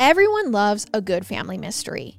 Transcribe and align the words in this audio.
Everyone 0.00 0.52
loves 0.52 0.86
a 0.94 1.00
good 1.00 1.26
family 1.26 1.58
mystery, 1.58 2.18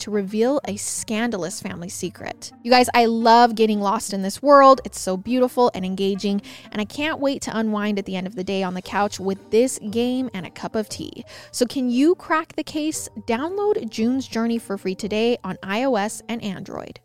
to 0.00 0.10
reveal 0.10 0.60
a 0.66 0.76
scandalous 0.76 1.60
family 1.60 1.88
secret. 1.88 2.52
You 2.62 2.70
guys, 2.70 2.88
I 2.94 3.06
love 3.06 3.54
getting 3.54 3.80
lost 3.80 4.12
in 4.12 4.22
this 4.22 4.42
world. 4.42 4.80
It's 4.84 5.00
so 5.00 5.16
beautiful 5.16 5.70
and 5.74 5.84
engaging, 5.84 6.42
and 6.72 6.80
I 6.80 6.84
can't 6.84 7.20
wait 7.20 7.42
to 7.42 7.56
unwind 7.56 7.98
at 7.98 8.06
the 8.06 8.16
end 8.16 8.26
of 8.26 8.34
the 8.34 8.44
day 8.44 8.62
on 8.62 8.74
the 8.74 8.82
couch 8.82 9.20
with 9.20 9.50
this 9.50 9.78
game 9.90 10.30
and 10.34 10.46
a 10.46 10.50
cup 10.50 10.74
of 10.74 10.88
tea. 10.88 11.24
So, 11.52 11.66
can 11.66 11.90
you 11.90 12.14
crack 12.14 12.56
the 12.56 12.64
case? 12.64 13.08
Download 13.26 13.88
June's 13.88 14.26
Journey 14.26 14.58
for 14.58 14.76
free 14.76 14.94
today 14.94 15.38
on 15.44 15.56
iOS 15.62 16.22
and 16.28 16.42
Android. 16.42 17.00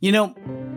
You 0.00 0.12
know, 0.12 0.34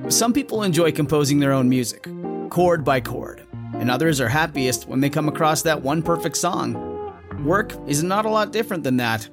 some 0.09 0.33
people 0.33 0.63
enjoy 0.63 0.91
composing 0.91 1.39
their 1.39 1.53
own 1.53 1.69
music, 1.69 2.07
chord 2.49 2.83
by 2.83 2.99
chord, 2.99 3.47
and 3.73 3.89
others 3.89 4.19
are 4.19 4.27
happiest 4.27 4.87
when 4.87 4.99
they 4.99 5.09
come 5.09 5.29
across 5.29 5.61
that 5.61 5.81
one 5.81 6.01
perfect 6.01 6.35
song. 6.35 6.93
Work 7.45 7.73
is 7.87 8.03
not 8.03 8.25
a 8.25 8.29
lot 8.29 8.51
different 8.51 8.83
than 8.83 8.97
that. 8.97 9.29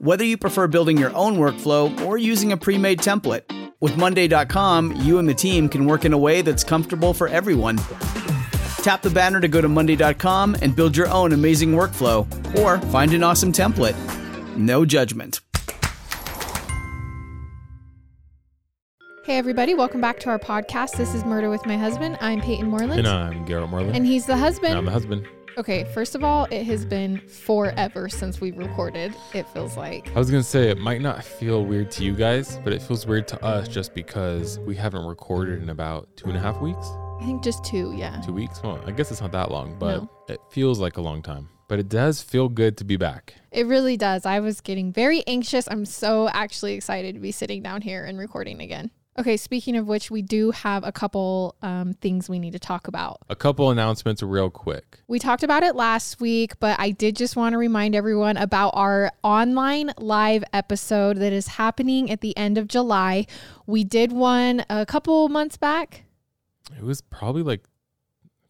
Whether 0.00 0.22
you 0.22 0.38
prefer 0.38 0.68
building 0.68 0.96
your 0.96 1.12
own 1.16 1.38
workflow 1.38 2.06
or 2.06 2.16
using 2.16 2.52
a 2.52 2.56
pre 2.56 2.78
made 2.78 3.00
template, 3.00 3.42
with 3.80 3.96
Monday.com, 3.96 4.92
you 4.92 5.18
and 5.18 5.28
the 5.28 5.34
team 5.34 5.68
can 5.68 5.86
work 5.86 6.04
in 6.04 6.12
a 6.12 6.18
way 6.18 6.40
that's 6.40 6.62
comfortable 6.62 7.12
for 7.12 7.26
everyone. 7.26 7.78
Tap 8.82 9.02
the 9.02 9.10
banner 9.12 9.40
to 9.40 9.48
go 9.48 9.60
to 9.60 9.66
Monday.com 9.66 10.54
and 10.62 10.76
build 10.76 10.96
your 10.96 11.08
own 11.08 11.32
amazing 11.32 11.72
workflow, 11.72 12.26
or 12.56 12.78
find 12.92 13.12
an 13.12 13.24
awesome 13.24 13.52
template. 13.52 13.96
No 14.56 14.84
judgment. 14.84 15.40
Hey, 19.24 19.36
everybody, 19.36 19.74
welcome 19.74 20.00
back 20.00 20.20
to 20.20 20.30
our 20.30 20.38
podcast. 20.38 20.96
This 20.96 21.12
is 21.12 21.24
Murder 21.24 21.50
with 21.50 21.66
My 21.66 21.76
Husband. 21.76 22.16
I'm 22.20 22.40
Payton 22.40 22.68
Moreland. 22.68 23.00
And 23.00 23.08
I'm 23.08 23.44
Garrett 23.46 23.68
Moreland. 23.68 23.96
And 23.96 24.06
he's 24.06 24.26
the 24.26 24.36
husband. 24.36 24.70
And 24.70 24.78
I'm 24.78 24.84
the 24.84 24.92
husband. 24.92 25.26
Okay, 25.58 25.82
first 25.92 26.14
of 26.14 26.22
all, 26.22 26.46
it 26.52 26.62
has 26.66 26.84
been 26.84 27.18
forever 27.26 28.08
since 28.08 28.40
we 28.40 28.52
recorded, 28.52 29.12
it 29.34 29.44
feels 29.48 29.76
like. 29.76 30.08
I 30.14 30.18
was 30.20 30.30
going 30.30 30.40
to 30.40 30.48
say, 30.48 30.70
it 30.70 30.78
might 30.78 31.00
not 31.00 31.24
feel 31.24 31.64
weird 31.64 31.90
to 31.92 32.04
you 32.04 32.14
guys, 32.14 32.60
but 32.62 32.72
it 32.72 32.80
feels 32.80 33.08
weird 33.08 33.26
to 33.26 33.44
us 33.44 33.66
just 33.66 33.92
because 33.92 34.60
we 34.60 34.76
haven't 34.76 35.04
recorded 35.04 35.60
in 35.60 35.70
about 35.70 36.16
two 36.16 36.28
and 36.28 36.36
a 36.36 36.40
half 36.40 36.60
weeks. 36.60 36.86
I 37.20 37.24
think 37.26 37.42
just 37.42 37.64
two, 37.64 37.92
yeah. 37.96 38.20
Two 38.24 38.32
weeks? 38.34 38.62
Well, 38.62 38.80
I 38.86 38.92
guess 38.92 39.10
it's 39.10 39.20
not 39.20 39.32
that 39.32 39.50
long, 39.50 39.76
but 39.80 39.96
No. 39.96 40.10
it 40.28 40.38
feels 40.50 40.78
like 40.78 40.96
a 40.96 41.00
long 41.00 41.22
time. 41.22 41.48
But 41.66 41.80
it 41.80 41.88
does 41.88 42.22
feel 42.22 42.48
good 42.48 42.76
to 42.76 42.84
be 42.84 42.96
back. 42.96 43.34
It 43.50 43.66
really 43.66 43.96
does. 43.96 44.24
I 44.24 44.38
was 44.38 44.60
getting 44.60 44.92
very 44.92 45.24
anxious. 45.26 45.66
I'm 45.68 45.84
so 45.84 46.28
actually 46.28 46.74
excited 46.74 47.16
to 47.16 47.20
be 47.20 47.32
sitting 47.32 47.64
down 47.64 47.82
here 47.82 48.04
and 48.04 48.16
recording 48.16 48.60
again. 48.62 48.92
Okay, 49.18 49.36
speaking 49.36 49.76
of 49.76 49.88
which, 49.88 50.12
we 50.12 50.22
do 50.22 50.52
have 50.52 50.84
a 50.84 50.92
couple 50.92 51.56
um, 51.60 51.92
things 51.94 52.28
we 52.28 52.38
need 52.38 52.52
to 52.52 52.60
talk 52.60 52.86
about. 52.86 53.18
A 53.28 53.34
couple 53.34 53.68
announcements 53.70 54.22
real 54.22 54.48
quick. 54.48 55.00
We 55.08 55.18
talked 55.18 55.42
about 55.42 55.64
it 55.64 55.74
last 55.74 56.20
week, 56.20 56.60
but 56.60 56.78
I 56.78 56.92
did 56.92 57.16
just 57.16 57.34
want 57.34 57.54
to 57.54 57.58
remind 57.58 57.96
everyone 57.96 58.36
about 58.36 58.70
our 58.74 59.10
online 59.24 59.92
live 59.98 60.44
episode 60.52 61.16
that 61.16 61.32
is 61.32 61.48
happening 61.48 62.12
at 62.12 62.20
the 62.20 62.36
end 62.36 62.58
of 62.58 62.68
July. 62.68 63.26
We 63.66 63.82
did 63.82 64.12
one 64.12 64.64
a 64.70 64.86
couple 64.86 65.28
months 65.28 65.56
back. 65.56 66.04
It 66.76 66.84
was 66.84 67.00
probably 67.00 67.42
like 67.42 67.64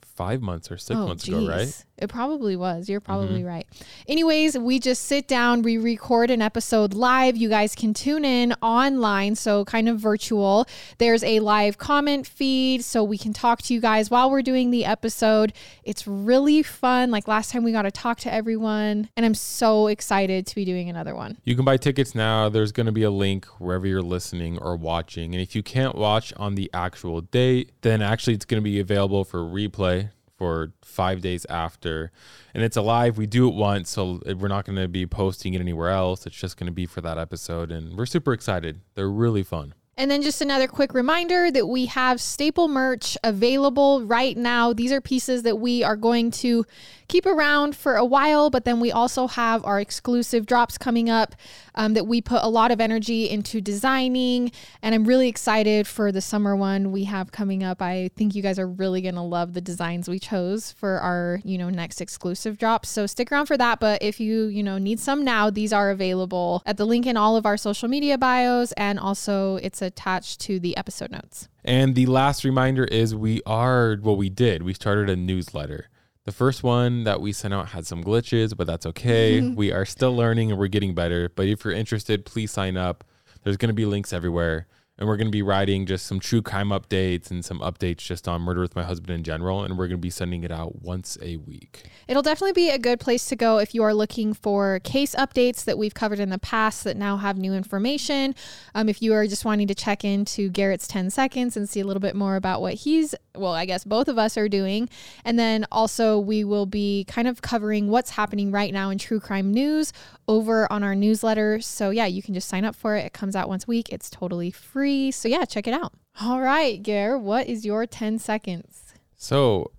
five 0.03 0.43
months 0.43 0.71
or 0.71 0.77
six 0.77 0.99
months 0.99 1.27
ago, 1.27 1.49
right? 1.49 1.84
It 1.98 2.09
probably 2.09 2.56
was. 2.56 2.88
You're 2.88 3.00
mm-hmm. 3.00 3.12
probably 3.12 3.44
right. 3.44 3.66
Anyways, 4.06 4.56
we 4.56 4.78
just 4.78 5.04
sit 5.04 5.28
down, 5.28 5.62
we 5.62 5.78
record 5.78 6.31
an 6.31 6.41
episode 6.41 6.94
live. 6.94 7.36
You 7.36 7.48
guys 7.48 7.75
can 7.75 7.94
tune 7.94 8.25
in 8.25 8.54
online, 8.62 9.34
so 9.34 9.64
kind 9.64 9.88
of 9.88 9.98
virtual. 9.98 10.66
There's 10.98 11.25
a 11.25 11.41
live 11.41 11.78
comment 11.78 12.26
feed, 12.26 12.84
so 12.84 13.03
we 13.03 13.19
can 13.19 13.32
talk 13.32 13.62
to 13.62 13.75
you 13.75 13.81
guys 13.81 14.10
while 14.10 14.31
we're 14.31 14.42
doing 14.42 14.70
the 14.70 14.84
episode. 14.84 15.53
It's 15.82 16.06
really 16.06 16.62
fun. 16.62 17.10
Like 17.10 17.28
last 17.28 17.50
time, 17.50 17.64
we 17.64 17.72
got 17.72 17.82
to 17.82 17.91
talk 17.91 18.20
to 18.20 18.32
everyone, 18.32 19.09
and 19.16 19.26
I'm 19.26 19.34
so 19.34 19.88
excited 19.88 20.47
to 20.47 20.54
be 20.54 20.65
doing 20.65 20.88
another 20.88 21.15
one. 21.15 21.38
You 21.44 21.56
can 21.56 21.65
buy 21.65 21.76
tickets 21.76 22.15
now. 22.15 22.48
There's 22.48 22.72
going 22.72 22.86
to 22.86 22.92
be 22.92 23.03
a 23.03 23.10
link 23.10 23.47
wherever 23.59 23.86
you're 23.86 24.03
listening 24.03 24.59
or 24.59 24.76
watching. 24.76 25.34
And 25.34 25.42
if 25.42 25.54
you 25.54 25.62
can't 25.62 25.94
watch 25.94 26.32
on 26.36 26.54
the 26.54 26.70
actual 26.72 27.20
date, 27.20 27.72
then 27.82 28.03
actually 28.03 28.34
it's 28.34 28.44
going 28.44 28.62
to 28.62 28.65
be 28.65 28.80
available 28.80 29.25
for 29.25 29.41
replay 29.41 30.10
for 30.38 30.72
five 30.81 31.21
days 31.21 31.44
after. 31.50 32.10
And 32.54 32.62
it's 32.62 32.76
alive. 32.76 33.19
We 33.19 33.26
do 33.26 33.49
it 33.49 33.54
once, 33.54 33.91
so 33.91 34.21
we're 34.25 34.49
not 34.49 34.65
going 34.65 34.78
to 34.78 34.88
be 34.88 35.04
posting 35.04 35.54
it 35.54 35.60
anywhere 35.60 35.91
else. 35.91 36.26
It's 36.26 36.37
just 36.37 36.56
going 36.56 36.69
to 36.69 36.72
be 36.72 36.87
for 36.87 37.00
that 37.00 37.19
episode. 37.19 37.71
And 37.72 37.99
we're 37.99 38.06
super 38.06 38.32
excited. 38.32 38.81
They're 38.94 39.10
really 39.10 39.43
fun. 39.43 39.75
And 39.98 40.09
then 40.09 40.22
just 40.22 40.41
another 40.41 40.69
quick 40.69 40.94
reminder 40.94 41.50
that 41.50 41.66
we 41.66 41.86
have 41.86 42.20
staple 42.20 42.69
merch 42.69 43.19
available 43.25 44.04
right 44.04 44.36
now. 44.36 44.72
These 44.72 44.92
are 44.92 45.00
pieces 45.00 45.42
that 45.42 45.56
we 45.56 45.82
are 45.82 45.97
going 45.97 46.31
to 46.31 46.64
keep 47.09 47.26
around 47.26 47.75
for 47.75 47.97
a 47.97 48.04
while, 48.04 48.50
but 48.50 48.64
then 48.64 48.81
we 48.81 48.92
also 48.92 49.26
have 49.26 49.64
our 49.64 49.81
exclusive 49.81 50.47
drops 50.47 50.76
coming 50.76 51.09
up 51.09 51.34
um, 51.75 51.94
that 51.94 52.06
we 52.06 52.20
put 52.20 52.42
a 52.42 52.48
lot 52.48 52.70
of 52.70 52.81
energy 52.81 53.28
into 53.28 53.60
designing. 53.60 54.53
And 54.82 54.94
I'm 54.94 55.06
really 55.06 55.28
excited 55.28 55.86
for 55.86 56.12
the 56.12 56.20
summer 56.20 56.54
one 56.54 56.92
we 56.92 57.04
have 57.04 57.32
coming 57.32 57.65
up. 57.65 57.80
I 57.80 58.10
think 58.15 58.34
you 58.34 58.42
guys 58.42 58.59
are 58.59 58.69
really 58.69 59.00
going 59.00 59.15
to 59.15 59.22
love 59.22 59.54
the 59.54 59.60
designs 59.60 60.09
we 60.09 60.19
chose 60.19 60.72
for 60.72 60.98
our, 61.00 61.41
you 61.44 61.56
know, 61.56 61.70
next 61.70 62.00
exclusive 62.00 62.59
drops. 62.59 62.91
So 62.91 63.06
stick 63.06 63.32
around 63.32 63.47
for 63.47 63.56
that. 63.56 63.80
But 63.80 64.03
if 64.03 64.20
you, 64.20 64.44
you 64.44 64.62
know, 64.62 64.76
need 64.76 65.00
some 65.00 65.25
now, 65.25 65.48
these 65.48 65.72
are 65.72 65.91
available 65.91 66.62
at 66.66 66.76
the 66.76 66.84
link 66.84 67.06
in 67.06 67.16
all 67.16 67.36
of 67.36 67.47
our 67.47 67.56
social 67.56 67.88
media 67.88 68.19
bios. 68.19 68.72
And 68.72 68.98
also 68.98 69.56
it's 69.56 69.80
attached 69.88 70.41
to 70.43 70.60
the 70.60 70.76
episode 70.76 71.10
notes. 71.10 71.49
And 71.65 71.97
the 71.97 72.06
last 72.06 72.44
reminder 72.44 72.84
is 72.84 73.15
we 73.15 73.43
are, 73.44 73.99
well, 74.00 74.16
we 74.16 74.28
did. 74.28 74.62
We 74.62 74.75
started 74.75 75.10
a 75.10 75.16
newsletter. 75.16 75.88
The 76.25 76.32
first 76.32 76.62
one 76.62 77.04
that 77.04 77.21
we 77.21 77.32
sent 77.32 77.54
out 77.54 77.71
had 77.71 77.87
some 77.87 78.04
glitches, 78.04 78.56
but 78.56 78.66
that's 78.66 78.87
okay. 78.87 79.41
we 79.56 79.72
are 79.72 79.84
still 79.84 80.15
learning 80.15 80.50
and 80.50 80.60
we're 80.60 80.69
getting 80.69 80.94
better. 80.94 81.31
But 81.34 81.47
if 81.47 81.65
you're 81.65 81.75
interested, 81.75 82.25
please 82.25 82.53
sign 82.53 82.77
up. 82.77 83.03
There's 83.43 83.56
going 83.56 83.71
to 83.71 83.75
be 83.75 83.87
links 83.87 84.12
everywhere. 84.12 84.66
And 84.98 85.06
we're 85.06 85.16
going 85.16 85.28
to 85.28 85.32
be 85.32 85.42
writing 85.42 85.86
just 85.86 86.06
some 86.06 86.19
true 86.19 86.42
crime 86.42 86.70
updates 86.70 87.31
and 87.31 87.44
some 87.44 87.60
updates 87.60 87.98
just 87.98 88.26
on 88.26 88.42
Murder 88.42 88.60
with 88.60 88.75
My 88.75 88.82
Husband 88.82 89.10
in 89.10 89.22
general. 89.22 89.62
And 89.62 89.78
we're 89.78 89.86
going 89.86 89.98
to 89.98 90.03
be 90.03 90.10
sending 90.10 90.42
it 90.42 90.50
out 90.50 90.82
once 90.82 91.16
a 91.22 91.36
week. 91.36 91.84
It'll 92.09 92.22
definitely 92.22 92.54
be 92.54 92.70
a 92.70 92.78
good 92.78 92.98
place 92.98 93.26
to 93.26 93.36
go 93.36 93.59
if 93.59 93.75
you 93.76 93.84
are 93.84 93.94
looking 93.94 94.34
for 94.34 94.81
case 94.81 95.14
updates 95.14 95.64
that 95.64 95.78
we've 95.78 95.94
covered 95.94 96.19
in 96.19 96.31
the 96.31 96.38
past 96.38 96.82
that 96.82 96.97
now 96.97 97.16
have 97.16 97.38
new 97.38 97.54
information. 97.54 98.34
Um, 98.75 98.88
if 98.88 99.00
you 99.00 99.14
are 99.14 99.26
just 99.28 99.44
wanting 99.44 99.69
to 99.69 99.75
check 99.75 100.04
into 100.04 100.48
Garrett's 100.48 100.88
10 100.88 101.10
seconds 101.10 101.56
and 101.56 101.69
see 101.69 101.78
a 101.78 101.84
little 101.84 102.00
bit 102.00 102.16
more 102.16 102.34
about 102.34 102.60
what 102.60 102.75
he's, 102.75 103.15
well, 103.36 103.53
I 103.53 103.66
guess 103.66 103.84
both 103.84 104.09
of 104.09 104.19
us 104.19 104.36
are 104.36 104.48
doing. 104.48 104.88
And 105.25 105.38
then 105.38 105.65
also, 105.70 106.19
we 106.19 106.42
will 106.42 106.66
be 106.66 107.04
kind 107.04 107.28
of 107.28 107.41
covering 107.41 107.88
what's 107.88 108.10
happening 108.10 108.50
right 108.50 108.72
now 108.72 108.91
in 108.91 108.98
true 108.98 109.20
crime 109.20 109.53
news 109.53 109.92
over 110.26 110.70
on 110.72 110.82
our 110.82 110.97
newsletter. 110.97 111.60
So, 111.60 111.91
yeah, 111.91 112.06
you 112.06 112.20
can 112.20 112.34
just 112.34 112.48
sign 112.48 112.65
up 112.65 112.75
for 112.75 112.97
it. 112.97 113.06
It 113.06 113.12
comes 113.12 113.36
out 113.36 113.48
once 113.48 113.62
a 113.62 113.69
week, 113.69 113.91
it's 113.91 114.10
totally 114.10 114.50
free. 114.50 114.88
So, 115.12 115.28
yeah, 115.28 115.44
check 115.44 115.66
it 115.66 115.75
out. 115.75 115.93
All 116.21 116.41
right, 116.41 116.82
Garrett, 116.82 117.21
what 117.22 117.47
is 117.47 117.65
your 117.65 117.87
10 117.87 118.19
seconds? 118.19 118.94
So, 119.16 119.72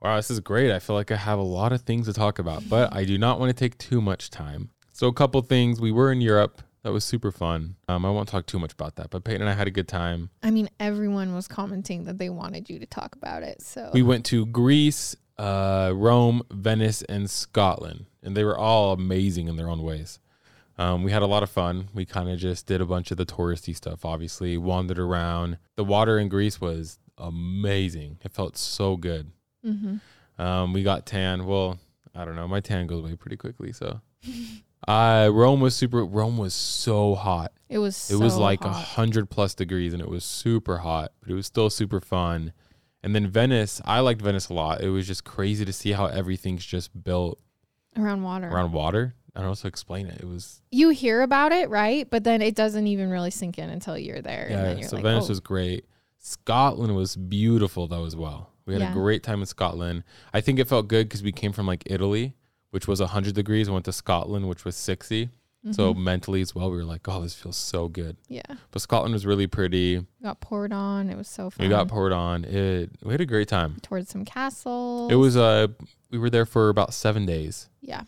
wow, 0.00 0.16
this 0.16 0.30
is 0.30 0.40
great. 0.40 0.70
I 0.70 0.78
feel 0.78 0.96
like 0.96 1.10
I 1.10 1.16
have 1.16 1.38
a 1.38 1.42
lot 1.42 1.72
of 1.72 1.82
things 1.82 2.06
to 2.06 2.12
talk 2.12 2.38
about, 2.38 2.68
but 2.68 2.94
I 2.94 3.04
do 3.04 3.18
not 3.18 3.40
want 3.40 3.50
to 3.50 3.54
take 3.54 3.78
too 3.78 4.00
much 4.00 4.30
time. 4.30 4.70
So, 4.92 5.08
a 5.08 5.12
couple 5.12 5.40
things. 5.42 5.80
We 5.80 5.92
were 5.92 6.12
in 6.12 6.20
Europe. 6.20 6.62
That 6.84 6.92
was 6.92 7.02
super 7.04 7.32
fun. 7.32 7.76
Um, 7.88 8.04
I 8.04 8.10
won't 8.10 8.28
talk 8.28 8.44
too 8.46 8.58
much 8.58 8.72
about 8.74 8.96
that, 8.96 9.08
but 9.08 9.24
Payton 9.24 9.40
and 9.40 9.50
I 9.50 9.54
had 9.54 9.66
a 9.66 9.70
good 9.70 9.88
time. 9.88 10.28
I 10.42 10.50
mean, 10.50 10.68
everyone 10.78 11.34
was 11.34 11.48
commenting 11.48 12.04
that 12.04 12.18
they 12.18 12.28
wanted 12.28 12.68
you 12.68 12.78
to 12.78 12.84
talk 12.86 13.16
about 13.16 13.42
it. 13.42 13.62
So 13.62 13.90
We 13.94 14.02
went 14.02 14.26
to 14.26 14.44
Greece, 14.44 15.16
uh, 15.38 15.92
Rome, 15.94 16.42
Venice, 16.50 17.00
and 17.02 17.30
Scotland, 17.30 18.04
and 18.22 18.36
they 18.36 18.44
were 18.44 18.58
all 18.58 18.92
amazing 18.92 19.48
in 19.48 19.56
their 19.56 19.70
own 19.70 19.82
ways. 19.82 20.18
Um, 20.76 21.04
we 21.04 21.12
had 21.12 21.22
a 21.22 21.26
lot 21.26 21.42
of 21.42 21.50
fun. 21.50 21.88
We 21.94 22.04
kind 22.04 22.28
of 22.28 22.38
just 22.38 22.66
did 22.66 22.80
a 22.80 22.84
bunch 22.86 23.10
of 23.10 23.16
the 23.16 23.26
touristy 23.26 23.76
stuff, 23.76 24.04
obviously, 24.04 24.56
wandered 24.58 24.98
around. 24.98 25.58
The 25.76 25.84
water 25.84 26.18
in 26.18 26.28
Greece 26.28 26.60
was 26.60 26.98
amazing. 27.16 28.18
It 28.24 28.32
felt 28.32 28.56
so 28.56 28.96
good. 28.96 29.30
Mhm. 29.64 30.00
Um, 30.38 30.72
we 30.72 30.82
got 30.82 31.06
tan. 31.06 31.46
Well, 31.46 31.78
I 32.14 32.24
don't 32.24 32.36
know. 32.36 32.48
My 32.48 32.60
tan 32.60 32.86
goes 32.86 33.04
away 33.04 33.14
pretty 33.16 33.36
quickly. 33.36 33.72
So, 33.72 34.00
uh, 34.88 35.30
Rome 35.32 35.60
was 35.60 35.76
super. 35.76 36.04
Rome 36.04 36.38
was 36.38 36.54
so 36.54 37.14
hot. 37.14 37.52
it 37.68 37.78
was 37.78 38.10
It 38.10 38.16
was 38.16 38.36
like 38.36 38.64
a 38.64 38.72
hundred 38.72 39.30
plus 39.30 39.54
degrees, 39.54 39.92
and 39.92 40.02
it 40.02 40.08
was 40.08 40.24
super 40.24 40.78
hot, 40.78 41.12
but 41.20 41.30
it 41.30 41.34
was 41.34 41.46
still 41.46 41.70
super 41.70 42.00
fun. 42.00 42.52
And 43.02 43.14
then 43.14 43.26
Venice, 43.28 43.80
I 43.84 44.00
liked 44.00 44.22
Venice 44.22 44.48
a 44.48 44.54
lot. 44.54 44.80
It 44.80 44.88
was 44.88 45.06
just 45.06 45.24
crazy 45.24 45.64
to 45.64 45.72
see 45.72 45.92
how 45.92 46.06
everything's 46.06 46.64
just 46.64 47.04
built 47.04 47.38
around 47.96 48.22
water. 48.22 48.48
around 48.48 48.72
water. 48.72 49.14
I 49.34 49.40
don't 49.40 49.46
know 49.46 49.50
how 49.50 49.54
to 49.54 49.66
explain 49.68 50.06
it. 50.06 50.20
It 50.20 50.26
was 50.28 50.60
You 50.70 50.90
hear 50.90 51.22
about 51.22 51.52
it, 51.52 51.68
right? 51.68 52.08
But 52.08 52.22
then 52.24 52.40
it 52.42 52.54
doesn't 52.54 52.86
even 52.86 53.10
really 53.10 53.30
sink 53.32 53.58
in 53.58 53.68
until 53.70 53.98
you're 53.98 54.22
there. 54.22 54.46
and 54.46 54.54
then 54.54 54.76
yeah. 54.76 54.80
you're 54.80 54.88
So 54.88 54.96
like, 54.96 55.02
Venice 55.04 55.24
oh. 55.26 55.28
was 55.30 55.40
great. 55.40 55.86
Scotland 56.18 56.94
was 56.96 57.16
beautiful 57.16 57.86
though 57.86 58.04
as 58.06 58.16
well. 58.16 58.50
We 58.66 58.72
had 58.72 58.80
Yeah. 58.82 58.90
a 58.90 58.94
great 58.94 59.22
time 59.22 59.40
in 59.40 59.46
Scotland. 59.46 60.04
I 60.32 60.40
think 60.40 60.58
it 60.58 60.68
felt 60.68 60.88
good 60.88 61.06
because 61.08 61.22
we 61.22 61.32
came 61.32 61.52
from 61.52 61.66
like 61.66 61.82
Italy, 61.86 62.34
which 62.70 62.88
was 62.88 63.00
100 63.00 63.34
degrees, 63.34 63.66
and 63.68 63.74
went 63.74 63.84
to 63.84 63.92
Scotland, 63.92 64.48
which 64.48 64.64
was 64.64 64.74
60. 64.76 65.28
So 65.70 65.94
Mhm. 65.94 65.98
mentally 66.02 66.40
as 66.42 66.54
well, 66.54 66.70
we 66.70 66.76
were 66.76 66.84
like, 66.84 67.08
oh, 67.08 67.22
this 67.22 67.34
feels 67.34 67.56
so 67.56 67.88
good. 67.88 68.18
yeah, 68.28 68.42
But 68.70 68.82
Scotland 68.82 69.14
was 69.14 69.24
really 69.24 69.46
pretty. 69.46 70.06
got 70.22 70.40
poured 70.40 70.72
on. 70.74 71.08
It 71.08 71.16
was 71.16 71.26
so 71.28 71.48
fun. 71.48 71.64
We 71.64 71.70
got 71.70 71.88
poured 71.88 72.12
on. 72.12 72.44
It. 72.44 72.90
We 73.02 73.12
had 73.12 73.22
a 73.22 73.26
great 73.26 73.48
time. 73.48 73.76
towards 73.82 74.10
some 74.10 74.24
castles. 74.26 75.10
It 75.10 75.14
was 75.16 75.36
uh, 75.38 75.68
we 76.10 76.18
were 76.18 76.28
there 76.30 76.44
for 76.46 76.68
about 76.68 76.92
seven 76.92 77.24
days. 77.26 77.70
yeah, 77.80 78.02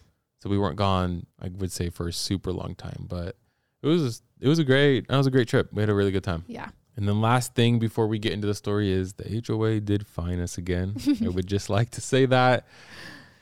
So 0.46 0.50
we 0.50 0.58
weren't 0.58 0.76
gone, 0.76 1.26
I 1.43 1.48
would 1.48 1.72
say, 1.72 1.90
for 1.90 2.06
a 2.06 2.12
super 2.12 2.52
long 2.52 2.76
time, 2.76 3.06
but 3.08 3.34
it 3.82 3.88
was 3.88 4.22
it 4.40 4.46
was 4.46 4.60
a 4.60 4.64
great 4.64 5.08
that 5.08 5.16
was 5.16 5.26
a 5.26 5.31
great 5.32 5.48
trip. 5.48 5.70
We 5.72 5.82
had 5.82 5.88
a 5.90 5.94
really 5.94 6.12
good 6.12 6.22
time. 6.22 6.44
yeah. 6.46 6.69
And 6.96 7.08
then 7.08 7.20
last 7.20 7.56
thing 7.56 7.81
before 7.81 8.06
we 8.06 8.20
get 8.20 8.32
into 8.32 8.46
the 8.46 8.54
story 8.54 8.93
is 8.93 9.14
the 9.14 9.43
HOA 9.44 9.81
did 9.81 10.06
fine 10.06 10.38
us 10.38 10.56
again. 10.56 10.94
I 11.25 11.28
would 11.31 11.48
just 11.48 11.69
like 11.69 11.90
to 11.90 12.00
say 12.00 12.26
that. 12.26 12.64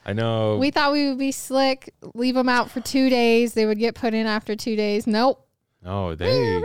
I 0.06 0.14
know 0.14 0.56
We 0.56 0.70
thought 0.70 0.92
we 0.92 1.10
would 1.10 1.18
be 1.18 1.30
slick, 1.30 1.92
leave 2.14 2.36
them 2.36 2.48
out 2.48 2.70
for 2.70 2.80
two 2.80 3.10
days. 3.10 3.52
They 3.52 3.66
would 3.66 3.78
get 3.78 3.94
put 3.94 4.14
in 4.14 4.26
after 4.26 4.56
two 4.56 4.74
days. 4.74 5.06
Nope. 5.06 5.46
no 5.84 6.14
they 6.14 6.56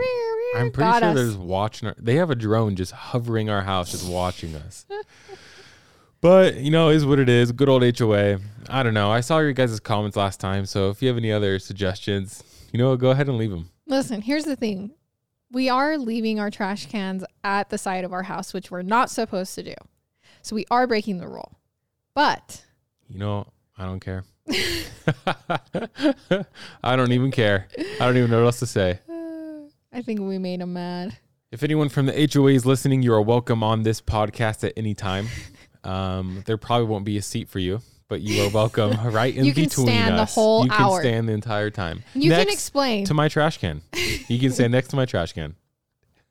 I'm 0.56 0.72
pretty 0.72 0.90
Got 0.90 1.00
sure 1.02 1.08
us. 1.10 1.14
they're 1.16 1.26
just 1.26 1.38
watching 1.38 1.88
our, 1.88 1.94
they 1.98 2.14
have 2.16 2.30
a 2.30 2.34
drone 2.34 2.76
just 2.76 2.92
hovering 2.92 3.50
our 3.50 3.60
house 3.62 3.90
just 3.92 4.08
watching 4.08 4.54
us. 4.54 4.86
But 6.20 6.56
you 6.56 6.70
know, 6.70 6.90
is 6.90 7.06
what 7.06 7.18
it 7.18 7.28
is. 7.28 7.50
Good 7.52 7.68
old 7.68 7.82
HOA. 7.98 8.38
I 8.68 8.82
don't 8.82 8.94
know. 8.94 9.10
I 9.10 9.20
saw 9.20 9.38
your 9.38 9.52
guys' 9.52 9.80
comments 9.80 10.16
last 10.16 10.38
time, 10.38 10.66
so 10.66 10.90
if 10.90 11.00
you 11.00 11.08
have 11.08 11.16
any 11.16 11.32
other 11.32 11.58
suggestions, 11.58 12.44
you 12.72 12.78
know, 12.78 12.94
go 12.96 13.10
ahead 13.10 13.28
and 13.28 13.38
leave 13.38 13.50
them. 13.50 13.70
Listen, 13.86 14.20
here's 14.20 14.44
the 14.44 14.56
thing. 14.56 14.92
We 15.50 15.68
are 15.68 15.96
leaving 15.98 16.38
our 16.38 16.50
trash 16.50 16.86
cans 16.86 17.24
at 17.42 17.70
the 17.70 17.78
side 17.78 18.04
of 18.04 18.12
our 18.12 18.22
house, 18.24 18.52
which 18.52 18.70
we're 18.70 18.82
not 18.82 19.10
supposed 19.10 19.54
to 19.56 19.62
do. 19.62 19.74
So 20.42 20.54
we 20.54 20.64
are 20.70 20.86
breaking 20.86 21.18
the 21.18 21.26
rule. 21.26 21.58
But 22.14 22.64
You 23.08 23.18
know, 23.18 23.46
I 23.78 23.86
don't 23.86 24.00
care. 24.00 24.24
I 26.84 26.96
don't 26.96 27.12
even 27.12 27.30
care. 27.30 27.66
I 27.78 28.06
don't 28.06 28.16
even 28.16 28.30
know 28.30 28.38
what 28.40 28.46
else 28.46 28.58
to 28.60 28.66
say. 28.66 29.00
uh, 29.08 29.68
I 29.92 30.02
think 30.02 30.20
we 30.20 30.38
made 30.38 30.60
them 30.60 30.74
mad. 30.74 31.16
If 31.50 31.62
anyone 31.64 31.88
from 31.88 32.06
the 32.06 32.30
HOA 32.32 32.50
is 32.52 32.64
listening, 32.64 33.02
you 33.02 33.12
are 33.12 33.22
welcome 33.22 33.64
on 33.64 33.82
this 33.82 34.00
podcast 34.00 34.62
at 34.62 34.72
any 34.76 34.94
time. 34.94 35.26
Um, 35.84 36.42
there 36.46 36.56
probably 36.56 36.86
won't 36.86 37.04
be 37.04 37.16
a 37.16 37.22
seat 37.22 37.48
for 37.48 37.58
you, 37.58 37.80
but 38.08 38.20
you 38.20 38.42
are 38.44 38.50
welcome 38.50 38.92
right 39.12 39.34
in 39.34 39.44
You 39.44 39.52
can 39.54 39.64
between 39.64 39.86
stand 39.86 40.18
the 40.18 40.22
us. 40.22 40.34
whole 40.34 40.66
you 40.66 40.72
hour. 40.72 41.00
can 41.00 41.00
stand 41.10 41.28
the 41.28 41.32
entire 41.32 41.70
time. 41.70 42.02
You 42.14 42.30
can 42.30 42.48
explain. 42.48 43.04
to 43.06 43.14
my 43.14 43.28
trash 43.28 43.58
can. 43.58 43.82
You 44.28 44.38
can 44.38 44.52
stand 44.52 44.72
next 44.72 44.88
to 44.88 44.96
my 44.96 45.06
trash 45.06 45.32
can. 45.32 45.54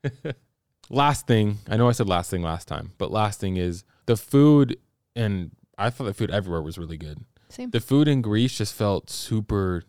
last 0.90 1.26
thing, 1.26 1.58
I 1.68 1.76
know 1.76 1.88
I 1.88 1.92
said 1.92 2.08
last 2.08 2.30
thing 2.30 2.42
last 2.42 2.68
time, 2.68 2.92
but 2.98 3.10
last 3.10 3.40
thing 3.40 3.56
is 3.56 3.84
the 4.06 4.16
food, 4.16 4.78
and 5.16 5.50
I 5.78 5.90
thought 5.90 6.04
the 6.04 6.14
food 6.14 6.30
everywhere 6.30 6.62
was 6.62 6.78
really 6.78 6.96
good. 6.96 7.24
Same. 7.48 7.70
The 7.70 7.80
food 7.80 8.08
in 8.08 8.22
Greece 8.22 8.56
just 8.58 8.74
felt 8.74 9.10
super 9.10 9.82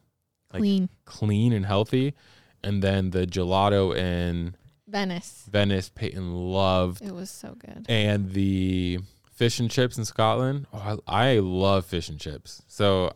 like, 0.52 0.62
Clean. 0.62 0.90
clean 1.06 1.54
and 1.54 1.66
healthy. 1.66 2.13
And 2.63 2.81
then 2.84 3.12
the 3.12 3.25
gelato 3.25 3.96
in 3.96 4.56
Venice. 4.88 5.46
Venice, 5.50 5.90
Payton 5.90 6.34
loved. 6.52 7.02
It 7.04 7.13
was 7.13 7.30
so 7.30 7.56
good. 7.56 7.86
And 7.90 8.31
the 8.34 9.00
fish 9.41 9.59
and 9.59 9.71
chips 9.71 9.97
in 9.97 10.05
Scotland. 10.05 10.67
Oh, 10.71 10.99
I, 11.07 11.31
I 11.31 11.39
love 11.39 11.88
fish 11.88 12.09
and 12.09 12.19
chips. 12.19 12.61
So 12.67 13.11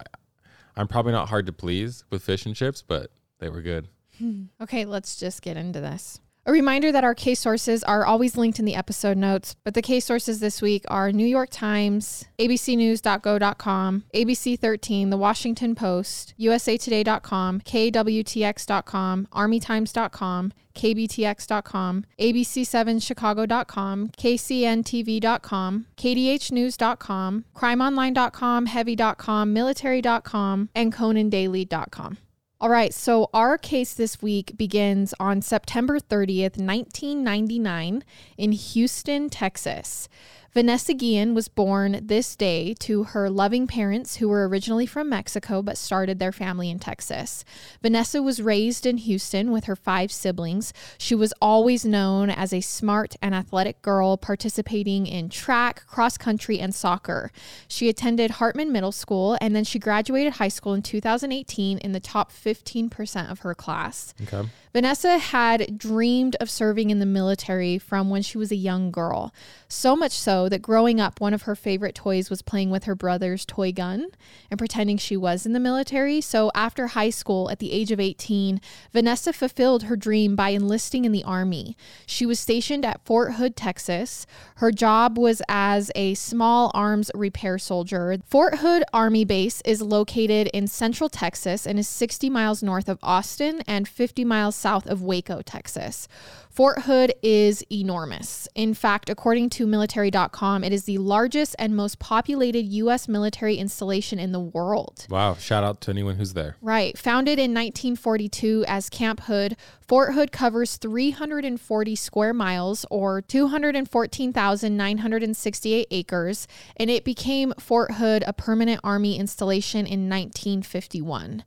I'm 0.76 0.88
probably 0.88 1.12
not 1.12 1.30
hard 1.30 1.46
to 1.46 1.54
please 1.54 2.04
with 2.10 2.24
fish 2.24 2.48
and 2.48 2.56
chips, 2.56 2.82
but 2.82 3.12
they 3.38 3.48
were 3.48 3.62
good. 3.62 3.90
Hmm. 4.18 4.46
Okay, 4.60 4.86
let's 4.86 5.18
just 5.18 5.44
get 5.44 5.56
into 5.56 5.82
this. 5.82 6.20
A 6.48 6.52
reminder 6.52 6.92
that 6.92 7.04
our 7.04 7.16
case 7.16 7.40
sources 7.40 7.84
are 7.86 8.06
always 8.06 8.38
linked 8.38 8.60
in 8.60 8.66
the 8.66 8.76
episode 8.76 9.18
notes, 9.18 9.56
but 9.64 9.74
the 9.74 9.82
case 9.82 10.06
sources 10.06 10.40
this 10.40 10.62
week 10.62 10.86
are 10.90 11.12
New 11.12 11.26
York 11.26 11.50
Times, 11.50 12.26
abcnews.go.com, 12.38 14.04
ABC 14.14 14.60
13, 14.60 15.10
The 15.10 15.18
Washington 15.18 15.74
Post, 15.74 16.36
usatoday.com, 16.40 17.62
kwtx.com, 17.62 19.28
armytimes.com, 19.34 20.54
kbtx.com, 20.76 22.06
abc7chicago.com, 22.20 24.10
kcntv.com, 24.10 25.86
kdhnews.com, 25.98 27.46
crimeonline.com, 27.56 28.66
heavy.com, 28.68 29.54
military.com, 29.54 30.70
and 30.76 30.94
conandaily.com. 30.94 32.18
All 32.66 32.72
right, 32.72 32.96
so 32.96 33.30
our 33.32 33.60
case 33.60 33.94
this 33.94 34.24
week 34.24 34.58
begins 34.58 35.14
on 35.20 35.44
September 35.44 36.00
30th, 36.00 36.58
1999, 36.58 38.04
in 38.40 38.52
Houston, 38.54 39.30
Texas. 39.30 40.10
Vanessa 40.56 40.94
Guillen 40.94 41.34
was 41.34 41.50
born 41.50 42.00
this 42.02 42.34
day 42.34 42.74
to 42.76 43.04
her 43.04 43.30
loving 43.30 43.68
parents 43.68 44.16
who 44.16 44.30
were 44.30 44.48
originally 44.48 44.86
from 44.86 45.10
Mexico 45.10 45.62
but 45.62 45.78
started 45.78 46.18
their 46.18 46.32
family 46.32 46.70
in 46.70 46.80
Texas. 46.80 47.44
Vanessa 47.82 48.24
was 48.24 48.42
raised 48.42 48.86
in 48.86 48.96
Houston 48.96 49.52
with 49.52 49.66
her 49.66 49.76
five 49.76 50.14
siblings. 50.14 50.72
She 50.98 51.14
was 51.14 51.34
always 51.42 51.84
known 51.84 52.30
as 52.30 52.54
a 52.54 52.62
smart 52.62 53.18
and 53.22 53.36
athletic 53.36 53.82
girl 53.82 54.16
participating 54.16 55.06
in 55.08 55.28
track, 55.28 55.86
cross 55.88 56.18
country, 56.18 56.58
and 56.58 56.74
soccer. 56.74 57.34
She 57.68 57.90
attended 57.90 58.32
Hartman 58.32 58.72
Middle 58.72 58.94
School 58.94 59.38
and 59.42 59.54
then 59.54 59.66
she 59.66 59.78
graduated 59.78 60.36
high 60.36 60.48
school 60.48 60.74
in 60.74 60.84
2018 60.84 61.80
in 61.80 61.92
the 61.92 62.00
top 62.00 62.32
15% 62.32 63.30
of 63.30 63.40
her 63.40 63.54
class. 63.54 64.14
Okay. 64.22 64.48
Vanessa 64.72 65.18
had 65.18 65.78
dreamed 65.78 66.36
of 66.42 66.50
serving 66.50 66.90
in 66.90 67.00
the 67.00 67.06
military 67.06 67.78
from 67.78 68.10
when 68.10 68.22
she 68.22 68.38
was 68.38 68.52
a 68.52 68.58
young 68.58 68.92
girl. 68.92 69.34
So 69.70 69.96
much 69.96 70.12
so 70.12 70.45
that 70.50 70.62
growing 70.62 71.00
up, 71.00 71.20
one 71.20 71.34
of 71.34 71.44
her 71.44 71.56
favorite 71.56 71.96
toys 71.96 72.30
was 72.30 72.42
playing 72.42 72.70
with 72.70 72.86
her 72.86 72.96
brother's 72.96 73.46
toy 73.46 73.72
gun 73.72 74.08
and 74.50 74.58
pretending 74.58 74.98
she 74.98 75.18
was 75.18 75.46
in 75.46 75.54
the 75.54 75.60
military. 75.60 76.22
So 76.22 76.52
after 76.56 76.88
high 76.88 77.10
school, 77.10 77.50
at 77.50 77.60
the 77.60 77.72
age 77.72 77.92
of 77.92 78.00
18, 78.00 78.62
Vanessa 78.92 79.34
fulfilled 79.34 79.84
her 79.84 79.96
dream 79.96 80.36
by 80.36 80.50
enlisting 80.50 81.06
in 81.06 81.12
the 81.12 81.24
Army. 81.24 81.78
She 82.06 82.26
was 82.26 82.40
stationed 82.40 82.86
at 82.86 83.04
Fort 83.06 83.34
Hood, 83.34 83.56
Texas. 83.56 84.26
Her 84.56 84.72
job 84.72 85.18
was 85.18 85.42
as 85.48 85.92
a 85.96 86.14
small 86.14 86.72
arms 86.74 87.12
repair 87.14 87.58
soldier. 87.58 88.18
Fort 88.26 88.60
Hood 88.60 88.84
Army 88.94 89.26
Base 89.26 89.62
is 89.66 89.82
located 89.82 90.48
in 90.54 90.68
central 90.68 91.10
Texas 91.10 91.66
and 91.66 91.80
is 91.80 91.88
60 91.88 92.30
miles 92.30 92.64
north 92.64 92.90
of 92.90 93.00
Austin 93.02 93.62
and 93.68 93.88
50 93.88 94.26
miles 94.26 94.56
south 94.56 94.88
of 94.88 95.02
Waco, 95.02 95.42
Texas. 95.42 96.08
Fort 96.56 96.82
Hood 96.84 97.14
is 97.22 97.64
enormous. 97.70 98.48
In 98.56 98.74
fact, 98.74 99.10
according 99.10 99.50
to 99.50 99.68
military.com, 99.68 100.64
it 100.64 100.72
is 100.72 100.86
the 100.86 101.00
largest 101.00 101.54
and 101.60 101.76
most 101.76 102.00
populated 102.00 102.66
U.S. 102.68 103.10
military 103.10 103.58
installation 103.58 104.20
in 104.20 104.32
the 104.32 104.40
world. 104.40 105.06
Wow. 105.10 105.34
Shout 105.34 105.66
out 105.66 105.82
to 105.82 105.92
anyone 105.92 106.16
who's 106.16 106.32
there. 106.32 106.56
Right. 106.62 106.98
Founded 106.98 107.40
in 107.40 107.54
1942 107.54 108.64
as 108.70 108.90
Camp 108.90 109.24
Hood, 109.24 109.58
Fort 109.82 110.14
Hood 110.14 110.32
covers 110.32 110.78
340 110.78 111.96
square 111.98 112.34
miles 112.34 112.86
or 112.90 113.22
214,968 113.22 115.88
acres, 115.92 116.48
and 116.78 116.90
it 116.90 117.04
became 117.04 117.52
Fort 117.60 117.96
Hood 117.96 118.24
a 118.26 118.32
permanent 118.32 118.80
Army 118.82 119.20
installation 119.20 119.82
in 119.82 120.08
1951. 120.08 121.44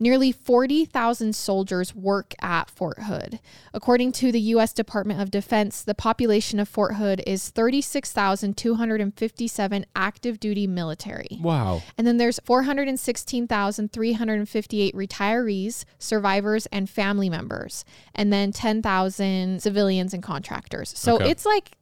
Nearly 0.00 0.30
40,000 0.32 1.34
soldiers 1.34 1.94
work 1.94 2.34
at 2.40 2.70
Fort 2.70 3.02
Hood. 3.04 3.40
According 3.74 4.12
to 4.12 4.30
the 4.30 4.40
U.S. 4.40 4.72
Department 4.72 5.20
of 5.20 5.30
Defense, 5.30 5.82
the 5.82 5.94
population 5.94 6.60
of 6.60 6.68
Fort 6.68 6.94
Hood 6.96 7.22
is 7.26 7.48
36,257 7.50 9.86
active 9.96 10.38
duty 10.40 10.66
military. 10.66 11.38
Wow. 11.40 11.82
And 11.96 12.06
then 12.06 12.18
there's 12.18 12.38
416,358 12.44 14.94
retirees, 14.94 15.84
survivors, 15.98 16.66
and 16.66 16.88
family 16.88 17.28
members, 17.28 17.84
and 18.14 18.32
then 18.32 18.52
10,000 18.52 19.60
civilians 19.62 20.14
and 20.14 20.22
contractors. 20.22 20.96
So 20.96 21.16
Okay. 21.16 21.30
it's 21.30 21.44
like, 21.44 21.72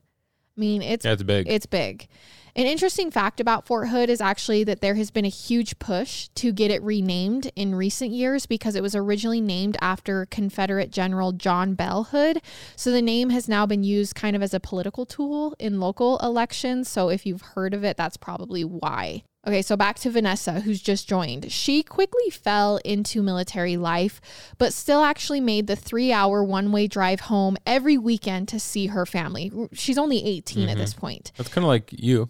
I 0.56 0.60
mean, 0.60 0.82
it's 0.82 1.04
Yeah, 1.04 1.12
it's 1.12 1.22
big. 1.22 1.48
it's 1.48 1.66
big. 1.66 2.08
An 2.54 2.64
interesting 2.64 3.10
fact 3.10 3.38
about 3.38 3.66
Fort 3.66 3.88
Hood 3.88 4.08
is 4.08 4.22
actually 4.22 4.64
that 4.64 4.80
there 4.80 4.94
has 4.94 5.10
been 5.10 5.26
a 5.26 5.28
huge 5.28 5.78
push 5.78 6.28
to 6.36 6.52
get 6.52 6.70
it 6.70 6.82
renamed 6.82 7.50
in 7.54 7.75
recent 7.75 8.12
years 8.12 8.46
because 8.46 8.75
it 8.75 8.82
was 8.82 8.94
originally 8.94 9.42
named 9.42 9.76
after 9.82 10.25
Confederate 10.25 10.90
General 10.90 11.32
John 11.32 11.75
Bell 11.75 12.04
Hood. 12.04 12.40
So 12.75 12.90
the 12.90 13.02
name 13.02 13.28
has 13.28 13.46
now 13.46 13.66
been 13.66 13.84
used 13.84 14.14
kind 14.14 14.34
of 14.34 14.42
as 14.42 14.54
a 14.54 14.60
political 14.60 15.04
tool 15.04 15.54
in 15.58 15.80
local 15.80 16.16
elections. 16.20 16.88
So 16.88 17.10
if 17.10 17.26
you've 17.26 17.42
heard 17.42 17.75
of 17.75 17.84
it, 17.84 17.98
that's 17.98 18.16
probably 18.16 18.64
why. 18.64 19.25
Okay, 19.46 19.62
so 19.62 19.76
back 19.76 19.96
to 20.00 20.10
Vanessa, 20.10 20.60
who's 20.60 20.82
just 20.82 21.08
joined. 21.08 21.52
She 21.52 21.84
quickly 21.84 22.30
fell 22.30 22.78
into 22.84 23.22
military 23.22 23.76
life, 23.76 24.20
but 24.58 24.72
still 24.72 25.04
actually 25.04 25.40
made 25.40 25.68
the 25.68 25.76
three 25.76 26.12
hour 26.12 26.42
one 26.42 26.72
way 26.72 26.88
drive 26.88 27.20
home 27.20 27.56
every 27.64 27.96
weekend 27.96 28.48
to 28.48 28.58
see 28.58 28.88
her 28.88 29.06
family. 29.06 29.52
She's 29.72 29.98
only 29.98 30.24
18 30.24 30.68
at 30.68 30.76
this 30.76 30.94
point. 30.94 31.30
That's 31.36 31.48
kind 31.48 31.64
of 31.64 31.68
like 31.68 31.90
you. 31.92 32.28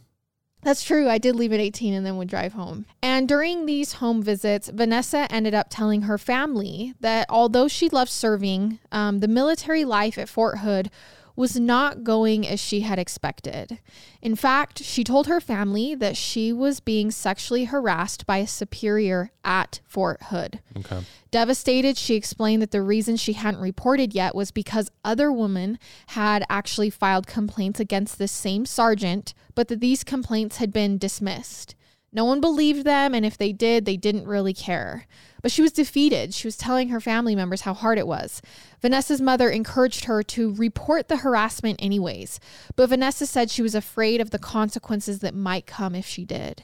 That's 0.62 0.82
true. 0.82 1.08
I 1.08 1.18
did 1.18 1.37
leave 1.37 1.52
at 1.52 1.61
18 1.61 1.94
and 1.94 2.04
then 2.04 2.16
would 2.16 2.28
drive 2.28 2.54
home. 2.54 2.87
And 3.00 3.28
during 3.28 3.66
these 3.66 3.94
home 3.94 4.20
visits, 4.20 4.68
Vanessa 4.68 5.32
ended 5.32 5.54
up 5.54 5.68
telling 5.70 6.02
her 6.02 6.18
family 6.18 6.92
that 7.00 7.26
although 7.30 7.68
she 7.68 7.88
loved 7.88 8.11
serving, 8.11 8.80
um, 8.90 9.20
the 9.20 9.28
military 9.28 9.85
life 9.85 10.18
at 10.18 10.28
Fort 10.28 10.58
Hood 10.58 10.90
was 11.37 11.61
not 11.61 12.02
going 12.02 12.47
as 12.49 12.59
she 12.59 12.81
had 12.81 12.99
expected. 12.99 13.78
In 14.23 14.35
fact, 14.35 14.83
she 14.83 15.05
told 15.05 15.26
her 15.26 15.40
family 15.40 15.95
that 15.95 16.16
she 16.16 16.52
was 16.52 16.81
being 16.81 17.11
sexually 17.11 17.66
harassed 17.66 18.26
by 18.26 18.38
a 18.38 18.47
superior 18.47 19.31
at 19.45 19.81
Fort 19.87 20.23
Hood. 20.25 20.61
Okay. 20.78 21.00
Devastated, 21.31 21.99
she 21.99 22.14
explained 22.14 22.62
that 22.62 22.71
the 22.71 22.83
reason 22.83 23.16
she 23.16 23.35
hadn't 23.35 23.61
reported 23.61 24.14
yet 24.14 24.35
was 24.35 24.50
because 24.50 24.90
other 25.05 25.31
women 25.31 25.78
had 26.09 26.45
actually 26.49 26.88
filed 26.88 27.26
complaints 27.26 27.78
against 27.78 28.16
the 28.16 28.28
same 28.28 28.64
sergeant, 28.64 29.35
but 29.55 29.69
that 29.69 29.81
these 29.81 30.02
complaints 30.02 30.57
had 30.57 30.73
been 30.73 30.97
dismissed. 30.97 31.75
No 32.12 32.25
one 32.25 32.40
believed 32.40 32.84
them, 32.84 33.14
and 33.14 33.26
if 33.26 33.36
they 33.36 33.52
did, 33.52 33.84
they 33.84 33.96
didn't 33.96 34.26
really 34.26 34.54
care. 34.54 35.06
But 35.42 35.52
she 35.52 35.60
was 35.60 35.72
defeated. 35.72 36.32
She 36.32 36.46
was 36.46 36.56
telling 36.56 36.88
her 36.88 37.00
family 37.00 37.36
members 37.36 37.62
how 37.62 37.75
hard 37.75 37.98
it 37.98 38.06
was. 38.06 38.40
Vanessa's 38.80 39.20
mother 39.20 39.50
encouraged 39.50 40.04
her 40.04 40.22
to 40.22 40.54
report 40.54 41.08
the 41.08 41.18
harassment 41.18 41.82
anyways, 41.82 42.40
but 42.75 42.88
Vanessa 42.88 43.26
said 43.26 43.50
she 43.50 43.62
was 43.62 43.75
afraid 43.75 44.20
of 44.20 44.30
the 44.30 44.38
consequences 44.38 45.18
that 45.18 45.34
might 45.34 45.66
come 45.66 45.94
if 45.94 46.06
she 46.06 46.25
did. 46.25 46.62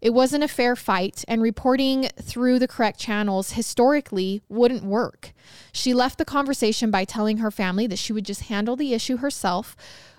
It 0.00 0.14
wasn't 0.14 0.44
a 0.44 0.48
fair 0.48 0.76
fight, 0.76 1.24
and 1.28 1.42
reporting 1.42 2.08
through 2.20 2.58
the 2.58 2.68
correct 2.68 2.98
channels 2.98 3.52
historically 3.52 4.42
wouldn't 4.48 4.84
work. 4.84 5.32
She 5.72 5.94
left 5.94 6.18
the 6.18 6.24
conversation 6.24 6.90
by 6.90 7.04
telling 7.04 7.38
her 7.38 7.50
family 7.50 7.86
that 7.88 7.98
she 7.98 8.12
would 8.12 8.24
just 8.26 8.42
handle 8.42 8.76
the 8.76 8.94
issue 8.94 9.18
herself, 9.18 9.76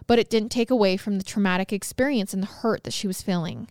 but 0.08 0.20
it 0.20 0.30
didn't 0.30 0.50
take 0.50 0.70
away 0.70 0.98
from 0.98 1.18
the 1.18 1.24
traumatic 1.24 1.74
experience 1.74 2.34
and 2.34 2.44
the 2.44 2.48
hurt 2.48 2.84
that 2.84 2.94
she 2.94 3.08
was 3.08 3.22
feeling. 3.22 3.68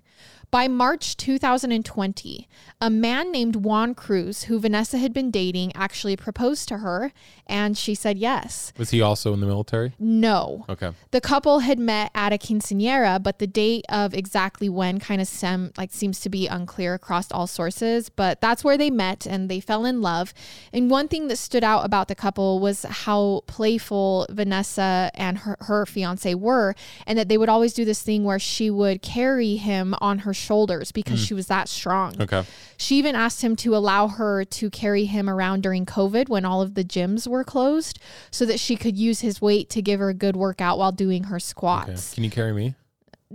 By 0.54 0.68
March 0.68 1.16
2020, 1.16 2.48
a 2.80 2.88
man 2.88 3.32
named 3.32 3.56
Juan 3.56 3.92
Cruz, 3.92 4.44
who 4.44 4.60
Vanessa 4.60 4.98
had 4.98 5.12
been 5.12 5.32
dating, 5.32 5.72
actually 5.74 6.14
proposed 6.16 6.68
to 6.68 6.78
her, 6.78 7.10
and 7.48 7.76
she 7.76 7.96
said 7.96 8.18
yes. 8.18 8.72
Was 8.78 8.90
he 8.90 9.02
also 9.02 9.32
in 9.32 9.40
the 9.40 9.48
military? 9.48 9.94
No. 9.98 10.64
Okay. 10.68 10.92
The 11.10 11.20
couple 11.20 11.58
had 11.58 11.80
met 11.80 12.12
at 12.14 12.32
a 12.32 12.38
quinceanera, 12.38 13.20
but 13.20 13.40
the 13.40 13.48
date 13.48 13.84
of 13.88 14.14
exactly 14.14 14.68
when 14.68 15.00
kind 15.00 15.20
of 15.20 15.26
sem- 15.26 15.72
like 15.76 15.92
seems 15.92 16.20
to 16.20 16.28
be 16.28 16.46
unclear 16.46 16.94
across 16.94 17.32
all 17.32 17.48
sources. 17.48 18.08
But 18.08 18.40
that's 18.40 18.62
where 18.62 18.78
they 18.78 18.90
met 18.90 19.26
and 19.26 19.48
they 19.48 19.58
fell 19.58 19.84
in 19.84 20.02
love. 20.02 20.32
And 20.72 20.88
one 20.88 21.08
thing 21.08 21.26
that 21.28 21.36
stood 21.36 21.64
out 21.64 21.84
about 21.84 22.06
the 22.06 22.14
couple 22.14 22.60
was 22.60 22.84
how 22.84 23.42
playful 23.48 24.28
Vanessa 24.30 25.10
and 25.14 25.38
her, 25.38 25.56
her 25.62 25.84
fiance 25.84 26.32
were, 26.34 26.76
and 27.08 27.18
that 27.18 27.28
they 27.28 27.38
would 27.38 27.48
always 27.48 27.74
do 27.74 27.84
this 27.84 28.02
thing 28.02 28.22
where 28.22 28.38
she 28.38 28.70
would 28.70 29.02
carry 29.02 29.56
him 29.56 29.96
on 30.00 30.20
her 30.20 30.32
shoulders 30.44 30.92
because 30.92 31.20
mm. 31.20 31.26
she 31.26 31.34
was 31.34 31.46
that 31.46 31.68
strong. 31.68 32.20
Okay. 32.20 32.44
She 32.76 32.96
even 32.96 33.14
asked 33.14 33.42
him 33.42 33.56
to 33.56 33.74
allow 33.76 34.08
her 34.08 34.44
to 34.44 34.70
carry 34.70 35.06
him 35.06 35.28
around 35.28 35.62
during 35.62 35.86
COVID 35.86 36.28
when 36.28 36.44
all 36.44 36.62
of 36.62 36.74
the 36.74 36.84
gyms 36.84 37.26
were 37.26 37.44
closed 37.44 37.98
so 38.30 38.44
that 38.46 38.60
she 38.60 38.76
could 38.76 38.96
use 38.96 39.20
his 39.20 39.40
weight 39.40 39.68
to 39.70 39.82
give 39.82 40.00
her 40.00 40.08
a 40.08 40.14
good 40.14 40.36
workout 40.36 40.78
while 40.78 40.92
doing 40.92 41.24
her 41.24 41.36
Okay. 41.36 41.42
squats. 41.42 42.14
Can 42.14 42.24
you 42.24 42.30
carry 42.30 42.52
me? 42.52 42.74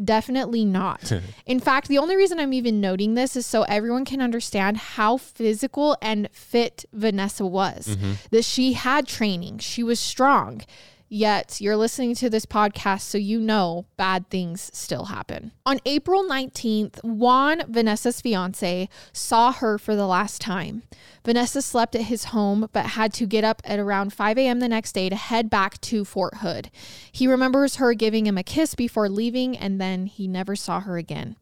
Definitely 0.02 0.66
not. 0.66 1.12
In 1.46 1.60
fact, 1.60 1.88
the 1.88 1.98
only 1.98 2.16
reason 2.16 2.40
I'm 2.40 2.54
even 2.54 2.80
noting 2.80 3.16
this 3.16 3.36
is 3.36 3.46
so 3.46 3.64
everyone 3.64 4.06
can 4.06 4.22
understand 4.22 4.78
how 4.78 5.18
physical 5.18 5.98
and 6.02 6.30
fit 6.32 6.86
Vanessa 6.94 7.46
was. 7.46 7.88
Mm-hmm. 7.88 8.12
That 8.32 8.46
she 8.46 8.74
had 8.74 9.08
training, 9.08 9.58
she 9.60 9.84
was 9.84 10.00
strong. 10.00 10.62
Yet 11.12 11.60
you're 11.60 11.76
listening 11.76 12.14
to 12.16 12.30
this 12.30 12.46
podcast, 12.46 13.02
so 13.02 13.18
you 13.18 13.40
know 13.40 13.88
bad 13.98 14.30
things 14.30 14.70
still 14.76 15.06
happen. 15.06 15.52
On 15.66 15.80
April 15.84 16.24
19th, 16.24 17.04
Juan, 17.04 17.64
Vanessa's 17.68 18.22
fiance, 18.22 18.88
saw 19.12 19.52
her 19.52 19.80
for 19.80 19.96
the 19.96 20.06
last 20.06 20.40
time. 20.40 20.84
Vanessa 21.26 21.64
slept 21.64 21.96
at 21.96 22.04
his 22.04 22.26
home, 22.26 22.70
but 22.72 22.86
had 22.86 23.12
to 23.14 23.26
get 23.26 23.44
up 23.44 23.64
at 23.66 23.80
around 23.80 24.14
5 24.14 24.38
a.m. 24.38 24.60
the 24.60 24.70
next 24.70 24.92
day 24.92 25.10
to 25.10 25.16
head 25.16 25.50
back 25.50 25.82
to 25.82 26.06
Fort 26.06 26.36
Hood. 26.36 26.70
He 27.12 27.28
remembers 27.28 27.78
her 27.78 27.96
giving 27.96 28.28
him 28.28 28.38
a 28.38 28.44
kiss 28.44 28.76
before 28.76 29.10
leaving, 29.10 29.58
and 29.58 29.82
then 29.82 30.06
he 30.06 30.28
never 30.28 30.56
saw 30.56 30.80
her 30.80 30.98
again. 30.98 31.38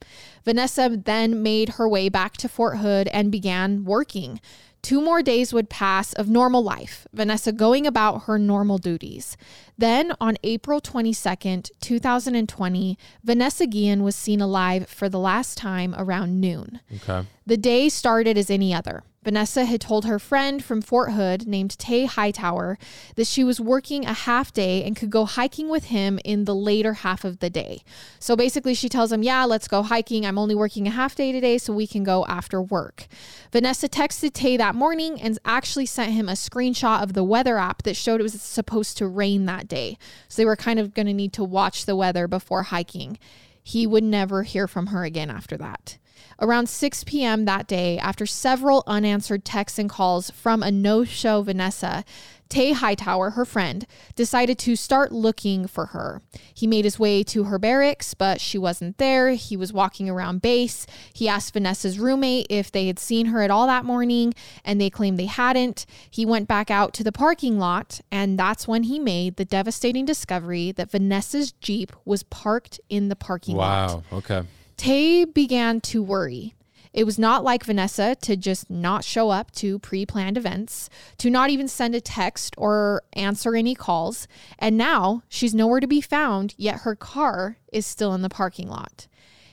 Vanessa 0.46 0.98
then 1.04 1.44
made 1.44 1.70
her 1.72 1.90
way 1.90 2.08
back 2.08 2.38
to 2.38 2.48
Fort 2.48 2.78
Hood 2.78 3.10
and 3.10 3.34
began 3.34 3.84
working. 3.84 4.40
Two 4.88 5.02
more 5.02 5.22
days 5.22 5.52
would 5.52 5.70
pass 5.70 6.14
of 6.14 6.30
normal 6.30 6.64
life, 6.64 7.10
Vanessa 7.12 7.52
going 7.52 7.86
about 7.86 8.20
her 8.20 8.40
normal 8.40 8.78
duties. 8.78 9.36
Then, 9.78 10.14
on 10.22 10.38
April 10.46 10.80
22nd, 10.80 11.72
2020, 11.82 12.98
Vanessa 13.22 13.68
Guillen 13.68 14.02
was 14.02 14.16
seen 14.16 14.40
alive 14.40 14.88
for 14.88 15.10
the 15.10 15.20
last 15.20 15.58
time 15.58 15.94
around 15.98 16.40
noon. 16.40 16.80
Okay. 17.04 17.28
The 17.46 17.58
day 17.58 17.90
started 17.90 18.38
as 18.38 18.50
any 18.50 18.74
other. 18.74 19.04
Vanessa 19.28 19.66
had 19.66 19.82
told 19.82 20.06
her 20.06 20.20
friend 20.20 20.64
from 20.64 20.82
Fort 20.82 21.12
Hood 21.12 21.50
named 21.50 21.78
Tay 21.78 22.06
Hightower 22.06 22.78
that 23.18 23.28
she 23.28 23.44
was 23.44 23.60
working 23.60 24.06
a 24.06 24.14
half 24.14 24.54
day 24.54 24.86
and 24.86 24.96
could 24.96 25.10
go 25.10 25.26
hiking 25.26 25.68
with 25.68 25.88
him 25.88 26.18
in 26.24 26.46
the 26.46 26.56
later 26.56 26.94
half 26.94 27.26
of 27.26 27.40
the 27.40 27.50
day. 27.50 27.82
So 28.20 28.38
basically, 28.38 28.74
she 28.74 28.88
tells 28.88 29.12
him, 29.12 29.24
Yeah, 29.24 29.44
let's 29.44 29.68
go 29.68 29.84
hiking. 29.84 30.26
I'm 30.26 30.38
only 30.38 30.56
working 30.56 30.88
a 30.88 30.92
half 30.92 31.14
day 31.14 31.34
today, 31.34 31.58
so 31.58 31.74
we 31.74 31.88
can 31.88 32.06
go 32.06 32.26
after 32.28 32.62
work. 32.62 33.08
Vanessa 33.52 33.90
texted 33.90 34.32
Tay 34.32 34.56
that 34.56 34.76
morning 34.76 35.20
and 35.20 35.38
actually 35.44 35.88
sent 35.88 36.14
him 36.14 36.30
a 36.30 36.32
screenshot 36.32 37.04
of 37.04 37.12
the 37.12 37.26
weather 37.26 37.58
app 37.58 37.84
that 37.84 37.98
showed 37.98 38.22
it 38.22 38.24
was 38.24 38.42
supposed 38.42 38.98
to 39.00 39.08
rain 39.08 39.46
that 39.46 39.68
day. 39.68 39.98
So 40.30 40.42
they 40.42 40.46
were 40.46 40.56
kind 40.56 40.80
of 40.80 40.94
going 40.94 41.08
to 41.08 41.14
need 41.14 41.34
to 41.34 41.44
watch 41.44 41.86
the 41.86 41.98
weather 41.98 42.30
before 42.30 42.64
hiking. 42.64 43.20
He 43.62 43.86
would 43.86 44.06
never 44.06 44.44
hear 44.44 44.70
from 44.70 44.88
her 44.88 45.04
again 45.04 45.30
after 45.30 45.58
that. 45.58 45.98
Around 46.40 46.70
6 46.70 47.04
p.m. 47.06 47.46
that 47.46 47.68
day, 47.68 47.98
after 47.98 48.26
several 48.26 48.84
unanswered 48.86 49.44
texts 49.44 49.80
and 49.80 49.90
calls 49.90 50.30
from 50.32 50.62
a 50.62 50.72
no 50.72 51.04
show 51.04 51.42
Vanessa, 51.42 52.04
Tay 52.50 52.72
Hightower, 52.72 53.32
her 53.32 53.46
friend, 53.46 53.86
decided 54.16 54.58
to 54.60 54.76
start 54.76 55.12
looking 55.12 55.68
for 55.68 55.88
her. 55.88 56.22
He 56.54 56.68
made 56.68 56.86
his 56.86 57.00
way 57.00 57.24
to 57.24 57.46
her 57.46 57.60
barracks, 57.60 58.14
but 58.14 58.40
she 58.40 58.58
wasn't 58.58 58.98
there. 58.98 59.32
He 59.32 59.58
was 59.58 59.74
walking 59.74 60.10
around 60.10 60.42
base. 60.42 60.86
He 61.14 61.28
asked 61.28 61.54
Vanessa's 61.54 62.00
roommate 62.00 62.48
if 62.50 62.72
they 62.72 62.88
had 62.88 63.00
seen 63.00 63.28
her 63.28 63.42
at 63.42 63.52
all 63.52 63.68
that 63.68 63.86
morning, 63.86 64.34
and 64.64 64.80
they 64.80 64.90
claimed 64.90 65.20
they 65.20 65.26
hadn't. 65.26 65.86
He 66.10 66.26
went 66.26 66.48
back 66.48 66.72
out 66.72 66.94
to 66.96 67.04
the 67.04 67.12
parking 67.12 67.60
lot, 67.60 68.02
and 68.12 68.40
that's 68.40 68.68
when 68.68 68.84
he 68.84 69.00
made 69.00 69.36
the 69.36 69.46
devastating 69.46 70.06
discovery 70.06 70.72
that 70.74 70.92
Vanessa's 70.92 71.52
Jeep 71.52 71.92
was 72.06 72.24
parked 72.24 72.80
in 72.90 73.10
the 73.10 73.16
parking 73.16 73.56
lot. 73.56 74.04
Wow. 74.12 74.18
Okay. 74.20 74.44
Tay 74.78 75.26
began 75.26 75.82
to 75.82 76.04
worry. 76.04 76.54
It 76.94 77.04
was 77.04 77.20
not 77.20 77.44
like 77.44 77.66
Vanessa 77.66 78.16
to 78.22 78.36
just 78.36 78.70
not 78.70 79.04
show 79.04 79.30
up 79.30 79.52
to 79.54 79.80
pre 79.80 80.06
planned 80.06 80.38
events, 80.38 80.90
to 81.18 81.30
not 81.30 81.50
even 81.50 81.68
send 81.68 81.94
a 81.94 82.02
text 82.02 82.56
or 82.58 83.04
answer 83.14 83.56
any 83.56 83.76
calls. 83.76 84.28
And 84.58 84.78
now 84.78 85.24
she's 85.28 85.54
nowhere 85.54 85.80
to 85.80 85.88
be 85.88 86.02
found, 86.02 86.56
yet 86.58 86.82
her 86.82 86.96
car 86.96 87.58
is 87.72 87.86
still 87.86 88.14
in 88.14 88.22
the 88.22 88.30
parking 88.30 88.68
lot. 88.70 89.08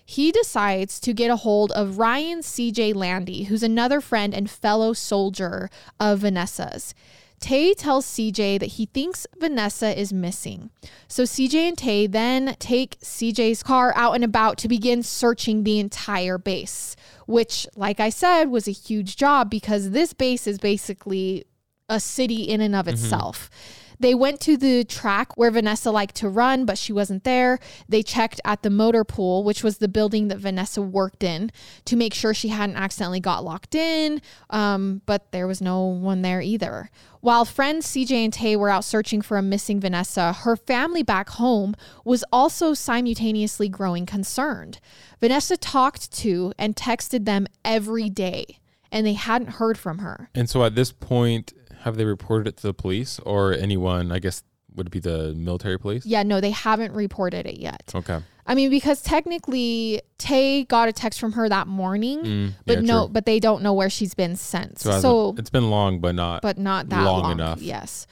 He 0.07 0.31
decides 0.33 1.01
to 1.01 1.15
get 1.15 1.31
a 1.31 1.37
hold 1.37 1.73
of 1.73 1.99
Ryan 1.99 2.41
CJ 2.41 2.95
Landy, 2.95 3.45
who's 3.45 3.63
another 3.63 4.01
friend 4.01 4.35
and 4.35 4.51
fellow 4.51 4.93
soldier 4.93 5.71
of 5.99 6.21
Vanessa's. 6.21 6.95
Tay 7.45 7.75
tells 7.75 8.07
CJ 8.07 8.59
that 8.61 8.71
he 8.71 8.87
thinks 8.87 9.27
Vanessa 9.39 10.01
is 10.01 10.15
missing. 10.15 10.71
So 11.09 11.25
CJ 11.25 11.55
and 11.69 11.77
Tay 11.77 12.07
then 12.07 12.57
take 12.59 12.99
CJ's 13.01 13.63
car 13.63 13.93
out 13.95 14.15
and 14.15 14.25
about 14.25 14.57
to 14.59 14.69
begin 14.69 15.03
searching 15.03 15.63
the 15.63 15.79
entire 15.79 16.39
base, 16.39 16.97
which, 17.27 17.67
like 17.77 18.01
I 18.01 18.09
said, 18.09 18.45
was 18.45 18.67
a 18.67 18.71
huge 18.71 19.17
job 19.17 19.51
because 19.51 19.91
this 19.91 20.15
base 20.15 20.47
is 20.47 20.57
basically 20.57 21.45
a 21.87 22.01
city 22.01 22.45
in 22.45 22.63
and 22.63 22.75
of 22.75 22.87
mm-hmm. 22.87 22.95
itself. 22.95 23.51
They 23.99 24.15
went 24.15 24.41
to 24.43 24.57
the 24.57 24.85
track 24.85 25.37
where 25.37 25.51
Vanessa 25.51 25.91
liked 25.91 26.17
to 26.17 26.29
run, 26.29 26.65
but 26.65 26.79
she 26.79 26.93
wasn't 26.93 27.25
there. 27.25 27.59
They 27.89 28.03
checked 28.03 28.41
at 28.45 28.63
the 28.63 28.71
motor 28.71 29.05
pool, 29.05 29.45
which 29.45 29.63
was 29.63 29.79
the 29.79 29.89
building 29.89 30.29
that 30.29 30.39
Vanessa 30.39 30.83
worked 30.83 31.23
in, 31.23 31.51
to 31.85 31.97
make 31.97 32.15
sure 32.15 32.35
she 32.35 32.49
hadn't 32.49 32.77
accidentally 32.77 33.21
got 33.21 33.45
locked 33.45 33.75
in, 33.75 34.21
um, 34.51 35.03
but 35.07 35.33
there 35.33 35.47
was 35.47 35.61
no 35.61 35.85
one 35.85 36.23
there 36.23 36.41
either. 36.41 36.91
While 37.25 37.47
friends 37.47 37.87
CJ 37.87 38.25
and 38.25 38.33
Tay 38.33 38.55
were 38.55 38.69
out 38.69 38.85
searching 38.85 39.23
for 39.23 39.39
a 39.39 39.43
missing 39.43 39.81
Vanessa, 39.81 40.35
her 40.35 40.57
family 40.57 41.03
back 41.03 41.31
home 41.31 41.75
was 42.05 42.23
also 42.31 42.75
simultaneously 42.75 43.67
growing 43.67 44.05
concerned. 44.05 44.79
Vanessa 45.21 45.57
talked 45.57 46.13
to 46.13 46.53
and 46.59 46.77
texted 46.77 47.25
them 47.25 47.47
every 47.65 48.11
day, 48.11 48.59
and 48.93 49.07
they 49.07 49.15
hadn't 49.15 49.53
heard 49.53 49.79
from 49.79 50.01
her. 50.01 50.29
And 50.35 50.51
so 50.51 50.65
at 50.65 50.75
this 50.75 50.93
point, 50.93 51.55
have 51.85 51.97
they 51.97 52.05
reported 52.05 52.49
it 52.49 52.57
to 52.59 52.67
the 52.67 52.75
police 52.75 53.19
or 53.21 53.53
anyone? 53.53 54.11
I 54.13 54.19
guess 54.19 54.43
would 54.75 54.89
it 54.89 54.91
be 54.91 54.99
the 55.01 55.33
military 55.35 55.79
police? 55.79 56.05
Yeah, 56.05 56.23
no, 56.25 56.41
they 56.41 56.51
haven't 56.51 56.93
reported 56.93 57.47
it 57.47 57.59
yet. 57.61 57.93
Okay. 57.95 58.19
I 58.47 58.55
mean, 58.55 58.71
because 58.71 59.01
technically 59.03 60.03
Tay 60.19 60.65
got 60.65 60.89
a 60.89 60.93
text 60.93 61.19
from 61.21 61.33
her 61.33 61.49
that 61.49 61.67
morning, 61.67 62.19
Mm, 62.25 62.53
but 62.67 62.75
yeah, 62.79 62.81
no, 62.93 63.05
true. 63.05 63.13
but 63.13 63.25
they 63.27 63.39
don't 63.41 63.63
know 63.63 63.73
where 63.73 63.89
she's 63.89 64.15
been 64.15 64.37
since. 64.37 64.83
So, 64.83 65.01
So, 65.01 65.35
it's 65.39 65.49
been 65.51 65.71
long, 65.71 66.01
but 66.01 66.15
not. 66.15 66.43
but 66.43 66.59
not 66.59 66.89
that 66.91 67.05
long 67.05 67.23
long, 67.23 67.33
enough. 67.33 67.63
Yes. 67.63 68.07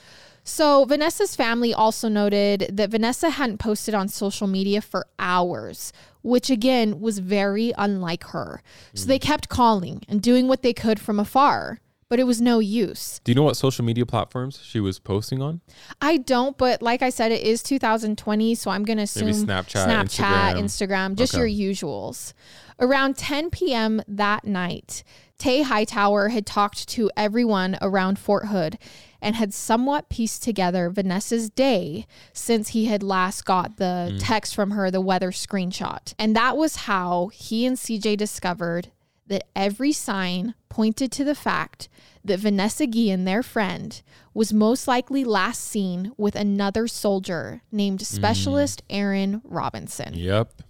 So, 0.44 0.84
Vanessa's 0.86 1.36
family 1.36 1.72
also 1.74 2.08
noted 2.08 2.70
that 2.72 2.90
Vanessa 2.90 3.30
hadn't 3.30 3.58
posted 3.58 3.94
on 3.94 4.08
social 4.08 4.46
media 4.46 4.80
for 4.80 5.06
hours, 5.18 5.92
which 6.22 6.48
again 6.50 7.00
was 7.00 7.18
very 7.18 7.72
unlike 7.78 8.24
her. 8.28 8.62
So, 8.94 9.06
they 9.06 9.18
kept 9.18 9.48
calling 9.48 10.02
and 10.08 10.20
doing 10.22 10.48
what 10.48 10.62
they 10.62 10.72
could 10.72 10.98
from 11.00 11.20
afar, 11.20 11.80
but 12.12 12.20
it 12.20 12.24
was 12.24 12.42
no 12.42 12.58
use. 12.58 13.22
Do 13.24 13.32
you 13.32 13.34
know 13.34 13.42
what 13.42 13.56
social 13.56 13.86
media 13.86 14.04
platforms 14.04 14.60
she 14.62 14.80
was 14.80 14.98
posting 14.98 15.40
on? 15.40 15.62
I 15.98 16.18
don't, 16.18 16.58
but 16.58 16.82
like 16.82 17.00
I 17.00 17.08
said, 17.08 17.32
it 17.32 17.40
is 17.40 17.62
2020, 17.62 18.54
so 18.54 18.70
I'm 18.70 18.84
going 18.84 18.98
to 18.98 19.04
assume 19.04 19.28
Snapchat, 19.28 19.86
Snapchat, 19.86 20.56
Instagram. 20.56 20.58
Instagram, 20.58 21.14
just 21.14 21.34
Okay. 21.34 21.50
your 21.50 21.72
usuals. 21.72 22.34
Around 22.78 23.16
10 23.16 23.48
p.m. 23.48 24.02
that 24.06 24.44
night, 24.44 25.04
Tay 25.38 25.62
Hightower 25.62 26.28
had 26.28 26.44
talked 26.44 26.86
to 26.90 27.10
everyone 27.16 27.78
around 27.80 28.18
Fort 28.18 28.48
Hood 28.48 28.76
and 29.22 29.34
had 29.34 29.54
somewhat 29.54 30.10
pieced 30.10 30.42
together 30.42 30.90
Vanessa's 30.90 31.48
day 31.48 32.06
since 32.34 32.68
he 32.68 32.84
had 32.84 33.02
last 33.02 33.46
got 33.46 33.78
the 33.78 34.12
mm. 34.12 34.18
text 34.20 34.54
from 34.54 34.72
her, 34.72 34.90
the 34.90 35.00
weather 35.00 35.30
screenshot. 35.30 36.12
And 36.18 36.36
that 36.36 36.58
was 36.58 36.76
how 36.76 37.28
he 37.28 37.64
and 37.64 37.78
CJ 37.78 38.18
discovered 38.18 38.90
that 39.32 39.48
every 39.56 39.92
sign 39.92 40.54
pointed 40.68 41.10
to 41.12 41.24
the 41.24 41.34
fact 41.34 41.88
that 42.24 42.38
Vanessa 42.38 42.86
Guillen, 42.86 43.24
their 43.24 43.42
friend, 43.42 44.00
was 44.32 44.52
most 44.52 44.86
likely 44.86 45.24
last 45.24 45.64
seen 45.64 46.12
with 46.16 46.36
another 46.36 46.86
soldier 46.86 47.62
named 47.72 48.00
mm. 48.00 48.06
Specialist 48.06 48.82
Aaron 48.88 49.42
Robinson. 49.44 50.14
Yep. 50.14 50.62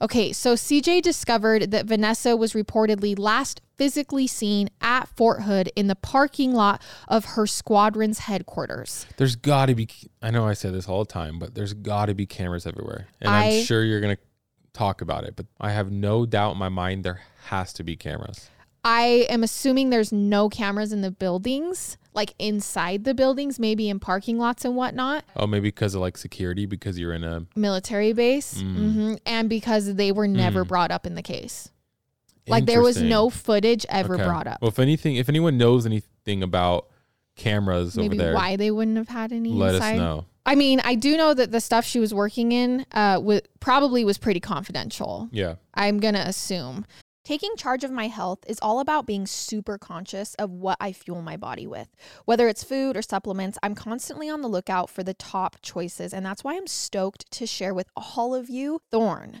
Okay, 0.00 0.32
so 0.32 0.54
CJ 0.54 1.02
discovered 1.02 1.70
that 1.70 1.86
Vanessa 1.86 2.36
was 2.36 2.52
reportedly 2.52 3.18
last 3.18 3.60
physically 3.76 4.26
seen 4.26 4.68
at 4.80 5.08
Fort 5.08 5.42
Hood 5.42 5.70
in 5.76 5.86
the 5.86 5.94
parking 5.94 6.52
lot 6.52 6.82
of 7.08 7.24
her 7.24 7.46
squadron's 7.46 8.20
headquarters. 8.20 9.06
There's 9.16 9.36
got 9.36 9.66
to 9.66 9.74
be. 9.74 9.88
I 10.20 10.30
know 10.30 10.46
I 10.46 10.54
say 10.54 10.70
this 10.70 10.88
all 10.88 11.04
the 11.04 11.12
time, 11.12 11.38
but 11.38 11.54
there's 11.54 11.74
got 11.74 12.06
to 12.06 12.14
be 12.14 12.26
cameras 12.26 12.66
everywhere, 12.66 13.06
and 13.20 13.30
I- 13.30 13.46
I'm 13.46 13.64
sure 13.64 13.84
you're 13.84 14.00
gonna 14.00 14.18
talk 14.72 15.00
about 15.00 15.24
it. 15.24 15.36
But 15.36 15.46
I 15.60 15.70
have 15.70 15.90
no 15.90 16.26
doubt 16.26 16.52
in 16.52 16.58
my 16.58 16.68
mind 16.68 17.04
there 17.04 17.20
has 17.44 17.72
to 17.74 17.84
be 17.84 17.96
cameras. 17.96 18.48
I 18.86 19.26
am 19.30 19.42
assuming 19.42 19.88
there's 19.90 20.12
no 20.12 20.48
cameras 20.50 20.92
in 20.92 21.00
the 21.00 21.10
buildings, 21.10 21.96
like 22.12 22.34
inside 22.38 23.04
the 23.04 23.14
buildings, 23.14 23.58
maybe 23.58 23.88
in 23.88 23.98
parking 23.98 24.38
lots 24.38 24.64
and 24.64 24.76
whatnot. 24.76 25.24
Oh, 25.36 25.46
maybe 25.46 25.68
because 25.68 25.94
of 25.94 26.02
like 26.02 26.18
security, 26.18 26.66
because 26.66 26.98
you're 26.98 27.14
in 27.14 27.24
a 27.24 27.46
military 27.56 28.12
base 28.12 28.54
Mm. 28.62 28.74
hmm 28.92 29.14
and 29.24 29.48
because 29.48 29.94
they 29.94 30.12
were 30.12 30.28
never 30.28 30.64
brought 30.64 30.90
up 30.90 31.06
in 31.06 31.14
the 31.14 31.22
case 31.22 31.70
like 32.46 32.66
there 32.66 32.82
was 32.82 33.00
no 33.00 33.30
footage 33.30 33.86
ever 33.88 34.14
Okay. 34.16 34.24
brought 34.24 34.46
up 34.46 34.60
Well, 34.60 34.68
if 34.68 34.78
anything, 34.78 35.16
if 35.16 35.30
anyone 35.30 35.56
knows 35.56 35.86
anything 35.86 36.42
about 36.42 36.88
cameras 37.36 37.96
maybe 37.96 38.16
over 38.18 38.24
there, 38.26 38.34
why 38.34 38.56
they 38.56 38.70
wouldn't 38.70 38.96
have 38.98 39.08
had 39.08 39.32
any 39.32 39.50
let 39.50 39.74
inside 39.76 39.92
us 39.94 39.98
know. 39.98 40.24
i 40.46 40.54
mean 40.54 40.80
i 40.84 40.94
do 40.94 41.16
know 41.16 41.34
that 41.34 41.50
the 41.50 41.60
stuff 41.60 41.84
she 41.84 41.98
was 41.98 42.12
working 42.14 42.52
in 42.52 42.84
uh 42.92 43.14
w- 43.14 43.40
probably 43.60 44.04
was 44.04 44.18
pretty 44.18 44.38
confidential 44.40 45.28
Yeah. 45.32 45.54
i'm 45.74 45.98
gonna 46.00 46.22
assume 46.26 46.84
Taking 47.24 47.56
charge 47.56 47.84
of 47.84 47.90
my 47.90 48.08
health 48.08 48.40
is 48.46 48.58
all 48.60 48.80
about 48.80 49.06
being 49.06 49.26
super 49.26 49.78
conscious 49.78 50.34
of 50.34 50.50
what 50.50 50.76
I 50.78 50.92
fuel 50.92 51.22
my 51.22 51.38
body 51.38 51.66
with. 51.66 51.88
Whether 52.26 52.48
it's 52.48 52.62
food 52.62 52.98
or 52.98 53.02
supplements, 53.02 53.56
I'm 53.62 53.74
constantly 53.74 54.28
on 54.28 54.42
the 54.42 54.48
lookout 54.48 54.90
for 54.90 55.02
the 55.02 55.14
top 55.14 55.56
choices, 55.62 56.12
and 56.12 56.26
that's 56.26 56.44
why 56.44 56.54
I'm 56.54 56.66
stoked 56.66 57.30
to 57.30 57.46
share 57.46 57.72
with 57.72 57.88
all 57.96 58.34
of 58.34 58.50
you 58.50 58.82
Thorne. 58.90 59.40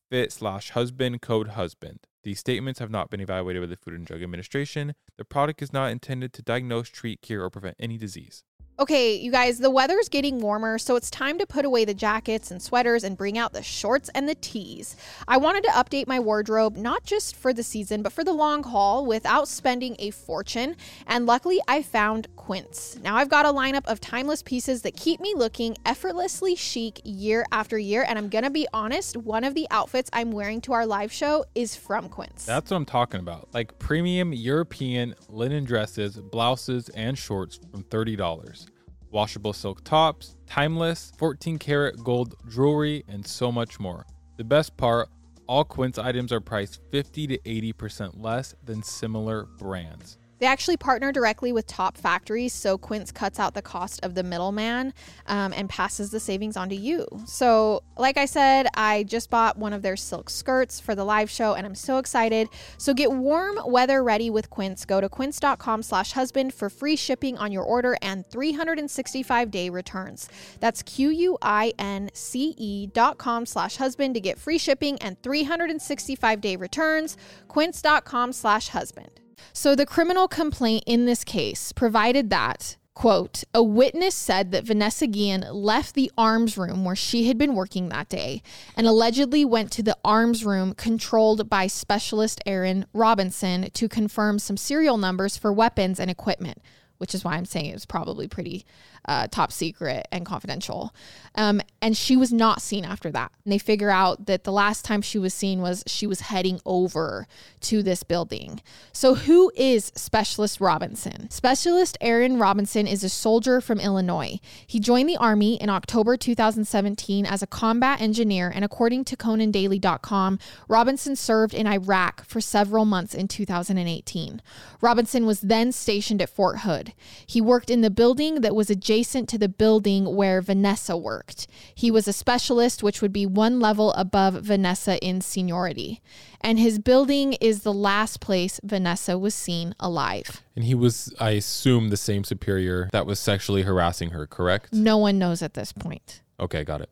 slash 0.29 0.71
husband, 0.71 1.21
code 1.21 1.49
husband. 1.49 1.99
These 2.23 2.39
statements 2.39 2.79
have 2.79 2.91
not 2.91 3.09
been 3.09 3.21
evaluated 3.21 3.61
by 3.61 3.67
the 3.67 3.77
Food 3.77 3.93
and 3.93 4.05
Drug 4.05 4.21
Administration. 4.21 4.93
The 5.17 5.23
product 5.23 5.61
is 5.61 5.71
not 5.71 5.89
intended 5.89 6.33
to 6.33 6.41
diagnose, 6.41 6.89
treat, 6.89 7.21
cure, 7.21 7.43
or 7.43 7.49
prevent 7.49 7.77
any 7.79 7.97
disease. 7.97 8.43
Okay, 8.81 9.13
you 9.13 9.31
guys, 9.31 9.59
the 9.59 9.69
weather's 9.69 10.09
getting 10.09 10.39
warmer, 10.39 10.79
so 10.79 10.95
it's 10.95 11.11
time 11.11 11.37
to 11.37 11.45
put 11.45 11.65
away 11.65 11.85
the 11.85 11.93
jackets 11.93 12.49
and 12.49 12.59
sweaters 12.59 13.03
and 13.03 13.15
bring 13.15 13.37
out 13.37 13.53
the 13.53 13.61
shorts 13.61 14.09
and 14.15 14.27
the 14.27 14.33
tees. 14.33 14.95
I 15.27 15.37
wanted 15.37 15.63
to 15.65 15.69
update 15.69 16.07
my 16.07 16.19
wardrobe, 16.19 16.75
not 16.75 17.03
just 17.03 17.35
for 17.35 17.53
the 17.53 17.61
season, 17.61 18.01
but 18.01 18.11
for 18.11 18.23
the 18.23 18.33
long 18.33 18.63
haul 18.63 19.05
without 19.05 19.47
spending 19.47 19.95
a 19.99 20.09
fortune. 20.09 20.75
And 21.05 21.27
luckily, 21.27 21.59
I 21.67 21.83
found 21.83 22.35
Quince. 22.35 22.97
Now 23.03 23.17
I've 23.17 23.29
got 23.29 23.45
a 23.45 23.49
lineup 23.49 23.85
of 23.85 24.01
timeless 24.01 24.41
pieces 24.41 24.81
that 24.81 24.97
keep 24.97 25.19
me 25.19 25.35
looking 25.35 25.77
effortlessly 25.85 26.55
chic 26.55 27.01
year 27.03 27.45
after 27.51 27.77
year. 27.77 28.03
And 28.09 28.17
I'm 28.17 28.29
gonna 28.29 28.49
be 28.49 28.67
honest, 28.73 29.15
one 29.15 29.43
of 29.43 29.53
the 29.53 29.67
outfits 29.69 30.09
I'm 30.11 30.31
wearing 30.31 30.59
to 30.61 30.73
our 30.73 30.87
live 30.87 31.11
show 31.11 31.45
is 31.53 31.75
from 31.75 32.09
Quince. 32.09 32.47
That's 32.47 32.71
what 32.71 32.77
I'm 32.77 32.85
talking 32.85 33.19
about. 33.19 33.47
Like 33.53 33.77
premium 33.77 34.33
European 34.33 35.13
linen 35.29 35.65
dresses, 35.65 36.15
blouses, 36.17 36.89
and 36.89 37.15
shorts 37.15 37.59
from 37.71 37.83
$30. 37.83 38.70
Washable 39.11 39.53
silk 39.53 39.83
tops, 39.83 40.37
timeless 40.47 41.11
14 41.17 41.59
karat 41.59 42.01
gold 42.03 42.35
jewelry, 42.49 43.03
and 43.07 43.25
so 43.25 43.51
much 43.51 43.79
more. 43.79 44.05
The 44.37 44.43
best 44.43 44.77
part 44.77 45.09
all 45.47 45.65
Quince 45.65 45.97
items 45.97 46.31
are 46.31 46.39
priced 46.39 46.79
50 46.91 47.27
to 47.27 47.37
80% 47.39 48.21
less 48.21 48.55
than 48.63 48.81
similar 48.81 49.47
brands. 49.57 50.17
They 50.41 50.47
actually 50.47 50.77
partner 50.77 51.11
directly 51.11 51.51
with 51.51 51.67
top 51.67 51.95
factories, 51.95 52.51
so 52.51 52.75
Quince 52.75 53.11
cuts 53.11 53.39
out 53.39 53.53
the 53.53 53.61
cost 53.61 53.99
of 54.03 54.15
the 54.15 54.23
middleman 54.23 54.91
um, 55.27 55.53
and 55.55 55.69
passes 55.69 56.09
the 56.09 56.19
savings 56.19 56.57
on 56.57 56.67
to 56.69 56.75
you. 56.75 57.05
So, 57.27 57.83
like 57.95 58.17
I 58.17 58.25
said, 58.25 58.65
I 58.73 59.03
just 59.03 59.29
bought 59.29 59.59
one 59.59 59.71
of 59.71 59.83
their 59.83 59.95
silk 59.95 60.31
skirts 60.31 60.79
for 60.79 60.95
the 60.95 61.03
live 61.03 61.29
show, 61.29 61.53
and 61.53 61.63
I'm 61.67 61.75
so 61.75 61.99
excited. 61.99 62.49
So, 62.79 62.91
get 62.95 63.11
warm 63.11 63.59
weather 63.67 64.03
ready 64.03 64.31
with 64.31 64.49
Quince. 64.49 64.83
Go 64.83 64.99
to 64.99 65.09
quince.com/husband 65.09 66.55
for 66.55 66.71
free 66.71 66.95
shipping 66.95 67.37
on 67.37 67.51
your 67.51 67.63
order 67.63 67.95
and 68.01 68.25
365 68.25 69.51
day 69.51 69.69
returns. 69.69 70.27
That's 70.59 70.81
q 70.81 71.11
u 71.11 71.37
i 71.43 71.71
n 71.77 72.09
c 72.13 72.55
e 72.57 72.87
dot 72.87 73.19
com 73.19 73.45
slash 73.45 73.75
husband 73.75 74.15
to 74.15 74.19
get 74.19 74.39
free 74.39 74.57
shipping 74.57 74.97
and 75.03 75.21
365 75.21 76.41
day 76.41 76.55
returns. 76.55 77.15
Quince.com/husband. 77.47 79.21
So 79.53 79.75
the 79.75 79.85
criminal 79.85 80.27
complaint 80.27 80.83
in 80.85 81.05
this 81.05 81.23
case 81.23 81.71
provided 81.71 82.29
that, 82.29 82.77
quote, 82.93 83.43
a 83.53 83.63
witness 83.63 84.15
said 84.15 84.51
that 84.51 84.65
Vanessa 84.65 85.07
Guillen 85.07 85.45
left 85.51 85.95
the 85.95 86.11
arms 86.17 86.57
room 86.57 86.85
where 86.85 86.95
she 86.95 87.27
had 87.27 87.37
been 87.37 87.55
working 87.55 87.89
that 87.89 88.09
day 88.09 88.41
and 88.75 88.87
allegedly 88.87 89.45
went 89.45 89.71
to 89.71 89.83
the 89.83 89.97
arms 90.03 90.45
room 90.45 90.73
controlled 90.73 91.49
by 91.49 91.67
specialist 91.67 92.41
Aaron 92.45 92.85
Robinson 92.93 93.69
to 93.71 93.89
confirm 93.89 94.39
some 94.39 94.57
serial 94.57 94.97
numbers 94.97 95.37
for 95.37 95.51
weapons 95.51 95.99
and 95.99 96.11
equipment. 96.11 96.61
Which 96.97 97.15
is 97.15 97.23
why 97.23 97.33
I'm 97.33 97.45
saying 97.45 97.65
it 97.65 97.73
was 97.73 97.87
probably 97.87 98.27
pretty 98.27 98.63
uh, 99.05 99.27
top 99.27 99.51
secret 99.51 100.07
and 100.11 100.25
confidential. 100.25 100.93
Um, 101.35 101.61
and 101.81 101.95
she 101.95 102.17
was 102.17 102.31
not 102.33 102.61
seen 102.61 102.85
after 102.85 103.09
that. 103.11 103.31
And 103.43 103.53
they 103.53 103.57
figure 103.57 103.89
out 103.89 104.25
that 104.25 104.43
the 104.43 104.51
last 104.51 104.83
time 104.85 105.01
she 105.01 105.17
was 105.17 105.33
seen 105.33 105.61
was 105.61 105.83
she 105.87 106.05
was 106.05 106.21
heading 106.21 106.59
over 106.65 107.25
to 107.61 107.81
this 107.81 108.03
building. 108.03 108.61
So, 108.91 109.15
who 109.15 109.51
is 109.55 109.91
Specialist 109.95 110.59
Robinson? 110.59 111.29
Specialist 111.29 111.97
Aaron 112.01 112.37
Robinson 112.37 112.85
is 112.85 113.03
a 113.03 113.09
soldier 113.09 113.61
from 113.61 113.79
Illinois. 113.79 114.39
He 114.67 114.79
joined 114.79 115.09
the 115.09 115.17
Army 115.17 115.55
in 115.55 115.69
October 115.69 116.17
2017 116.17 117.25
as 117.25 117.41
a 117.41 117.47
combat 117.47 118.01
engineer, 118.01 118.51
and 118.53 118.65
according 118.65 119.05
to 119.05 119.15
ConanDaily.com, 119.15 120.39
Robinson 120.67 121.15
served 121.15 121.53
in 121.53 121.65
Iraq 121.65 122.25
for 122.25 122.41
several 122.41 122.85
months 122.85 123.13
in 123.15 123.27
2018. 123.27 124.41
Robinson 124.81 125.25
was 125.25 125.41
then 125.41 125.71
stationed 125.71 126.21
at 126.21 126.29
Fort 126.29 126.59
Hood. 126.59 126.93
He 127.25 127.39
worked 127.39 127.69
in 127.69 127.81
the 127.81 127.89
building 127.89 128.41
that 128.41 128.55
was 128.55 128.69
adjacent 128.69 128.90
to 128.91 129.37
the 129.37 129.47
building 129.47 130.17
where 130.17 130.41
Vanessa 130.41 130.97
worked. 130.97 131.47
He 131.73 131.89
was 131.89 132.09
a 132.09 132.13
specialist, 132.13 132.83
which 132.83 133.01
would 133.01 133.13
be 133.13 133.25
one 133.25 133.61
level 133.61 133.93
above 133.93 134.33
Vanessa 134.33 134.99
in 134.99 135.21
seniority. 135.21 136.01
And 136.41 136.59
his 136.59 136.77
building 136.77 137.33
is 137.39 137.63
the 137.63 137.71
last 137.71 138.19
place 138.19 138.59
Vanessa 138.65 139.17
was 139.17 139.33
seen 139.33 139.73
alive. 139.79 140.41
And 140.57 140.65
he 140.65 140.75
was, 140.75 141.13
I 141.21 141.31
assume, 141.31 141.87
the 141.87 141.95
same 141.95 142.25
superior 142.25 142.89
that 142.91 143.05
was 143.05 143.17
sexually 143.17 143.61
harassing 143.61 144.09
her, 144.09 144.27
correct? 144.27 144.73
No 144.73 144.97
one 144.97 145.17
knows 145.17 145.41
at 145.41 145.53
this 145.53 145.71
point. 145.71 146.21
Okay, 146.37 146.65
got 146.65 146.81
it. 146.81 146.89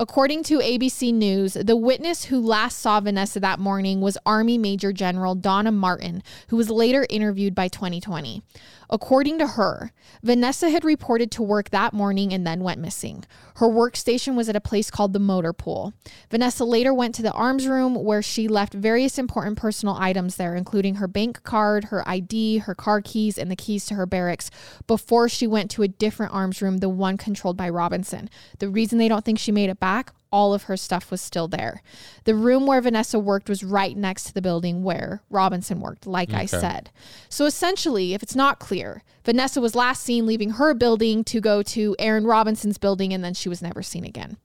According 0.00 0.44
to 0.44 0.58
ABC 0.58 1.12
News, 1.12 1.54
the 1.54 1.76
witness 1.76 2.26
who 2.26 2.38
last 2.38 2.78
saw 2.78 3.00
Vanessa 3.00 3.40
that 3.40 3.58
morning 3.58 4.00
was 4.00 4.16
Army 4.24 4.56
Major 4.56 4.92
General 4.92 5.34
Donna 5.34 5.72
Martin, 5.72 6.22
who 6.50 6.56
was 6.56 6.70
later 6.70 7.04
interviewed 7.10 7.52
by 7.52 7.66
2020. 7.66 8.40
According 8.90 9.38
to 9.38 9.46
her, 9.46 9.92
Vanessa 10.22 10.70
had 10.70 10.84
reported 10.84 11.30
to 11.32 11.42
work 11.42 11.70
that 11.70 11.92
morning 11.92 12.32
and 12.32 12.46
then 12.46 12.62
went 12.62 12.80
missing. 12.80 13.24
Her 13.56 13.66
workstation 13.66 14.34
was 14.34 14.48
at 14.48 14.56
a 14.56 14.60
place 14.60 14.90
called 14.90 15.12
the 15.12 15.18
Motor 15.18 15.52
Pool. 15.52 15.92
Vanessa 16.30 16.64
later 16.64 16.94
went 16.94 17.14
to 17.16 17.22
the 17.22 17.32
arms 17.32 17.66
room 17.66 17.94
where 17.94 18.22
she 18.22 18.48
left 18.48 18.72
various 18.72 19.18
important 19.18 19.58
personal 19.58 19.96
items 19.98 20.36
there, 20.36 20.54
including 20.54 20.96
her 20.96 21.08
bank 21.08 21.42
card, 21.42 21.84
her 21.84 22.08
ID, 22.08 22.58
her 22.58 22.74
car 22.74 23.02
keys, 23.02 23.36
and 23.36 23.50
the 23.50 23.56
keys 23.56 23.84
to 23.86 23.94
her 23.94 24.06
barracks, 24.06 24.50
before 24.86 25.28
she 25.28 25.46
went 25.46 25.70
to 25.72 25.82
a 25.82 25.88
different 25.88 26.32
arms 26.32 26.62
room, 26.62 26.78
the 26.78 26.88
one 26.88 27.16
controlled 27.16 27.56
by 27.56 27.68
Robinson. 27.68 28.30
The 28.58 28.68
reason 28.68 28.98
they 28.98 29.08
don't 29.08 29.24
think 29.24 29.38
she 29.38 29.52
made 29.52 29.70
it 29.70 29.80
back 29.80 30.12
all 30.30 30.54
of 30.54 30.64
her 30.64 30.76
stuff 30.76 31.10
was 31.10 31.20
still 31.20 31.48
there. 31.48 31.82
The 32.24 32.34
room 32.34 32.66
where 32.66 32.80
Vanessa 32.80 33.18
worked 33.18 33.48
was 33.48 33.64
right 33.64 33.96
next 33.96 34.24
to 34.24 34.34
the 34.34 34.42
building 34.42 34.82
where 34.82 35.22
Robinson 35.30 35.80
worked, 35.80 36.06
like 36.06 36.30
okay. 36.30 36.40
I 36.40 36.46
said. 36.46 36.90
So 37.28 37.46
essentially, 37.46 38.14
if 38.14 38.22
it's 38.22 38.36
not 38.36 38.58
clear, 38.58 39.02
Vanessa 39.24 39.60
was 39.60 39.74
last 39.74 40.02
seen 40.02 40.26
leaving 40.26 40.50
her 40.50 40.74
building 40.74 41.24
to 41.24 41.40
go 41.40 41.62
to 41.62 41.96
Aaron 41.98 42.24
Robinson's 42.24 42.78
building 42.78 43.12
and 43.12 43.22
then 43.22 43.34
she 43.34 43.48
was 43.48 43.62
never 43.62 43.82
seen 43.82 44.04
again. 44.04 44.38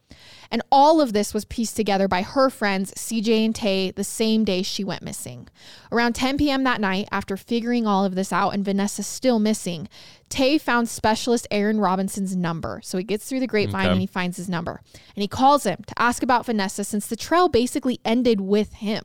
And 0.52 0.62
all 0.72 1.02
of 1.02 1.13
this 1.13 1.34
was 1.34 1.46
pieced 1.46 1.76
together 1.76 2.08
by 2.08 2.22
her 2.22 2.50
friends, 2.50 2.93
CJ 2.93 3.46
and 3.46 3.56
Tay, 3.56 3.89
the 3.89 4.04
same 4.04 4.43
day 4.43 4.62
she 4.62 4.84
went 4.84 5.02
missing. 5.02 5.48
Around 5.91 6.13
10 6.13 6.38
p.m. 6.38 6.63
that 6.63 6.80
night, 6.80 7.08
after 7.12 7.38
figuring 7.38 7.88
all 7.88 8.06
of 8.06 8.13
this 8.13 8.32
out 8.32 8.52
and 8.52 8.63
Vanessa 8.63 9.02
still 9.02 9.39
missing, 9.39 9.89
Tay 10.34 10.58
found 10.58 10.89
specialist 10.89 11.46
Aaron 11.52 11.80
Robinson's 11.80 12.36
number. 12.36 12.82
So 12.84 12.98
he 12.98 13.04
gets 13.04 13.30
through 13.30 13.39
the 13.39 13.46
grapevine 13.46 13.86
okay. 13.86 13.91
and 13.91 14.02
he 14.02 14.08
finds 14.08 14.36
his 14.38 14.50
number. 14.50 14.82
And 15.15 15.22
he 15.22 15.28
calls 15.28 15.63
him 15.63 15.84
to 15.86 16.02
ask 16.02 16.24
about 16.24 16.48
Vanessa 16.48 16.84
since 16.84 17.06
the 17.06 17.15
trail 17.15 17.50
basically 17.50 18.00
ended 18.04 18.41
with 18.41 18.74
him. 18.74 19.04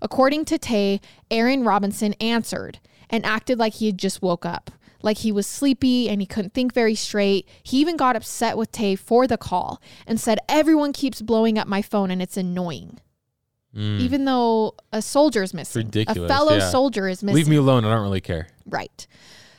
According 0.00 0.46
to 0.46 0.58
Tay, 0.58 1.02
Aaron 1.30 1.64
Robinson 1.64 2.14
answered 2.14 2.78
and 3.10 3.26
acted 3.26 3.58
like 3.58 3.74
he 3.74 3.86
had 3.86 3.98
just 3.98 4.22
woke 4.22 4.46
up 4.46 4.70
like 5.02 5.18
he 5.18 5.30
was 5.30 5.46
sleepy 5.46 6.08
and 6.08 6.22
he 6.22 6.26
couldn't 6.26 6.54
think 6.54 6.72
very 6.72 6.94
straight. 6.94 7.46
He 7.62 7.76
even 7.76 7.98
got 7.98 8.16
upset 8.16 8.56
with 8.56 8.72
Tay 8.72 8.96
for 8.96 9.26
the 9.26 9.36
call 9.36 9.82
and 10.06 10.18
said, 10.18 10.38
Everyone 10.48 10.94
keeps 10.94 11.20
blowing 11.20 11.58
up 11.58 11.68
my 11.68 11.82
phone 11.82 12.10
and 12.10 12.22
it's 12.22 12.38
annoying. 12.38 13.00
Mm. 13.76 14.00
Even 14.00 14.24
though 14.24 14.76
a 14.92 15.02
soldier 15.02 15.42
is 15.42 15.52
missing, 15.52 15.84
ridiculous. 15.84 16.30
a 16.30 16.34
fellow 16.34 16.56
yeah. 16.56 16.70
soldier 16.70 17.06
is 17.06 17.22
missing. 17.22 17.36
Leave 17.36 17.48
me 17.48 17.56
alone. 17.56 17.84
I 17.84 17.90
don't 17.90 18.02
really 18.02 18.22
care. 18.22 18.48
Right. 18.64 19.06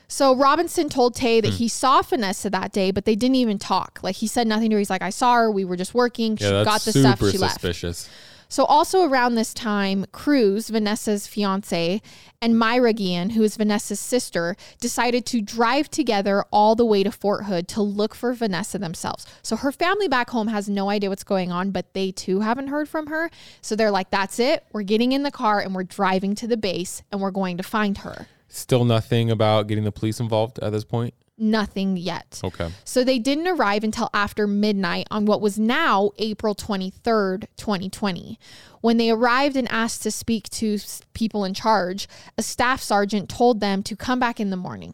So 0.07 0.35
Robinson 0.35 0.89
told 0.89 1.15
Tay 1.15 1.41
that 1.41 1.51
mm. 1.51 1.57
he 1.57 1.67
saw 1.67 2.01
Vanessa 2.01 2.49
that 2.49 2.71
day, 2.71 2.91
but 2.91 3.05
they 3.05 3.15
didn't 3.15 3.35
even 3.35 3.57
talk. 3.57 3.99
Like 4.03 4.17
he 4.17 4.27
said 4.27 4.47
nothing 4.47 4.69
to 4.69 4.75
her. 4.75 4.79
He's 4.79 4.89
like, 4.89 5.01
I 5.01 5.09
saw 5.09 5.35
her. 5.35 5.51
We 5.51 5.65
were 5.65 5.77
just 5.77 5.93
working. 5.93 6.37
Yeah, 6.39 6.61
she 6.61 6.65
got 6.65 6.81
the 6.81 6.91
stuff. 6.91 7.19
She 7.19 7.37
suspicious. 7.37 8.07
left. 8.07 8.15
So, 8.47 8.65
also 8.65 9.03
around 9.03 9.35
this 9.35 9.53
time, 9.53 10.05
Cruz, 10.11 10.69
Vanessa's 10.69 11.27
fiance, 11.27 12.01
and 12.41 12.53
Mayra 12.53 12.95
Guillen, 12.95 13.31
who 13.31 13.43
is 13.43 13.57
Vanessa's 13.57 13.99
sister, 13.99 14.55
decided 14.79 15.25
to 15.27 15.41
drive 15.41 15.89
together 15.89 16.45
all 16.51 16.75
the 16.75 16.85
way 16.85 17.03
to 17.03 17.11
Fort 17.11 17.45
Hood 17.45 17.67
to 17.69 17.81
look 17.81 18.13
for 18.13 18.33
Vanessa 18.33 18.77
themselves. 18.77 19.25
So, 19.41 19.55
her 19.55 19.71
family 19.71 20.07
back 20.07 20.29
home 20.29 20.47
has 20.47 20.69
no 20.69 20.89
idea 20.89 21.09
what's 21.09 21.23
going 21.23 21.51
on, 21.51 21.71
but 21.71 21.93
they 21.93 22.11
too 22.11 22.41
haven't 22.41 22.67
heard 22.67 22.87
from 22.87 23.07
her. 23.07 23.29
So, 23.61 23.75
they're 23.75 23.91
like, 23.91 24.11
that's 24.11 24.39
it. 24.39 24.63
We're 24.71 24.83
getting 24.83 25.11
in 25.11 25.23
the 25.23 25.31
car 25.31 25.59
and 25.59 25.73
we're 25.73 25.83
driving 25.83 26.35
to 26.35 26.47
the 26.47 26.57
base 26.57 27.01
and 27.11 27.19
we're 27.19 27.31
going 27.31 27.57
to 27.57 27.63
find 27.63 27.97
her. 27.99 28.27
Still 28.47 28.85
nothing 28.85 29.31
about 29.31 29.67
getting 29.67 29.83
the 29.83 29.91
police 29.91 30.19
involved 30.19 30.59
at 30.59 30.71
this 30.71 30.83
point? 30.83 31.13
nothing 31.37 31.97
yet. 31.97 32.39
Okay. 32.43 32.69
So 32.83 33.03
they 33.03 33.19
didn't 33.19 33.47
arrive 33.47 33.83
until 33.83 34.09
after 34.13 34.47
midnight 34.47 35.07
on 35.11 35.25
what 35.25 35.41
was 35.41 35.59
now 35.59 36.11
April 36.17 36.55
23rd, 36.55 37.47
2020. 37.57 38.39
When 38.81 38.97
they 38.97 39.09
arrived 39.09 39.55
and 39.55 39.69
asked 39.71 40.03
to 40.03 40.11
speak 40.11 40.49
to 40.51 40.79
people 41.13 41.43
in 41.43 41.53
charge, 41.53 42.07
a 42.37 42.43
staff 42.43 42.81
sergeant 42.81 43.29
told 43.29 43.59
them 43.59 43.83
to 43.83 43.95
come 43.95 44.19
back 44.19 44.39
in 44.39 44.49
the 44.49 44.57
morning. 44.57 44.93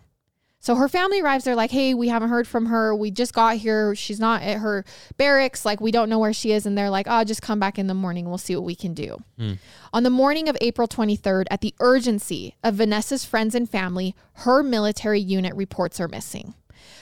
So 0.62 0.76
her 0.76 0.88
family 0.88 1.22
arrives. 1.22 1.44
They're 1.44 1.56
like, 1.56 1.72
hey, 1.72 1.96
we 1.96 2.08
haven't 2.08 2.30
heard 2.30 2.48
from 2.48 2.68
her. 2.68 2.96
We 2.96 3.10
just 3.10 3.34
got 3.34 3.58
here. 3.58 3.96
She's 3.96 4.20
not 4.20 4.44
at 4.44 4.60
her 4.60 4.86
barracks. 5.18 5.66
Like, 5.66 5.82
we 5.82 5.92
don't 5.92 6.08
know 6.08 6.20
where 6.20 6.34
she 6.34 6.52
is. 6.52 6.68
And 6.68 6.78
they're 6.78 6.92
like, 6.92 7.08
oh, 7.10 7.24
just 7.24 7.42
come 7.42 7.60
back 7.60 7.80
in 7.80 7.88
the 7.88 7.96
morning. 7.96 8.30
We'll 8.30 8.38
see 8.38 8.56
what 8.56 8.64
we 8.64 8.76
can 8.76 8.94
do. 8.94 9.18
Mm. 9.40 9.58
On 9.92 10.04
the 10.04 10.12
morning 10.12 10.48
of 10.48 10.56
April 10.62 10.88
23rd, 10.88 11.46
at 11.50 11.62
the 11.62 11.74
urgency 11.80 12.56
of 12.64 12.76
Vanessa's 12.76 13.26
friends 13.26 13.56
and 13.56 13.68
family, 13.68 14.16
her 14.34 14.62
military 14.62 15.20
unit 15.20 15.56
reports 15.56 16.00
are 16.00 16.08
missing. 16.08 16.54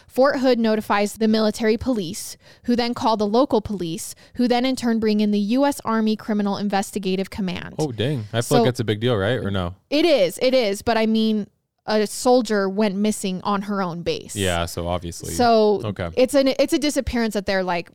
Fort 0.07 0.39
Hood 0.39 0.57
notifies 0.57 1.13
the 1.13 1.27
military 1.27 1.77
police, 1.77 2.37
who 2.63 2.75
then 2.75 2.93
call 2.93 3.17
the 3.17 3.27
local 3.27 3.61
police, 3.61 4.15
who 4.35 4.47
then 4.47 4.65
in 4.65 4.75
turn 4.75 4.99
bring 4.99 5.19
in 5.19 5.31
the 5.31 5.39
U.S. 5.39 5.79
Army 5.85 6.15
Criminal 6.15 6.57
Investigative 6.57 7.29
Command. 7.29 7.75
Oh, 7.77 7.91
dang. 7.91 8.25
I 8.33 8.37
feel 8.37 8.41
so, 8.41 8.55
like 8.55 8.65
that's 8.65 8.79
a 8.79 8.85
big 8.85 8.99
deal, 8.99 9.15
right? 9.15 9.37
Or 9.37 9.51
no? 9.51 9.75
It 9.89 10.05
is. 10.05 10.39
It 10.41 10.53
is. 10.53 10.81
But 10.81 10.97
I 10.97 11.05
mean, 11.05 11.47
a 11.89 12.07
soldier 12.07 12.69
went 12.69 12.95
missing 12.95 13.41
on 13.43 13.63
her 13.63 13.81
own 13.81 14.03
base. 14.03 14.35
Yeah, 14.35 14.65
so 14.65 14.87
obviously. 14.87 15.33
So 15.33 15.81
okay. 15.83 16.09
it's 16.15 16.33
an 16.33 16.49
it's 16.59 16.73
a 16.73 16.79
disappearance 16.79 17.33
that 17.33 17.45
they're 17.45 17.63
like 17.63 17.89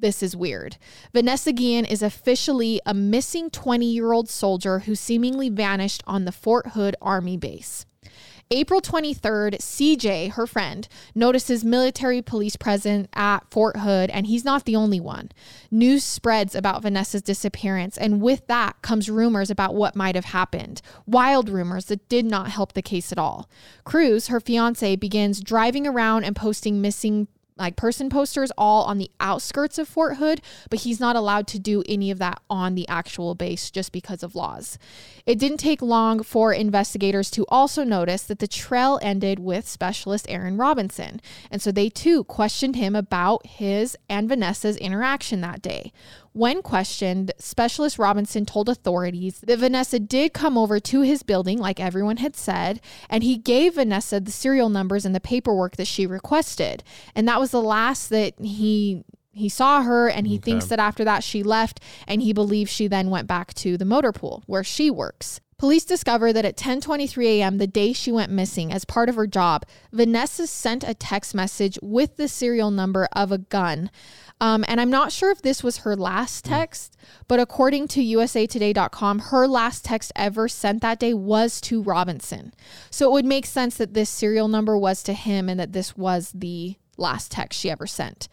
this 0.00 0.22
is 0.22 0.36
weird. 0.36 0.76
Vanessa 1.14 1.50
Guillen 1.50 1.86
is 1.86 2.02
officially 2.02 2.78
a 2.84 2.92
missing 2.92 3.48
20-year-old 3.48 4.28
soldier 4.28 4.80
who 4.80 4.94
seemingly 4.94 5.48
vanished 5.48 6.02
on 6.06 6.26
the 6.26 6.32
Fort 6.32 6.68
Hood 6.68 6.94
Army 7.00 7.38
base. 7.38 7.86
April 8.54 8.80
23rd, 8.80 9.58
CJ, 9.58 10.30
her 10.34 10.46
friend, 10.46 10.86
notices 11.12 11.64
military 11.64 12.22
police 12.22 12.54
present 12.54 13.08
at 13.12 13.40
Fort 13.50 13.78
Hood, 13.78 14.10
and 14.10 14.28
he's 14.28 14.44
not 14.44 14.64
the 14.64 14.76
only 14.76 15.00
one. 15.00 15.32
News 15.72 16.04
spreads 16.04 16.54
about 16.54 16.82
Vanessa's 16.82 17.20
disappearance, 17.20 17.98
and 17.98 18.22
with 18.22 18.46
that 18.46 18.80
comes 18.80 19.10
rumors 19.10 19.50
about 19.50 19.74
what 19.74 19.96
might 19.96 20.14
have 20.14 20.26
happened. 20.26 20.82
Wild 21.04 21.48
rumors 21.48 21.86
that 21.86 22.08
did 22.08 22.24
not 22.24 22.52
help 22.52 22.74
the 22.74 22.80
case 22.80 23.10
at 23.10 23.18
all. 23.18 23.50
Cruz, 23.82 24.28
her 24.28 24.38
fiance, 24.38 24.94
begins 24.94 25.40
driving 25.40 25.84
around 25.84 26.22
and 26.22 26.36
posting 26.36 26.80
missing 26.80 27.26
like 27.56 27.76
person 27.76 28.10
posters 28.10 28.50
all 28.58 28.84
on 28.84 28.98
the 28.98 29.10
outskirts 29.20 29.78
of 29.78 29.86
Fort 29.86 30.16
Hood, 30.16 30.40
but 30.70 30.80
he's 30.80 30.98
not 30.98 31.14
allowed 31.14 31.46
to 31.48 31.58
do 31.58 31.84
any 31.88 32.10
of 32.10 32.18
that 32.18 32.40
on 32.50 32.74
the 32.74 32.88
actual 32.88 33.34
base 33.34 33.70
just 33.70 33.92
because 33.92 34.22
of 34.22 34.34
laws. 34.34 34.76
It 35.24 35.38
didn't 35.38 35.58
take 35.58 35.80
long 35.80 36.22
for 36.22 36.52
investigators 36.52 37.30
to 37.32 37.46
also 37.48 37.84
notice 37.84 38.24
that 38.24 38.40
the 38.40 38.48
trail 38.48 38.98
ended 39.02 39.38
with 39.38 39.68
specialist 39.68 40.26
Aaron 40.28 40.56
Robinson, 40.56 41.20
and 41.50 41.62
so 41.62 41.70
they 41.70 41.88
too 41.88 42.24
questioned 42.24 42.76
him 42.76 42.96
about 42.96 43.46
his 43.46 43.96
and 44.08 44.28
Vanessa's 44.28 44.76
interaction 44.76 45.40
that 45.40 45.62
day. 45.62 45.92
When 46.34 46.62
questioned, 46.62 47.30
Specialist 47.38 47.96
Robinson 47.96 48.44
told 48.44 48.68
authorities 48.68 49.38
that 49.46 49.60
Vanessa 49.60 50.00
did 50.00 50.32
come 50.32 50.58
over 50.58 50.80
to 50.80 51.02
his 51.02 51.22
building, 51.22 51.60
like 51.60 51.78
everyone 51.78 52.16
had 52.16 52.34
said, 52.34 52.80
and 53.08 53.22
he 53.22 53.36
gave 53.36 53.76
Vanessa 53.76 54.18
the 54.18 54.32
serial 54.32 54.68
numbers 54.68 55.06
and 55.06 55.14
the 55.14 55.20
paperwork 55.20 55.76
that 55.76 55.86
she 55.86 56.08
requested. 56.08 56.82
And 57.14 57.28
that 57.28 57.38
was 57.38 57.52
the 57.52 57.62
last 57.62 58.10
that 58.10 58.34
he 58.40 59.04
he 59.30 59.48
saw 59.48 59.82
her 59.82 60.08
and 60.08 60.26
he 60.26 60.36
okay. 60.36 60.42
thinks 60.42 60.66
that 60.66 60.78
after 60.78 61.04
that 61.04 61.22
she 61.24 61.42
left 61.42 61.80
and 62.06 62.22
he 62.22 62.32
believes 62.32 62.70
she 62.70 62.88
then 62.88 63.10
went 63.10 63.26
back 63.26 63.52
to 63.54 63.76
the 63.76 63.84
motor 63.84 64.12
pool 64.12 64.42
where 64.46 64.64
she 64.64 64.90
works. 64.90 65.40
Police 65.56 65.84
discover 65.84 66.32
that 66.32 66.44
at 66.44 66.56
10:23 66.56 67.26
a.m., 67.26 67.58
the 67.58 67.66
day 67.66 67.92
she 67.92 68.12
went 68.12 68.32
missing 68.32 68.72
as 68.72 68.84
part 68.84 69.08
of 69.08 69.14
her 69.14 69.26
job, 69.26 69.64
Vanessa 69.92 70.46
sent 70.46 70.84
a 70.84 70.94
text 70.94 71.34
message 71.34 71.78
with 71.82 72.16
the 72.16 72.28
serial 72.28 72.70
number 72.70 73.08
of 73.12 73.32
a 73.32 73.38
gun 73.38 73.90
um, 74.40 74.64
and 74.68 74.80
I'm 74.80 74.90
not 74.90 75.12
sure 75.12 75.30
if 75.30 75.42
this 75.42 75.62
was 75.62 75.78
her 75.78 75.96
last 75.96 76.46
hmm. 76.46 76.52
text, 76.52 76.96
but 77.28 77.40
according 77.40 77.88
to 77.88 78.02
usatoday.com, 78.02 79.18
her 79.20 79.46
last 79.46 79.84
text 79.84 80.12
ever 80.16 80.48
sent 80.48 80.82
that 80.82 80.98
day 80.98 81.14
was 81.14 81.60
to 81.62 81.82
Robinson. 81.82 82.52
So 82.90 83.08
it 83.08 83.12
would 83.12 83.24
make 83.24 83.46
sense 83.46 83.76
that 83.76 83.94
this 83.94 84.10
serial 84.10 84.48
number 84.48 84.76
was 84.76 85.02
to 85.04 85.12
him 85.12 85.48
and 85.48 85.58
that 85.60 85.72
this 85.72 85.96
was 85.96 86.32
the 86.34 86.76
last 86.96 87.30
text 87.32 87.58
she 87.58 87.70
ever 87.70 87.86
sent. 87.86 88.28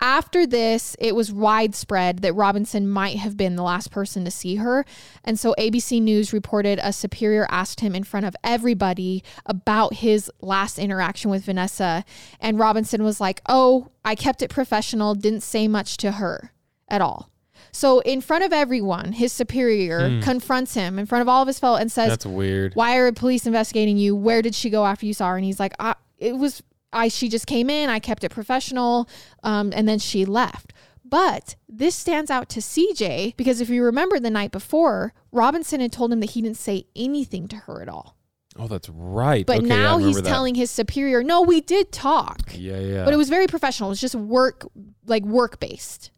After 0.00 0.46
this, 0.46 0.96
it 0.98 1.14
was 1.14 1.32
widespread 1.32 2.18
that 2.18 2.34
Robinson 2.34 2.88
might 2.88 3.16
have 3.16 3.36
been 3.36 3.56
the 3.56 3.62
last 3.62 3.90
person 3.90 4.24
to 4.24 4.30
see 4.30 4.56
her. 4.56 4.84
And 5.24 5.38
so 5.38 5.54
ABC 5.58 6.02
News 6.02 6.32
reported 6.32 6.78
a 6.82 6.92
superior 6.92 7.46
asked 7.50 7.80
him 7.80 7.94
in 7.94 8.04
front 8.04 8.26
of 8.26 8.36
everybody 8.44 9.24
about 9.46 9.94
his 9.94 10.30
last 10.40 10.78
interaction 10.78 11.30
with 11.30 11.44
Vanessa. 11.44 12.04
And 12.38 12.58
Robinson 12.58 13.02
was 13.02 13.20
like, 13.20 13.40
Oh, 13.48 13.88
I 14.04 14.14
kept 14.14 14.42
it 14.42 14.50
professional, 14.50 15.14
didn't 15.14 15.42
say 15.42 15.68
much 15.68 15.96
to 15.98 16.12
her 16.12 16.52
at 16.88 17.00
all. 17.00 17.30
So 17.72 18.00
in 18.00 18.20
front 18.20 18.44
of 18.44 18.52
everyone, 18.52 19.12
his 19.12 19.32
superior 19.32 20.08
hmm. 20.08 20.20
confronts 20.20 20.74
him 20.74 20.98
in 20.98 21.06
front 21.06 21.22
of 21.22 21.28
all 21.28 21.42
of 21.42 21.48
his 21.48 21.58
fellow 21.58 21.76
and 21.76 21.90
says, 21.90 22.10
"That's 22.10 22.26
weird. 22.26 22.74
Why 22.74 22.96
are 22.96 23.10
police 23.10 23.46
investigating 23.46 23.96
you? 23.96 24.14
Where 24.14 24.42
did 24.42 24.54
she 24.54 24.70
go 24.70 24.86
after 24.86 25.06
you 25.06 25.14
saw 25.14 25.30
her?" 25.30 25.36
And 25.36 25.44
he's 25.44 25.58
like, 25.58 25.74
it 26.18 26.36
was 26.36 26.62
I 26.94 27.08
she 27.08 27.28
just 27.28 27.46
came 27.46 27.68
in, 27.68 27.90
I 27.90 27.98
kept 27.98 28.24
it 28.24 28.30
professional, 28.30 29.08
um, 29.42 29.72
and 29.74 29.86
then 29.88 29.98
she 29.98 30.24
left. 30.24 30.72
But 31.04 31.56
this 31.68 31.94
stands 31.94 32.30
out 32.30 32.48
to 32.50 32.60
CJ 32.60 33.36
because 33.36 33.60
if 33.60 33.68
you 33.68 33.84
remember 33.84 34.18
the 34.18 34.30
night 34.30 34.50
before, 34.52 35.12
Robinson 35.32 35.80
had 35.80 35.92
told 35.92 36.12
him 36.12 36.20
that 36.20 36.30
he 36.30 36.42
didn't 36.42 36.56
say 36.56 36.86
anything 36.96 37.46
to 37.48 37.56
her 37.56 37.82
at 37.82 37.88
all. 37.88 38.16
Oh, 38.56 38.68
that's 38.68 38.88
right. 38.88 39.44
But 39.44 39.58
Okay, 39.58 39.66
now 39.66 39.98
he's 39.98 40.16
that. 40.16 40.24
telling 40.24 40.54
his 40.54 40.70
superior, 40.70 41.22
no, 41.24 41.42
we 41.42 41.60
did 41.60 41.90
talk. 41.92 42.52
Yeah, 42.54 42.78
yeah. 42.78 43.04
But 43.04 43.12
it 43.12 43.16
was 43.16 43.28
very 43.28 43.46
professional. 43.48 43.88
It 43.88 43.92
was 43.92 44.00
just 44.00 44.14
work, 44.14 44.64
like 45.06 45.24
work 45.24 45.58
based. 45.60 46.10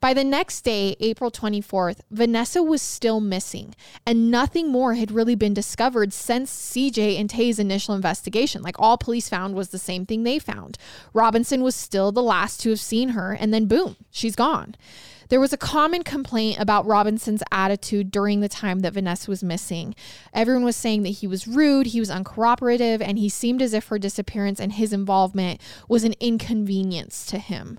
By 0.00 0.14
the 0.14 0.24
next 0.24 0.62
day, 0.62 0.96
April 0.98 1.30
24th, 1.30 2.00
Vanessa 2.10 2.62
was 2.62 2.80
still 2.80 3.20
missing, 3.20 3.74
and 4.06 4.30
nothing 4.30 4.72
more 4.72 4.94
had 4.94 5.10
really 5.10 5.34
been 5.34 5.52
discovered 5.52 6.14
since 6.14 6.50
CJ 6.50 7.20
and 7.20 7.28
Tay's 7.28 7.58
initial 7.58 7.94
investigation. 7.94 8.62
Like 8.62 8.76
all 8.78 8.96
police 8.96 9.28
found 9.28 9.54
was 9.54 9.68
the 9.68 9.78
same 9.78 10.06
thing 10.06 10.22
they 10.22 10.38
found. 10.38 10.78
Robinson 11.12 11.62
was 11.62 11.74
still 11.76 12.12
the 12.12 12.22
last 12.22 12.62
to 12.62 12.70
have 12.70 12.80
seen 12.80 13.10
her, 13.10 13.32
and 13.34 13.52
then 13.52 13.66
boom, 13.66 13.96
she's 14.10 14.34
gone. 14.34 14.74
There 15.28 15.38
was 15.38 15.52
a 15.52 15.58
common 15.58 16.02
complaint 16.02 16.58
about 16.58 16.86
Robinson's 16.86 17.42
attitude 17.52 18.10
during 18.10 18.40
the 18.40 18.48
time 18.48 18.80
that 18.80 18.94
Vanessa 18.94 19.30
was 19.30 19.44
missing. 19.44 19.94
Everyone 20.32 20.64
was 20.64 20.76
saying 20.76 21.02
that 21.02 21.10
he 21.10 21.26
was 21.26 21.46
rude, 21.46 21.88
he 21.88 22.00
was 22.00 22.10
uncooperative, 22.10 23.00
and 23.00 23.18
he 23.18 23.28
seemed 23.28 23.60
as 23.60 23.74
if 23.74 23.88
her 23.88 23.98
disappearance 23.98 24.58
and 24.58 24.72
his 24.72 24.94
involvement 24.94 25.60
was 25.88 26.04
an 26.04 26.14
inconvenience 26.20 27.26
to 27.26 27.38
him. 27.38 27.78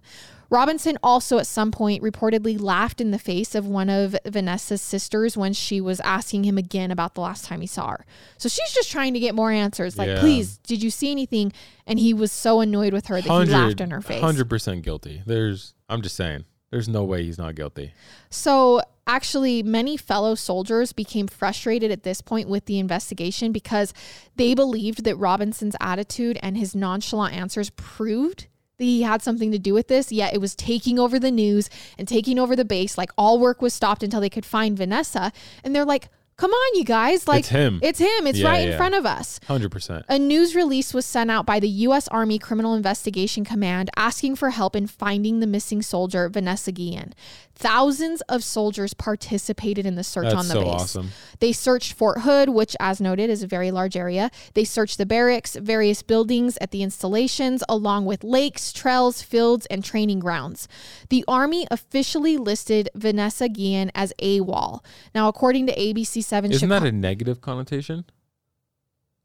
Robinson 0.52 0.98
also 1.02 1.40
at 1.40 1.48
some 1.48 1.72
point 1.72 2.04
reportedly 2.04 2.60
laughed 2.62 3.00
in 3.00 3.12
the 3.12 3.18
face 3.18 3.56
of 3.56 3.66
one 3.66 3.90
of 3.90 4.18
Vanessa's 4.26 4.82
sisters 4.82 5.38
when 5.38 5.54
she 5.54 5.80
was 5.80 6.02
asking 6.02 6.44
him 6.44 6.58
again 6.58 6.92
about 6.92 7.16
the 7.16 7.22
last 7.22 7.46
time 7.46 7.62
he 7.62 7.68
saw 7.68 7.92
her. 7.92 8.06
So 8.38 8.50
she's 8.50 8.72
just 8.74 8.92
trying 8.92 9.14
to 9.14 9.20
get 9.20 9.34
more 9.34 9.50
answers. 9.50 9.98
Like, 9.98 10.10
Yeah. 10.10 10.20
please, 10.20 10.58
did 10.58 10.84
you 10.84 10.92
see 10.92 11.10
anything? 11.10 11.54
And 11.88 11.98
he 11.98 12.14
was 12.14 12.34
so 12.34 12.60
annoyed 12.60 12.92
with 12.92 13.08
her 13.08 13.22
that 13.22 13.24
he 13.24 13.52
laughed 13.52 13.80
in 13.80 13.92
her 13.92 14.02
face. 14.02 14.22
Hundred 14.22 14.50
percent 14.50 14.84
guilty. 14.84 15.24
There's. 15.26 15.74
I'm 15.88 16.02
just 16.02 16.18
saying. 16.18 16.44
There's 16.70 16.88
no 16.90 17.04
way 17.04 17.24
he's 17.24 17.38
not 17.38 17.56
guilty. 17.56 17.94
So, 18.30 18.82
actually, 19.06 19.62
many 19.62 19.98
fellow 19.98 20.36
soldiers 20.36 20.94
became 20.94 21.28
frustrated 21.28 21.92
at 21.92 22.04
this 22.04 22.22
point 22.22 22.48
with 22.48 22.66
the 22.66 22.80
investigation 22.80 23.52
because 23.52 23.94
they 24.38 24.54
believed 24.54 25.04
that 25.04 25.18
Robinson's 25.18 25.76
attitude 25.82 26.40
and 26.42 26.58
his 26.58 26.74
nonchalant 26.74 27.36
answers 27.36 27.72
proved 27.72 28.48
he 28.82 29.02
had 29.04 29.22
something 29.22 29.52
to 29.52 29.60
do 29.60 29.74
with 29.74 29.88
this. 29.88 30.12
Yet 30.12 30.34
it 30.34 30.42
was 30.42 30.56
taking 30.56 31.00
over 31.00 31.20
the 31.20 31.32
news 31.32 31.70
and 31.98 32.08
taking 32.08 32.40
over 32.40 32.56
the 32.56 32.66
base. 32.66 32.98
Like, 32.98 33.12
all 33.18 33.40
work 33.40 33.62
was 33.62 33.74
stopped 33.74 34.04
until 34.04 34.22
they 34.22 34.30
could 34.30 34.46
find 34.46 34.78
Vanessa. 34.78 35.32
And 35.64 35.76
they're 35.76 35.86
like, 35.86 36.10
come 36.38 36.52
on, 36.52 36.78
you 36.78 36.84
guys. 36.84 37.28
Like, 37.28 37.42
It's 37.42 37.50
him. 37.50 37.80
It's 37.84 38.00
him. 38.00 38.26
It's 38.26 38.40
Yeah, 38.40 38.50
right 38.50 38.68
in 38.70 38.78
front 38.78 38.96
of 38.96 39.06
us. 39.06 39.40
Hundred 39.48 39.72
percent. 39.72 40.06
A 40.10 40.18
news 40.18 40.56
release 40.56 40.94
was 40.94 41.06
sent 41.06 41.30
out 41.30 41.46
by 41.46 41.60
the 41.60 41.70
U.S. 41.70 42.08
Army 42.08 42.40
Criminal 42.40 42.74
Investigation 42.74 43.46
Command 43.46 43.90
asking 43.96 44.36
for 44.38 44.50
help 44.50 44.76
in 44.76 44.88
finding 44.88 45.40
the 45.40 45.48
missing 45.48 45.82
soldier, 45.84 46.30
Vanessa 46.30 46.72
Guillen. 46.72 47.14
Thousands 47.62 48.22
of 48.22 48.44
soldiers 48.44 48.94
participated 48.94 49.86
in 49.86 49.96
the 49.96 50.04
search 50.04 50.24
That's 50.26 50.36
on 50.36 50.48
the 50.48 50.54
so 50.54 50.62
base. 50.64 50.74
awesome. 50.82 51.10
They 51.40 51.52
searched 51.54 51.94
Fort 51.94 52.22
Hood, 52.22 52.50
which, 52.50 52.76
as 52.80 53.00
noted, 53.00 53.30
is 53.30 53.44
a 53.44 53.48
very 53.48 53.70
large 53.72 53.96
area. 53.96 54.32
They 54.56 54.64
searched 54.64 54.98
the 54.98 55.06
barracks, 55.06 55.56
various 55.56 56.02
buildings 56.02 56.58
at 56.60 56.72
the 56.72 56.82
installations, 56.84 57.64
along 57.70 58.06
with 58.06 58.24
lakes, 58.24 58.74
trails, 58.74 59.22
fields, 59.22 59.68
and 59.68 59.84
training 59.84 60.20
grounds. 60.20 60.68
The 61.10 61.24
Army 61.28 61.68
officially 61.72 62.38
listed 62.38 62.90
Vanessa 62.96 63.48
Guillen 63.48 63.92
as 63.96 64.12
AWOL. 64.22 64.84
Now, 65.14 65.28
according 65.28 65.68
to 65.68 65.76
ABC 65.76 66.24
7 66.24 66.52
Isn't 66.52 66.68
Chicago- 66.68 66.86
that 66.86 66.90
a 66.90 66.92
negative 66.92 67.42
connotation? 67.42 68.06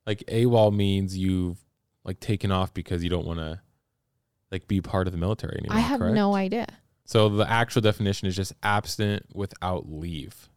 Like 0.06 0.22
AWOL 0.28 0.74
means 0.74 1.16
you've 1.16 1.58
like 2.04 2.20
taken 2.20 2.52
off 2.52 2.72
because 2.74 3.02
you 3.02 3.10
don't 3.10 3.26
want 3.26 3.38
to 3.40 3.60
like 4.52 4.68
be 4.68 4.80
part 4.80 5.06
of 5.08 5.12
the 5.12 5.18
military 5.18 5.56
anymore. 5.58 5.76
I 5.76 5.80
have 5.80 5.98
correct? 6.00 6.14
no 6.14 6.34
idea. 6.36 6.66
So 7.06 7.28
the 7.28 7.50
actual 7.50 7.82
definition 7.82 8.28
is 8.28 8.36
just 8.36 8.52
absent 8.62 9.24
without 9.32 9.88
leave. 9.88 10.48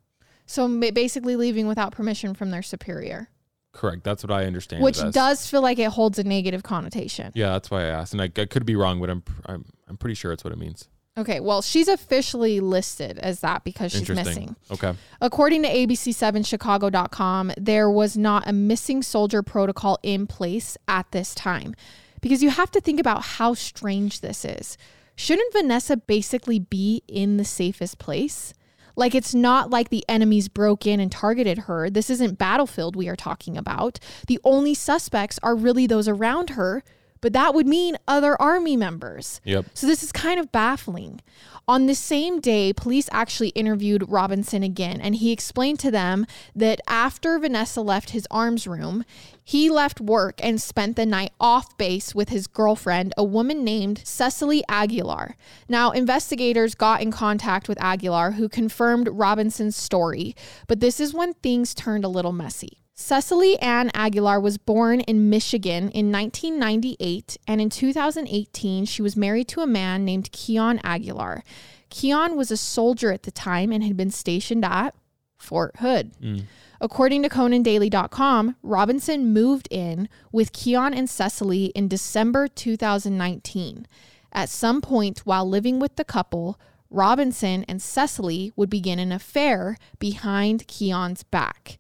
So 0.46 0.68
basically, 0.92 1.36
leaving 1.36 1.68
without 1.68 1.92
permission 1.92 2.34
from 2.34 2.50
their 2.50 2.64
superior, 2.64 3.30
Correct. 3.72 4.04
That's 4.04 4.24
what 4.24 4.32
I 4.32 4.46
understand. 4.46 4.84
which 4.84 5.00
does 5.12 5.48
feel 5.48 5.62
like 5.62 5.78
it 5.78 5.92
holds 5.92 6.18
a 6.18 6.24
negative 6.24 6.64
connotation. 6.64 7.32
Yeah, 7.36 7.52
that's 7.52 7.70
why 7.70 7.84
I 7.84 7.88
asked, 7.88 8.14
and 8.14 8.22
I, 8.22 8.26
I 8.36 8.46
could 8.46 8.66
be 8.66 8.76
wrong, 8.76 9.00
but 9.00 9.10
I'm 9.10 9.24
I'm 9.46 9.66
I'm 9.88 9.98
pretty 9.98 10.16
sure 10.16 10.32
it's 10.32 10.44
what 10.44 10.52
it 10.52 10.60
means. 10.60 10.90
Okay, 11.18 11.40
well, 11.40 11.62
she's 11.62 11.88
officially 11.88 12.62
listed 12.62 13.20
as 13.20 13.42
that 13.42 13.64
because 13.64 13.92
she's 13.92 14.10
missing. 14.10 14.56
Okay. 14.72 14.94
According 15.20 15.64
to 15.64 15.70
ABC7Chicago.com, 15.70 17.52
there 17.58 17.92
was 17.92 18.16
not 18.18 18.48
a 18.48 18.54
missing 18.54 19.04
soldier 19.04 19.44
protocol 19.44 20.00
in 20.02 20.28
place 20.28 20.78
at 20.88 21.12
this 21.12 21.36
time. 21.36 21.76
Because 22.22 22.42
you 22.42 22.50
have 22.50 22.72
to 22.72 22.80
think 22.80 23.00
about 23.00 23.24
how 23.24 23.54
strange 23.54 24.22
this 24.22 24.46
is. 24.46 24.78
Shouldn't 25.20 25.52
Vanessa 25.52 25.98
basically 25.98 26.60
be 26.60 27.04
in 27.06 27.36
the 27.36 27.44
safest 27.44 27.98
place? 27.98 28.54
Like, 28.96 29.14
it's 29.14 29.36
not 29.36 29.70
like 29.70 29.90
the 29.90 30.06
enemies 30.08 30.48
broke 30.48 30.88
in 30.88 31.02
and 31.02 31.12
targeted 31.12 31.58
her. 31.58 31.90
This 31.90 32.10
isn't 32.10 32.38
Battlefield 32.38 32.96
we 32.96 33.10
are 33.10 33.18
talking 33.18 33.58
about. 33.58 34.00
The 34.28 34.40
only 34.46 34.74
suspects 34.74 35.38
are 35.44 35.56
really 35.58 35.86
those 35.88 36.08
around 36.08 36.52
her, 36.52 36.86
but 37.22 37.34
that 37.34 37.54
would 37.54 37.68
mean 37.68 37.98
other 38.08 38.40
army 38.42 38.76
members. 38.76 39.42
Yep. 39.44 39.66
So 39.74 39.88
this 39.88 40.04
is 40.04 40.12
kind 40.12 40.40
of 40.40 40.52
baffling. 40.52 41.22
On 41.68 41.86
the 41.86 41.94
same 41.94 42.40
day, 42.40 42.74
police 42.74 43.08
actually 43.12 43.50
interviewed 43.50 44.10
Robinson 44.10 44.64
again, 44.64 45.00
and 45.00 45.16
he 45.16 45.32
explained 45.32 45.80
to 45.82 45.92
them 45.92 46.26
that 46.56 46.82
after 46.88 47.38
Vanessa 47.38 47.82
left 47.82 48.10
his 48.10 48.28
arms 48.32 48.66
room, 48.66 49.06
he 49.44 49.70
left 49.70 50.02
work 50.02 50.40
and 50.44 50.60
spent 50.60 50.96
the 50.96 51.06
night 51.06 51.32
off 51.40 51.78
base 51.78 52.16
with 52.16 52.30
his 52.30 52.48
girlfriend, 52.48 53.14
a 53.18 53.24
woman 53.24 53.64
named 53.64 54.02
Cecily 54.04 54.64
Aguilar. 54.68 55.36
Now, 55.68 55.92
investigators 55.92 56.74
got 56.74 57.02
in 57.02 57.12
contact 57.12 57.70
with 57.70 57.80
Aguilar, 57.82 58.32
who 58.32 58.50
confirmed 58.50 59.08
Robinson's 59.12 59.76
story, 59.76 60.36
but 60.68 60.80
this 60.80 61.00
is 61.00 61.14
when 61.14 61.36
things 61.36 61.76
turned 61.76 62.04
a 62.04 62.10
little 62.10 62.34
messy. 62.34 62.80
Cecily 63.02 63.58
Ann 63.62 63.92
Aguilar 63.94 64.42
was 64.42 64.58
born 64.58 65.00
in 65.00 65.30
Michigan 65.30 65.90
in 65.92 66.12
1998, 66.12 67.38
and 67.48 67.62
in 67.62 67.70
2018, 67.70 68.84
she 68.84 69.02
was 69.02 69.16
married 69.16 69.48
to 69.48 69.62
a 69.62 69.66
man 69.66 70.04
named 70.04 70.34
Keon 70.34 70.82
Aguilar. 70.84 71.46
Keon 71.90 72.36
was 72.36 72.52
a 72.52 72.58
soldier 72.58 73.14
at 73.14 73.24
the 73.24 73.32
time 73.32 73.72
and 73.72 73.86
had 73.86 73.96
been 73.96 74.12
stationed 74.12 74.66
at 74.66 74.94
Fort 75.38 75.78
Hood. 75.78 76.12
Mm. 76.22 76.44
According 76.82 77.24
to 77.24 77.30
ConanDaily.com, 77.30 78.58
Robinson 78.62 79.32
moved 79.32 79.70
in 79.72 80.10
with 80.34 80.52
Keon 80.52 80.94
and 80.94 81.10
Cecily 81.10 81.68
in 81.68 81.88
December 81.88 82.50
2019. 82.50 83.88
At 84.34 84.50
some 84.50 84.82
point 84.82 85.20
while 85.20 85.48
living 85.48 85.80
with 85.80 85.96
the 85.96 86.04
couple, 86.04 86.60
Robinson 86.90 87.64
and 87.70 87.82
Cecily 87.82 88.52
would 88.58 88.70
begin 88.70 89.00
an 89.00 89.14
affair 89.14 89.78
behind 90.00 90.68
Keon's 90.68 91.24
back. 91.24 91.79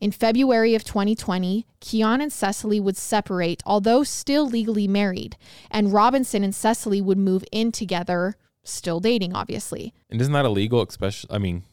In 0.00 0.12
February 0.12 0.74
of 0.74 0.82
2020, 0.82 1.66
Keon 1.80 2.20
and 2.22 2.32
Cecily 2.32 2.80
would 2.80 2.96
separate, 2.96 3.62
although 3.66 4.02
still 4.02 4.48
legally 4.48 4.88
married, 4.88 5.36
and 5.70 5.92
Robinson 5.92 6.42
and 6.42 6.54
Cecily 6.54 7.02
would 7.02 7.18
move 7.18 7.44
in 7.52 7.70
together, 7.70 8.36
still 8.64 9.00
dating, 9.00 9.34
obviously. 9.34 9.92
And 10.08 10.18
isn't 10.20 10.32
that 10.32 10.46
illegal? 10.46 10.80
Especially, 10.80 11.28
I 11.30 11.36
mean, 11.38 11.64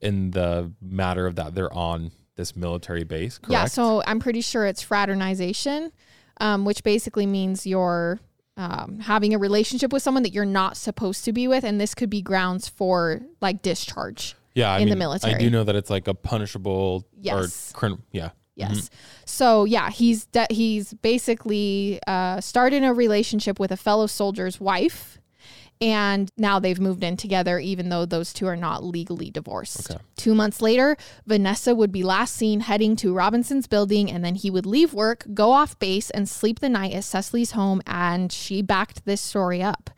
in 0.00 0.32
the 0.32 0.72
matter 0.80 1.26
of 1.26 1.36
that 1.36 1.54
they're 1.54 1.72
on 1.72 2.10
this 2.34 2.56
military 2.56 3.04
base. 3.04 3.38
Correct. 3.38 3.52
Yeah, 3.52 3.64
so 3.66 4.02
I'm 4.04 4.18
pretty 4.18 4.40
sure 4.40 4.66
it's 4.66 4.82
fraternization, 4.82 5.92
um, 6.40 6.64
which 6.64 6.82
basically 6.82 7.26
means 7.26 7.66
you're 7.66 8.18
um, 8.56 8.98
having 9.00 9.32
a 9.32 9.38
relationship 9.38 9.92
with 9.92 10.02
someone 10.02 10.22
that 10.24 10.32
you're 10.32 10.44
not 10.44 10.76
supposed 10.76 11.24
to 11.26 11.32
be 11.32 11.46
with, 11.46 11.64
and 11.64 11.80
this 11.80 11.94
could 11.94 12.10
be 12.10 12.20
grounds 12.20 12.68
for 12.68 13.20
like 13.40 13.62
discharge. 13.62 14.34
Yeah, 14.54 14.72
I 14.72 14.78
in 14.80 14.88
the 14.88 14.96
military. 14.96 15.34
I 15.34 15.38
do 15.38 15.50
know 15.50 15.64
that 15.64 15.76
it's 15.76 15.90
like 15.90 16.08
a 16.08 16.14
punishable 16.14 17.06
Yes. 17.20 17.72
or 17.72 17.76
crim- 17.78 18.02
yeah. 18.12 18.30
Yes. 18.56 18.90
So 19.24 19.64
yeah, 19.64 19.88
he's 19.90 20.26
de- 20.26 20.46
he's 20.50 20.92
basically 20.92 21.98
uh, 22.06 22.42
started 22.42 22.82
a 22.84 22.92
relationship 22.92 23.58
with 23.58 23.72
a 23.72 23.76
fellow 23.76 24.06
soldier's 24.06 24.60
wife, 24.60 25.18
and 25.80 26.28
now 26.36 26.58
they've 26.58 26.78
moved 26.78 27.02
in 27.02 27.16
together, 27.16 27.58
even 27.58 27.88
though 27.88 28.04
those 28.04 28.34
two 28.34 28.46
are 28.46 28.56
not 28.56 28.84
legally 28.84 29.30
divorced. 29.30 29.90
Okay. 29.90 29.98
Two 30.16 30.34
months 30.34 30.60
later, 30.60 30.98
Vanessa 31.26 31.74
would 31.74 31.90
be 31.90 32.02
last 32.02 32.34
seen 32.36 32.60
heading 32.60 32.96
to 32.96 33.14
Robinson's 33.14 33.66
building, 33.66 34.10
and 34.10 34.22
then 34.22 34.34
he 34.34 34.50
would 34.50 34.66
leave 34.66 34.92
work, 34.92 35.24
go 35.32 35.52
off 35.52 35.78
base, 35.78 36.10
and 36.10 36.28
sleep 36.28 36.60
the 36.60 36.68
night 36.68 36.92
at 36.92 37.04
Cecily's 37.04 37.52
home. 37.52 37.80
And 37.86 38.30
she 38.30 38.60
backed 38.60 39.06
this 39.06 39.22
story 39.22 39.62
up. 39.62 39.88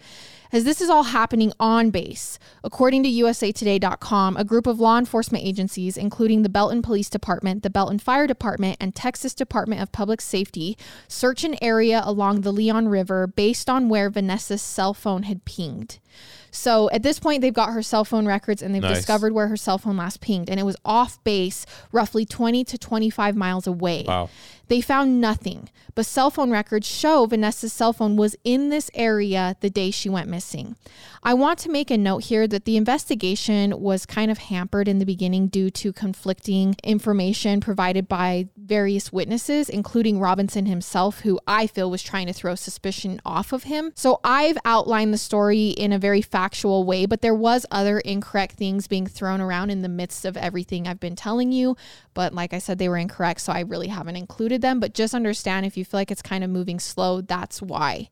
As 0.54 0.64
this 0.64 0.82
is 0.82 0.90
all 0.90 1.04
happening 1.04 1.50
on 1.58 1.88
base, 1.88 2.38
according 2.62 3.04
to 3.04 3.08
USAToday.com, 3.08 4.36
a 4.36 4.44
group 4.44 4.66
of 4.66 4.78
law 4.78 4.98
enforcement 4.98 5.42
agencies, 5.42 5.96
including 5.96 6.42
the 6.42 6.50
Belton 6.50 6.82
Police 6.82 7.08
Department, 7.08 7.62
the 7.62 7.70
Belton 7.70 7.98
Fire 7.98 8.26
Department, 8.26 8.76
and 8.78 8.94
Texas 8.94 9.32
Department 9.32 9.80
of 9.80 9.92
Public 9.92 10.20
Safety, 10.20 10.76
search 11.08 11.42
an 11.42 11.56
area 11.62 12.02
along 12.04 12.42
the 12.42 12.52
Leon 12.52 12.88
River 12.88 13.26
based 13.26 13.70
on 13.70 13.88
where 13.88 14.10
Vanessa's 14.10 14.60
cell 14.60 14.92
phone 14.92 15.22
had 15.22 15.46
pinged. 15.46 16.00
So 16.50 16.90
at 16.90 17.02
this 17.02 17.18
point, 17.18 17.40
they've 17.40 17.52
got 17.52 17.72
her 17.72 17.82
cell 17.82 18.04
phone 18.04 18.26
records 18.26 18.60
and 18.62 18.74
they've 18.74 18.82
Nice. 18.82 18.96
discovered 18.98 19.32
where 19.32 19.48
her 19.48 19.56
cell 19.56 19.78
phone 19.78 19.96
last 19.96 20.20
pinged, 20.20 20.50
and 20.50 20.60
it 20.60 20.64
was 20.64 20.76
off 20.84 21.22
base, 21.24 21.64
roughly 21.92 22.26
20 22.26 22.62
to 22.64 22.76
25 22.78 23.36
miles 23.36 23.66
away. 23.66 24.04
Wow. 24.06 24.28
They 24.68 24.80
found 24.80 25.20
nothing, 25.20 25.68
but 25.94 26.06
cell 26.06 26.30
phone 26.30 26.50
records 26.50 26.86
show 26.86 27.26
Vanessa's 27.26 27.72
cell 27.74 27.92
phone 27.92 28.16
was 28.16 28.36
in 28.42 28.70
this 28.70 28.90
area 28.94 29.54
the 29.60 29.68
day 29.68 29.90
she 29.90 30.08
went 30.08 30.28
missing. 30.28 30.76
I 31.22 31.34
want 31.34 31.58
to 31.60 31.68
make 31.70 31.90
a 31.90 31.98
note 31.98 32.24
here 32.24 32.48
that 32.48 32.64
the 32.64 32.76
investigation 32.76 33.80
was 33.80 34.06
kind 34.06 34.30
of 34.30 34.38
hampered 34.38 34.88
in 34.88 34.98
the 34.98 35.04
beginning 35.04 35.48
due 35.48 35.68
to 35.70 35.92
conflicting 35.92 36.74
information 36.82 37.60
provided 37.60 38.08
by 38.08 38.48
various 38.56 39.12
witnesses, 39.12 39.68
including 39.68 40.18
Robinson 40.18 40.66
himself, 40.66 41.20
who 41.20 41.38
I 41.46 41.66
feel 41.66 41.90
was 41.90 42.02
trying 42.02 42.26
to 42.28 42.32
throw 42.32 42.54
suspicion 42.54 43.20
off 43.26 43.52
of 43.52 43.64
him. 43.64 43.92
So 43.94 44.20
I've 44.24 44.58
outlined 44.64 45.12
the 45.12 45.18
story 45.18 45.68
in 45.68 45.92
a 45.92 45.98
very 46.02 46.20
factual 46.20 46.84
way, 46.84 47.06
but 47.06 47.22
there 47.22 47.34
was 47.34 47.64
other 47.70 48.00
incorrect 48.00 48.56
things 48.56 48.88
being 48.88 49.06
thrown 49.06 49.40
around 49.40 49.70
in 49.70 49.82
the 49.82 49.88
midst 49.88 50.24
of 50.24 50.36
everything 50.36 50.86
I've 50.86 51.00
been 51.00 51.16
telling 51.16 51.52
you. 51.52 51.76
But 52.12 52.34
like 52.34 52.52
I 52.52 52.58
said, 52.58 52.78
they 52.78 52.88
were 52.88 52.98
incorrect, 52.98 53.40
so 53.40 53.52
I 53.52 53.60
really 53.60 53.86
haven't 53.86 54.16
included 54.16 54.60
them. 54.60 54.80
But 54.80 54.92
just 54.92 55.14
understand 55.14 55.64
if 55.64 55.76
you 55.76 55.84
feel 55.84 56.00
like 56.00 56.10
it's 56.10 56.20
kind 56.20 56.44
of 56.44 56.50
moving 56.50 56.80
slow, 56.80 57.20
that's 57.20 57.62
why. 57.62 58.10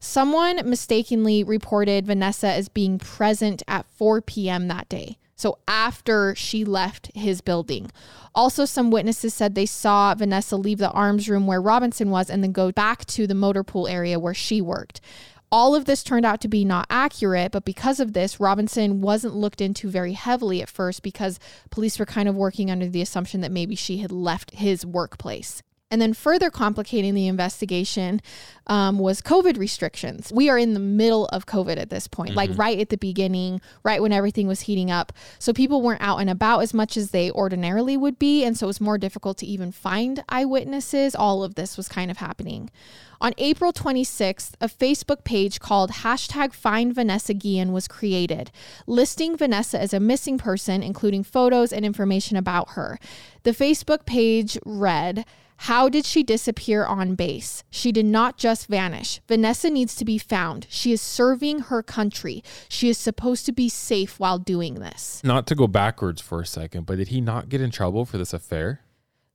Someone 0.00 0.68
mistakenly 0.68 1.44
reported 1.44 2.06
Vanessa 2.06 2.48
as 2.48 2.70
being 2.70 2.98
present 2.98 3.62
at 3.68 3.84
4 3.84 4.22
p.m. 4.22 4.66
that 4.68 4.88
day. 4.88 5.18
So 5.36 5.58
after 5.68 6.34
she 6.34 6.64
left 6.64 7.10
his 7.14 7.40
building. 7.40 7.90
Also, 8.34 8.64
some 8.64 8.90
witnesses 8.90 9.34
said 9.34 9.54
they 9.54 9.66
saw 9.66 10.14
Vanessa 10.14 10.56
leave 10.56 10.78
the 10.78 10.90
arms 10.90 11.28
room 11.28 11.46
where 11.46 11.60
Robinson 11.62 12.10
was 12.10 12.30
and 12.30 12.42
then 12.42 12.52
go 12.52 12.70
back 12.72 13.04
to 13.06 13.26
the 13.26 13.34
motor 13.34 13.64
pool 13.64 13.88
area 13.88 14.18
where 14.18 14.34
she 14.34 14.60
worked. 14.60 15.00
All 15.52 15.74
of 15.74 15.84
this 15.84 16.04
turned 16.04 16.24
out 16.24 16.40
to 16.42 16.48
be 16.48 16.64
not 16.64 16.86
accurate, 16.88 17.50
but 17.50 17.64
because 17.64 17.98
of 17.98 18.12
this, 18.12 18.38
Robinson 18.38 19.00
wasn't 19.00 19.34
looked 19.34 19.60
into 19.60 19.90
very 19.90 20.12
heavily 20.12 20.62
at 20.62 20.68
first 20.68 21.02
because 21.02 21.40
police 21.70 21.98
were 21.98 22.06
kind 22.06 22.28
of 22.28 22.36
working 22.36 22.70
under 22.70 22.86
the 22.86 23.02
assumption 23.02 23.40
that 23.40 23.50
maybe 23.50 23.74
she 23.74 23.98
had 23.98 24.12
left 24.12 24.52
his 24.52 24.86
workplace. 24.86 25.64
And 25.90 26.00
then 26.00 26.14
further 26.14 26.50
complicating 26.50 27.14
the 27.14 27.26
investigation 27.26 28.22
um, 28.68 29.00
was 29.00 29.20
COVID 29.20 29.58
restrictions. 29.58 30.32
We 30.32 30.48
are 30.48 30.56
in 30.56 30.72
the 30.72 30.80
middle 30.80 31.26
of 31.26 31.46
COVID 31.46 31.76
at 31.78 31.90
this 31.90 32.06
point, 32.06 32.36
like 32.36 32.50
right 32.54 32.78
at 32.78 32.90
the 32.90 32.96
beginning, 32.96 33.60
right 33.82 34.00
when 34.00 34.12
everything 34.12 34.46
was 34.46 34.62
heating 34.62 34.92
up. 34.92 35.12
So 35.40 35.52
people 35.52 35.82
weren't 35.82 36.00
out 36.00 36.18
and 36.18 36.30
about 36.30 36.60
as 36.60 36.72
much 36.72 36.96
as 36.96 37.10
they 37.10 37.32
ordinarily 37.32 37.96
would 37.96 38.20
be. 38.20 38.44
And 38.44 38.56
so 38.56 38.66
it 38.66 38.68
was 38.68 38.80
more 38.80 38.98
difficult 38.98 39.38
to 39.38 39.46
even 39.46 39.72
find 39.72 40.22
eyewitnesses. 40.28 41.16
All 41.16 41.42
of 41.42 41.56
this 41.56 41.76
was 41.76 41.88
kind 41.88 42.10
of 42.10 42.18
happening. 42.18 42.70
On 43.22 43.34
April 43.36 43.72
26th, 43.72 44.52
a 44.62 44.68
Facebook 44.68 45.24
page 45.24 45.60
called 45.60 45.90
hashtag 45.90 46.54
Find 46.54 46.94
Vanessa 46.94 47.34
Guillen 47.34 47.70
was 47.72 47.86
created, 47.86 48.50
listing 48.86 49.36
Vanessa 49.36 49.78
as 49.78 49.92
a 49.92 50.00
missing 50.00 50.38
person, 50.38 50.82
including 50.82 51.22
photos 51.22 51.70
and 51.70 51.84
information 51.84 52.36
about 52.38 52.70
her. 52.70 52.98
The 53.42 53.50
Facebook 53.50 54.06
page 54.06 54.56
read, 54.64 55.26
how 55.64 55.90
did 55.90 56.06
she 56.06 56.22
disappear 56.22 56.86
on 56.86 57.14
base? 57.14 57.64
She 57.68 57.92
did 57.92 58.06
not 58.06 58.38
just 58.38 58.66
vanish. 58.66 59.20
Vanessa 59.28 59.68
needs 59.68 59.94
to 59.96 60.06
be 60.06 60.16
found. 60.16 60.66
She 60.70 60.90
is 60.90 61.02
serving 61.02 61.60
her 61.68 61.82
country. 61.82 62.42
She 62.70 62.88
is 62.88 62.96
supposed 62.96 63.44
to 63.44 63.52
be 63.52 63.68
safe 63.68 64.18
while 64.18 64.38
doing 64.38 64.76
this. 64.76 65.20
Not 65.22 65.46
to 65.48 65.54
go 65.54 65.66
backwards 65.66 66.22
for 66.22 66.40
a 66.40 66.46
second, 66.46 66.86
but 66.86 66.96
did 66.96 67.08
he 67.08 67.20
not 67.20 67.50
get 67.50 67.60
in 67.60 67.70
trouble 67.70 68.06
for 68.06 68.16
this 68.16 68.32
affair? 68.32 68.80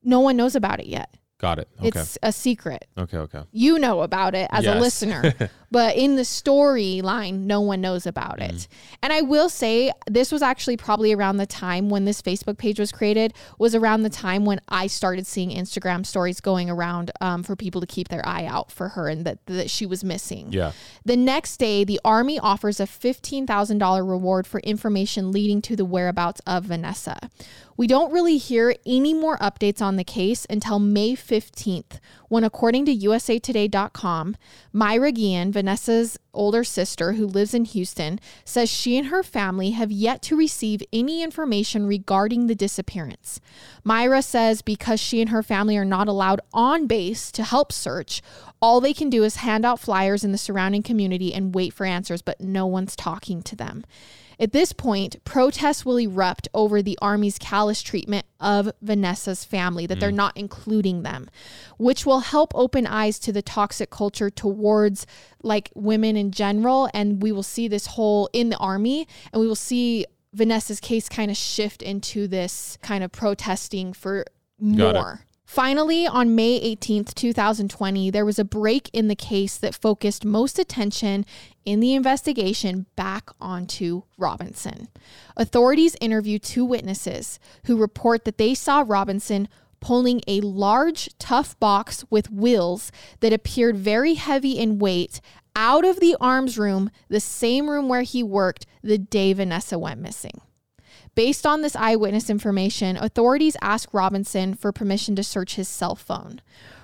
No 0.03 0.19
one 0.19 0.35
knows 0.35 0.55
about 0.55 0.79
it 0.79 0.87
yet. 0.87 1.15
Got 1.45 1.59
it. 1.59 1.67
Okay. 1.79 1.99
It's 1.99 2.17
a 2.23 2.31
secret. 2.31 2.87
okay. 2.97 3.17
Okay. 3.17 3.43
You 3.51 3.77
know 3.77 4.01
about 4.01 4.33
it 4.35 4.47
as 4.51 4.65
a 4.65 4.79
listener, 4.79 5.33
but 5.71 5.95
in 5.95 6.15
the 6.15 6.23
storyline, 6.23 7.41
no 7.45 7.61
one 7.61 7.81
knows 7.81 8.05
about 8.07 8.25
Mm-hmm. 8.39 8.55
it. 8.55 8.67
And 9.03 9.13
I 9.13 9.21
will 9.21 9.49
say 9.49 9.91
this 10.09 10.31
was 10.31 10.41
actually 10.41 10.77
probably 10.77 11.13
around 11.13 11.37
the 11.37 11.45
time 11.45 11.89
when 11.89 12.05
this 12.05 12.21
Facebook 12.21 12.57
page 12.57 12.79
was 12.79 12.91
created, 12.91 13.33
was 13.59 13.75
around 13.75 14.01
the 14.01 14.09
time 14.09 14.45
when 14.45 14.59
I 14.67 14.87
started 14.87 15.27
seeing 15.27 15.51
Instagram 15.51 16.05
stories 16.05 16.41
going 16.41 16.69
around 16.69 17.11
um, 17.21 17.43
for 17.43 17.55
people 17.55 17.81
to 17.81 17.87
keep 17.87 18.07
their 18.07 18.27
eye 18.27 18.45
out 18.45 18.71
for 18.71 18.89
her 18.89 19.07
and 19.07 19.23
that, 19.25 19.45
that 19.45 19.69
she 19.69 19.85
was 19.85 20.03
missing. 20.03 20.47
Yeah. 20.51 20.71
The 21.05 21.15
next 21.17 21.57
day, 21.57 21.83
the 21.83 21.99
Army 22.03 22.39
offers 22.39 22.79
a 22.79 22.85
$15,000 22.85 24.09
reward 24.09 24.47
for 24.47 24.59
information 24.61 25.31
leading 25.31 25.61
to 25.63 25.75
the 25.75 25.85
whereabouts 25.85 26.41
of 26.47 26.65
Vanessa. 26.65 27.29
We 27.77 27.87
don't 27.87 28.13
really 28.13 28.37
hear 28.37 28.73
any 28.85 29.13
more 29.13 29.37
updates 29.39 29.81
on 29.81 29.97
the 29.97 30.05
case 30.05 30.47
until 30.49 30.79
May 30.79 31.13
15th, 31.13 31.99
when, 32.29 32.45
according 32.45 32.85
to 32.85 32.95
USAToday.com, 32.95 34.37
Mayra 34.73 35.13
Guillen, 35.13 35.51
Vanessa's 35.51 36.17
older 36.33 36.63
sister 36.63 37.13
who 37.13 37.27
lives 37.27 37.53
in 37.53 37.65
Houston, 37.65 38.19
says 38.45 38.69
she 38.69 38.97
and 38.97 39.07
her 39.07 39.23
family 39.23 39.71
have 39.71 39.91
yet 39.91 40.21
to 40.23 40.37
receive 40.37 40.81
any 40.93 41.21
information 41.21 41.85
regarding 41.85 42.47
the 42.47 42.55
disappearance. 42.55 43.41
Mayra 43.85 44.23
says 44.23 44.61
because 44.61 45.01
she 45.01 45.19
and 45.19 45.31
her 45.31 45.43
family 45.43 45.75
are 45.75 45.83
not 45.83 46.07
allowed 46.07 46.39
on 46.53 46.87
base 46.87 47.29
to 47.33 47.43
help 47.43 47.73
search, 47.73 48.21
all 48.61 48.79
they 48.79 48.93
can 48.93 49.09
do 49.09 49.25
is 49.25 49.37
hand 49.37 49.65
out 49.65 49.81
flyers 49.81 50.23
in 50.23 50.31
the 50.31 50.37
surrounding 50.37 50.81
community 50.81 51.33
and 51.33 51.53
wait 51.53 51.73
for 51.73 51.85
answers, 51.85 52.21
but 52.21 52.39
no 52.39 52.65
one's 52.65 52.95
talking 52.95 53.41
to 53.43 53.55
them. 53.55 53.83
At 54.39 54.51
this 54.51 54.73
point, 54.73 55.23
protests 55.23 55.85
will 55.85 55.97
erupt 55.97 56.47
over 56.53 56.81
the 56.81 56.97
Army's 57.01 57.37
callous 57.37 57.81
treatment 57.81 58.25
of 58.39 58.71
Vanessa's 58.81 59.43
family, 59.43 59.85
that 59.85 59.99
they're 59.99 60.11
mm. 60.11 60.15
not 60.15 60.37
including 60.37 61.03
them, 61.03 61.29
which 61.77 62.05
will 62.05 62.19
help 62.19 62.51
open 62.55 62.85
eyes 62.85 63.19
to 63.19 63.31
the 63.31 63.41
toxic 63.41 63.89
culture 63.89 64.29
towards 64.29 65.07
like 65.41 65.71
women 65.73 66.15
in 66.15 66.31
general. 66.31 66.89
And 66.93 67.21
we 67.21 67.31
will 67.31 67.43
see 67.43 67.67
this 67.67 67.87
whole 67.87 68.29
in 68.33 68.49
the 68.49 68.57
Army, 68.57 69.07
and 69.31 69.41
we 69.41 69.47
will 69.47 69.55
see 69.55 70.05
Vanessa's 70.33 70.79
case 70.79 71.07
kind 71.07 71.31
of 71.31 71.37
shift 71.37 71.81
into 71.81 72.27
this 72.27 72.77
kind 72.81 73.03
of 73.03 73.11
protesting 73.11 73.93
for 73.93 74.25
more. 74.59 75.24
Finally, 75.45 76.07
on 76.07 76.35
May 76.35 76.59
18th, 76.75 77.13
2020, 77.13 78.09
there 78.09 78.25
was 78.25 78.39
a 78.39 78.43
break 78.43 78.89
in 78.93 79.07
the 79.07 79.15
case 79.15 79.57
that 79.57 79.75
focused 79.75 80.25
most 80.25 80.57
attention 80.57 81.23
in 81.65 81.79
the 81.79 81.93
investigation 81.93 82.87
back 82.95 83.29
onto 83.39 84.03
Robinson. 84.17 84.87
Authorities 85.37 85.95
interviewed 86.01 86.41
two 86.41 86.65
witnesses 86.65 87.39
who 87.65 87.77
report 87.77 88.25
that 88.25 88.39
they 88.39 88.55
saw 88.55 88.83
Robinson 88.85 89.47
pulling 89.79 90.19
a 90.27 90.41
large, 90.41 91.09
tough 91.19 91.59
box 91.59 92.03
with 92.09 92.31
wheels 92.31 92.91
that 93.19 93.31
appeared 93.31 93.77
very 93.77 94.15
heavy 94.15 94.57
in 94.57 94.79
weight 94.79 95.21
out 95.55 95.85
of 95.85 95.99
the 95.99 96.17
arms 96.19 96.57
room, 96.57 96.89
the 97.07 97.19
same 97.19 97.69
room 97.69 97.87
where 97.87 98.01
he 98.01 98.23
worked 98.23 98.65
the 98.81 98.97
day 98.97 99.31
Vanessa 99.31 99.77
went 99.77 100.01
missing. 100.01 100.41
Based 101.15 101.45
on 101.45 101.61
this 101.61 101.75
eyewitness 101.75 102.29
information, 102.29 102.97
authorities 102.97 103.55
ask 103.61 103.93
Robinson 103.93 104.53
for 104.53 104.71
permission 104.71 105.15
to 105.15 105.23
search 105.23 105.55
his 105.55 105.67
cell 105.67 105.95
phone. 105.95 106.41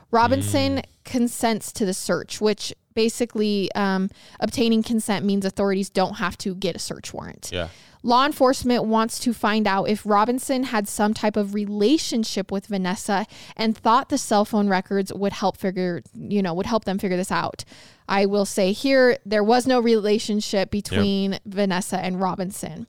Robinson 0.10 0.82
consents 1.04 1.72
to 1.74 1.86
the 1.86 1.94
search, 1.94 2.42
which 2.42 2.74
basically 2.94 3.72
um, 3.74 4.10
obtaining 4.40 4.84
consent 4.84 5.26
means 5.26 5.46
authorities 5.46 5.90
don't 5.90 6.16
have 6.16 6.38
to 6.40 6.56
get 6.56 6.76
a 6.76 6.80
search 6.80 7.14
warrant. 7.14 7.50
Yeah. 7.52 7.70
Law 8.04 8.26
enforcement 8.26 8.86
wants 8.86 9.20
to 9.20 9.32
find 9.32 9.68
out 9.68 9.84
if 9.84 10.06
Robinson 10.06 10.64
had 10.64 10.88
some 10.88 11.14
type 11.14 11.38
of 11.38 11.54
relationship 11.54 12.52
with 12.52 12.66
Vanessa 12.66 13.28
and 13.56 13.78
thought 13.78 14.10
the 14.10 14.18
cell 14.18 14.44
phone 14.44 14.68
records 14.68 15.14
would 15.14 15.34
help 15.34 15.56
figure, 15.56 16.02
you 16.16 16.42
know, 16.42 16.54
would 16.56 16.66
help 16.66 16.86
them 16.86 16.98
figure 16.98 17.18
this 17.18 17.32
out. 17.32 17.64
I 18.10 18.26
will 18.26 18.46
say 18.46 18.72
here 18.72 19.18
there 19.24 19.44
was 19.44 19.68
no 19.68 19.80
relationship 19.80 20.72
between 20.72 21.40
Vanessa 21.46 22.00
and 22.00 22.20
Robinson. 22.20 22.88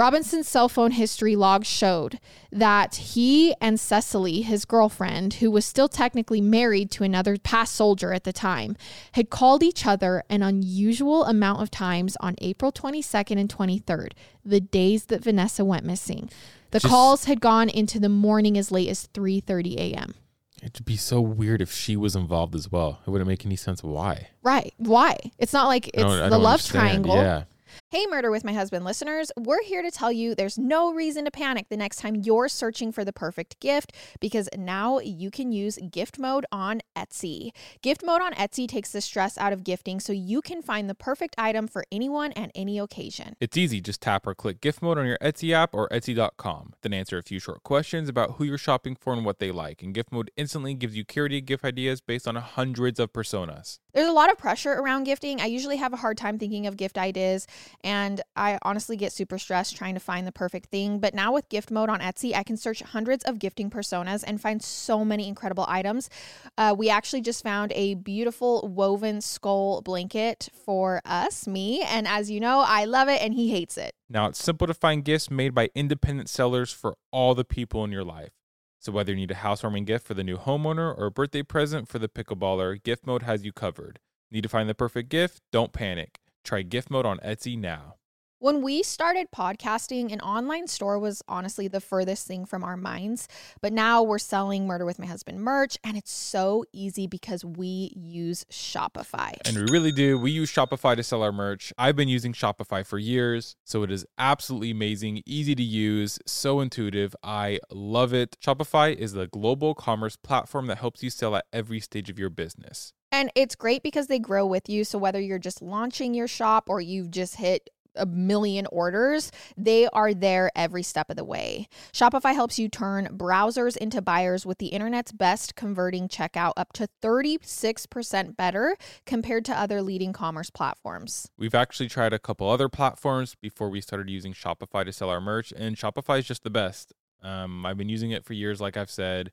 Robinson's 0.00 0.48
cell 0.48 0.70
phone 0.70 0.92
history 0.92 1.36
log 1.36 1.66
showed 1.66 2.18
that 2.50 2.94
he 2.94 3.54
and 3.60 3.78
Cecily, 3.78 4.40
his 4.40 4.64
girlfriend, 4.64 5.34
who 5.34 5.50
was 5.50 5.66
still 5.66 5.88
technically 5.88 6.40
married 6.40 6.90
to 6.92 7.04
another 7.04 7.36
past 7.36 7.74
soldier 7.74 8.14
at 8.14 8.24
the 8.24 8.32
time, 8.32 8.78
had 9.12 9.28
called 9.28 9.62
each 9.62 9.84
other 9.84 10.24
an 10.30 10.42
unusual 10.42 11.26
amount 11.26 11.60
of 11.60 11.70
times 11.70 12.16
on 12.20 12.34
April 12.38 12.72
22nd 12.72 13.38
and 13.38 13.54
23rd, 13.54 14.12
the 14.42 14.58
days 14.58 15.04
that 15.04 15.22
Vanessa 15.22 15.66
went 15.66 15.84
missing. 15.84 16.30
The 16.70 16.80
Just- 16.80 16.90
calls 16.90 17.24
had 17.24 17.42
gone 17.42 17.68
into 17.68 18.00
the 18.00 18.08
morning 18.08 18.56
as 18.56 18.70
late 18.70 18.88
as 18.88 19.06
3:30 19.12 19.76
a.m. 19.76 20.14
It'd 20.62 20.86
be 20.86 20.96
so 20.96 21.20
weird 21.20 21.60
if 21.60 21.70
she 21.70 21.94
was 21.94 22.16
involved 22.16 22.54
as 22.54 22.72
well. 22.72 23.00
It 23.06 23.10
wouldn't 23.10 23.28
make 23.28 23.44
any 23.44 23.56
sense 23.56 23.82
why. 23.82 24.28
Right. 24.42 24.72
Why? 24.78 25.18
It's 25.38 25.52
not 25.52 25.66
like 25.66 25.88
it's 25.88 26.02
the 26.02 26.38
love 26.38 26.60
understand. 26.60 27.04
triangle. 27.04 27.16
Yeah. 27.16 27.44
Hey, 27.92 28.06
Murder 28.06 28.30
with 28.30 28.44
My 28.44 28.52
Husband 28.52 28.84
listeners, 28.84 29.32
we're 29.36 29.64
here 29.64 29.82
to 29.82 29.90
tell 29.90 30.12
you 30.12 30.36
there's 30.36 30.56
no 30.56 30.92
reason 30.92 31.24
to 31.24 31.32
panic 31.32 31.66
the 31.70 31.76
next 31.76 31.96
time 31.96 32.14
you're 32.14 32.48
searching 32.48 32.92
for 32.92 33.04
the 33.04 33.12
perfect 33.12 33.58
gift 33.58 33.92
because 34.20 34.48
now 34.56 35.00
you 35.00 35.28
can 35.28 35.50
use 35.50 35.76
gift 35.90 36.16
mode 36.16 36.46
on 36.52 36.82
Etsy. 36.94 37.50
Gift 37.82 38.04
mode 38.04 38.22
on 38.22 38.32
Etsy 38.34 38.68
takes 38.68 38.92
the 38.92 39.00
stress 39.00 39.36
out 39.36 39.52
of 39.52 39.64
gifting 39.64 39.98
so 39.98 40.12
you 40.12 40.40
can 40.40 40.62
find 40.62 40.88
the 40.88 40.94
perfect 40.94 41.34
item 41.36 41.66
for 41.66 41.82
anyone 41.90 42.30
and 42.34 42.52
any 42.54 42.78
occasion. 42.78 43.34
It's 43.40 43.56
easy. 43.56 43.80
Just 43.80 44.00
tap 44.00 44.24
or 44.24 44.36
click 44.36 44.60
gift 44.60 44.82
mode 44.82 44.96
on 44.96 45.04
your 45.04 45.18
Etsy 45.20 45.52
app 45.52 45.74
or 45.74 45.88
Etsy.com. 45.88 46.74
Then 46.82 46.92
answer 46.92 47.18
a 47.18 47.24
few 47.24 47.40
short 47.40 47.64
questions 47.64 48.08
about 48.08 48.34
who 48.36 48.44
you're 48.44 48.56
shopping 48.56 48.94
for 48.94 49.14
and 49.14 49.24
what 49.24 49.40
they 49.40 49.50
like. 49.50 49.82
And 49.82 49.92
gift 49.92 50.12
mode 50.12 50.30
instantly 50.36 50.74
gives 50.74 50.96
you 50.96 51.04
curated 51.04 51.44
gift 51.44 51.64
ideas 51.64 52.00
based 52.00 52.28
on 52.28 52.36
hundreds 52.36 53.00
of 53.00 53.12
personas. 53.12 53.80
There's 53.92 54.06
a 54.06 54.12
lot 54.12 54.30
of 54.30 54.38
pressure 54.38 54.74
around 54.74 55.04
gifting. 55.04 55.40
I 55.40 55.46
usually 55.46 55.78
have 55.78 55.92
a 55.92 55.96
hard 55.96 56.16
time 56.16 56.38
thinking 56.38 56.68
of 56.68 56.76
gift 56.76 56.96
ideas, 56.96 57.48
and 57.82 58.20
I 58.36 58.58
honestly 58.62 58.96
get 58.96 59.12
super 59.12 59.38
stressed 59.38 59.76
trying 59.76 59.94
to 59.94 60.00
find 60.00 60.26
the 60.26 60.32
perfect 60.32 60.70
thing. 60.70 60.98
But 60.98 61.14
now 61.14 61.32
with 61.32 61.48
gift 61.48 61.70
mode 61.70 61.88
on 61.88 62.00
Etsy, 62.00 62.34
I 62.34 62.42
can 62.42 62.56
search 62.56 62.80
hundreds 62.80 63.24
of 63.24 63.38
gifting 63.38 63.70
personas 63.70 64.24
and 64.26 64.40
find 64.40 64.62
so 64.62 65.04
many 65.04 65.28
incredible 65.28 65.64
items. 65.68 66.10
Uh, 66.58 66.74
we 66.76 66.90
actually 66.90 67.20
just 67.20 67.42
found 67.42 67.72
a 67.74 67.94
beautiful 67.94 68.68
woven 68.68 69.20
skull 69.20 69.82
blanket 69.82 70.48
for 70.64 71.00
us, 71.04 71.46
me, 71.46 71.82
and 71.82 72.06
as 72.06 72.30
you 72.30 72.40
know, 72.40 72.64
I 72.66 72.84
love 72.84 73.08
it 73.08 73.20
and 73.22 73.34
he 73.34 73.50
hates 73.50 73.76
it. 73.76 73.92
Now, 74.08 74.26
it's 74.26 74.42
simple 74.42 74.66
to 74.66 74.74
find 74.74 75.04
gifts 75.04 75.30
made 75.30 75.54
by 75.54 75.70
independent 75.74 76.28
sellers 76.28 76.72
for 76.72 76.96
all 77.12 77.34
the 77.34 77.44
people 77.44 77.84
in 77.84 77.92
your 77.92 78.04
life. 78.04 78.32
So, 78.80 78.92
whether 78.92 79.12
you 79.12 79.18
need 79.18 79.30
a 79.30 79.34
housewarming 79.34 79.84
gift 79.84 80.06
for 80.06 80.14
the 80.14 80.24
new 80.24 80.38
homeowner 80.38 80.96
or 80.96 81.06
a 81.06 81.10
birthday 81.10 81.42
present 81.42 81.86
for 81.86 81.98
the 81.98 82.08
pickleballer, 82.08 82.82
Gift 82.82 83.06
Mode 83.06 83.22
has 83.22 83.44
you 83.44 83.52
covered. 83.52 84.00
Need 84.30 84.42
to 84.42 84.48
find 84.48 84.68
the 84.68 84.74
perfect 84.74 85.10
gift? 85.10 85.42
Don't 85.52 85.72
panic. 85.72 86.18
Try 86.44 86.62
Gift 86.62 86.90
Mode 86.90 87.06
on 87.06 87.18
Etsy 87.18 87.58
now. 87.58 87.96
When 88.42 88.62
we 88.62 88.82
started 88.82 89.26
podcasting, 89.36 90.14
an 90.14 90.20
online 90.22 90.66
store 90.66 90.98
was 90.98 91.20
honestly 91.28 91.68
the 91.68 91.78
furthest 91.78 92.26
thing 92.26 92.46
from 92.46 92.64
our 92.64 92.74
minds. 92.78 93.28
But 93.60 93.74
now 93.74 94.02
we're 94.02 94.18
selling 94.18 94.66
Murder 94.66 94.86
with 94.86 94.98
My 94.98 95.04
Husband 95.04 95.40
merch, 95.40 95.76
and 95.84 95.94
it's 95.94 96.10
so 96.10 96.64
easy 96.72 97.06
because 97.06 97.44
we 97.44 97.92
use 97.94 98.46
Shopify. 98.50 99.34
And 99.44 99.58
we 99.58 99.62
really 99.70 99.92
do. 99.92 100.16
We 100.16 100.30
use 100.30 100.50
Shopify 100.50 100.96
to 100.96 101.02
sell 101.02 101.22
our 101.22 101.32
merch. 101.32 101.70
I've 101.76 101.96
been 101.96 102.08
using 102.08 102.32
Shopify 102.32 102.86
for 102.86 102.96
years, 102.96 103.56
so 103.66 103.82
it 103.82 103.90
is 103.90 104.06
absolutely 104.16 104.70
amazing, 104.70 105.22
easy 105.26 105.54
to 105.54 105.62
use, 105.62 106.18
so 106.24 106.60
intuitive. 106.60 107.14
I 107.22 107.58
love 107.70 108.14
it. 108.14 108.38
Shopify 108.42 108.94
is 108.94 109.12
the 109.12 109.26
global 109.26 109.74
commerce 109.74 110.16
platform 110.16 110.66
that 110.68 110.78
helps 110.78 111.02
you 111.02 111.10
sell 111.10 111.36
at 111.36 111.44
every 111.52 111.80
stage 111.80 112.08
of 112.08 112.18
your 112.18 112.30
business. 112.30 112.94
And 113.12 113.30
it's 113.34 113.54
great 113.54 113.82
because 113.82 114.06
they 114.06 114.18
grow 114.18 114.46
with 114.46 114.68
you. 114.68 114.84
So 114.84 114.98
whether 114.98 115.20
you're 115.20 115.38
just 115.38 115.62
launching 115.62 116.14
your 116.14 116.28
shop 116.28 116.64
or 116.68 116.80
you've 116.80 117.10
just 117.10 117.36
hit 117.36 117.70
a 117.96 118.06
million 118.06 118.66
orders, 118.70 119.32
they 119.56 119.88
are 119.88 120.14
there 120.14 120.50
every 120.54 120.82
step 120.82 121.10
of 121.10 121.16
the 121.16 121.24
way. 121.24 121.66
Shopify 121.92 122.34
helps 122.34 122.58
you 122.58 122.68
turn 122.68 123.08
browsers 123.16 123.76
into 123.76 124.00
buyers 124.00 124.46
with 124.46 124.58
the 124.58 124.68
internet's 124.68 125.12
best 125.12 125.56
converting 125.56 126.08
checkout 126.08 126.52
up 126.56 126.72
to 126.74 126.88
36% 127.02 128.36
better 128.36 128.76
compared 129.06 129.44
to 129.44 129.58
other 129.58 129.82
leading 129.82 130.12
commerce 130.12 130.50
platforms. 130.50 131.28
We've 131.36 131.54
actually 131.54 131.88
tried 131.88 132.12
a 132.12 132.18
couple 132.18 132.48
other 132.48 132.68
platforms 132.68 133.34
before 133.34 133.70
we 133.70 133.80
started 133.80 134.08
using 134.08 134.32
Shopify 134.32 134.84
to 134.84 134.92
sell 134.92 135.10
our 135.10 135.20
merch, 135.20 135.52
and 135.56 135.76
Shopify 135.76 136.20
is 136.20 136.26
just 136.26 136.44
the 136.44 136.50
best. 136.50 136.92
Um, 137.22 137.66
I've 137.66 137.76
been 137.76 137.88
using 137.88 138.12
it 138.12 138.24
for 138.24 138.32
years, 138.32 138.60
like 138.60 138.76
I've 138.76 138.90
said 138.90 139.32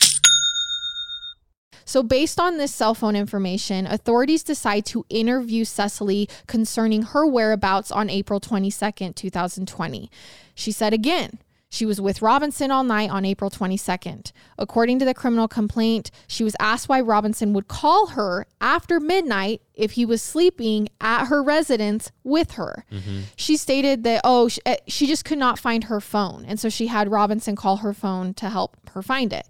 So, 1.85 2.03
based 2.03 2.39
on 2.39 2.57
this 2.57 2.73
cell 2.73 2.93
phone 2.93 3.15
information, 3.15 3.85
authorities 3.85 4.43
decide 4.43 4.85
to 4.87 5.05
interview 5.09 5.65
Cecily 5.65 6.29
concerning 6.47 7.01
her 7.03 7.25
whereabouts 7.25 7.91
on 7.91 8.09
April 8.09 8.39
22nd, 8.39 9.15
2020. 9.15 10.09
She 10.53 10.71
said 10.71 10.93
again, 10.93 11.39
she 11.71 11.85
was 11.85 12.01
with 12.01 12.21
Robinson 12.21 12.69
all 12.69 12.83
night 12.83 13.09
on 13.09 13.23
April 13.23 13.49
22nd. 13.49 14.33
According 14.57 14.99
to 14.99 15.05
the 15.05 15.13
criminal 15.13 15.47
complaint, 15.47 16.11
she 16.27 16.43
was 16.43 16.53
asked 16.59 16.89
why 16.89 16.99
Robinson 16.99 17.53
would 17.53 17.69
call 17.69 18.07
her 18.07 18.45
after 18.59 18.99
midnight 18.99 19.61
if 19.73 19.91
he 19.91 20.05
was 20.05 20.21
sleeping 20.21 20.89
at 20.99 21.27
her 21.27 21.41
residence 21.41 22.11
with 22.25 22.51
her. 22.51 22.83
Mm-hmm. 22.91 23.21
She 23.37 23.55
stated 23.55 24.03
that, 24.03 24.19
oh, 24.25 24.49
she, 24.49 24.59
eh, 24.65 24.75
she 24.87 25.07
just 25.07 25.23
could 25.23 25.37
not 25.37 25.57
find 25.57 25.85
her 25.85 26.01
phone. 26.01 26.43
And 26.45 26.59
so 26.59 26.67
she 26.67 26.87
had 26.87 27.09
Robinson 27.09 27.55
call 27.55 27.77
her 27.77 27.93
phone 27.93 28.33
to 28.33 28.49
help 28.49 28.75
her 28.89 29.01
find 29.01 29.31
it. 29.31 29.47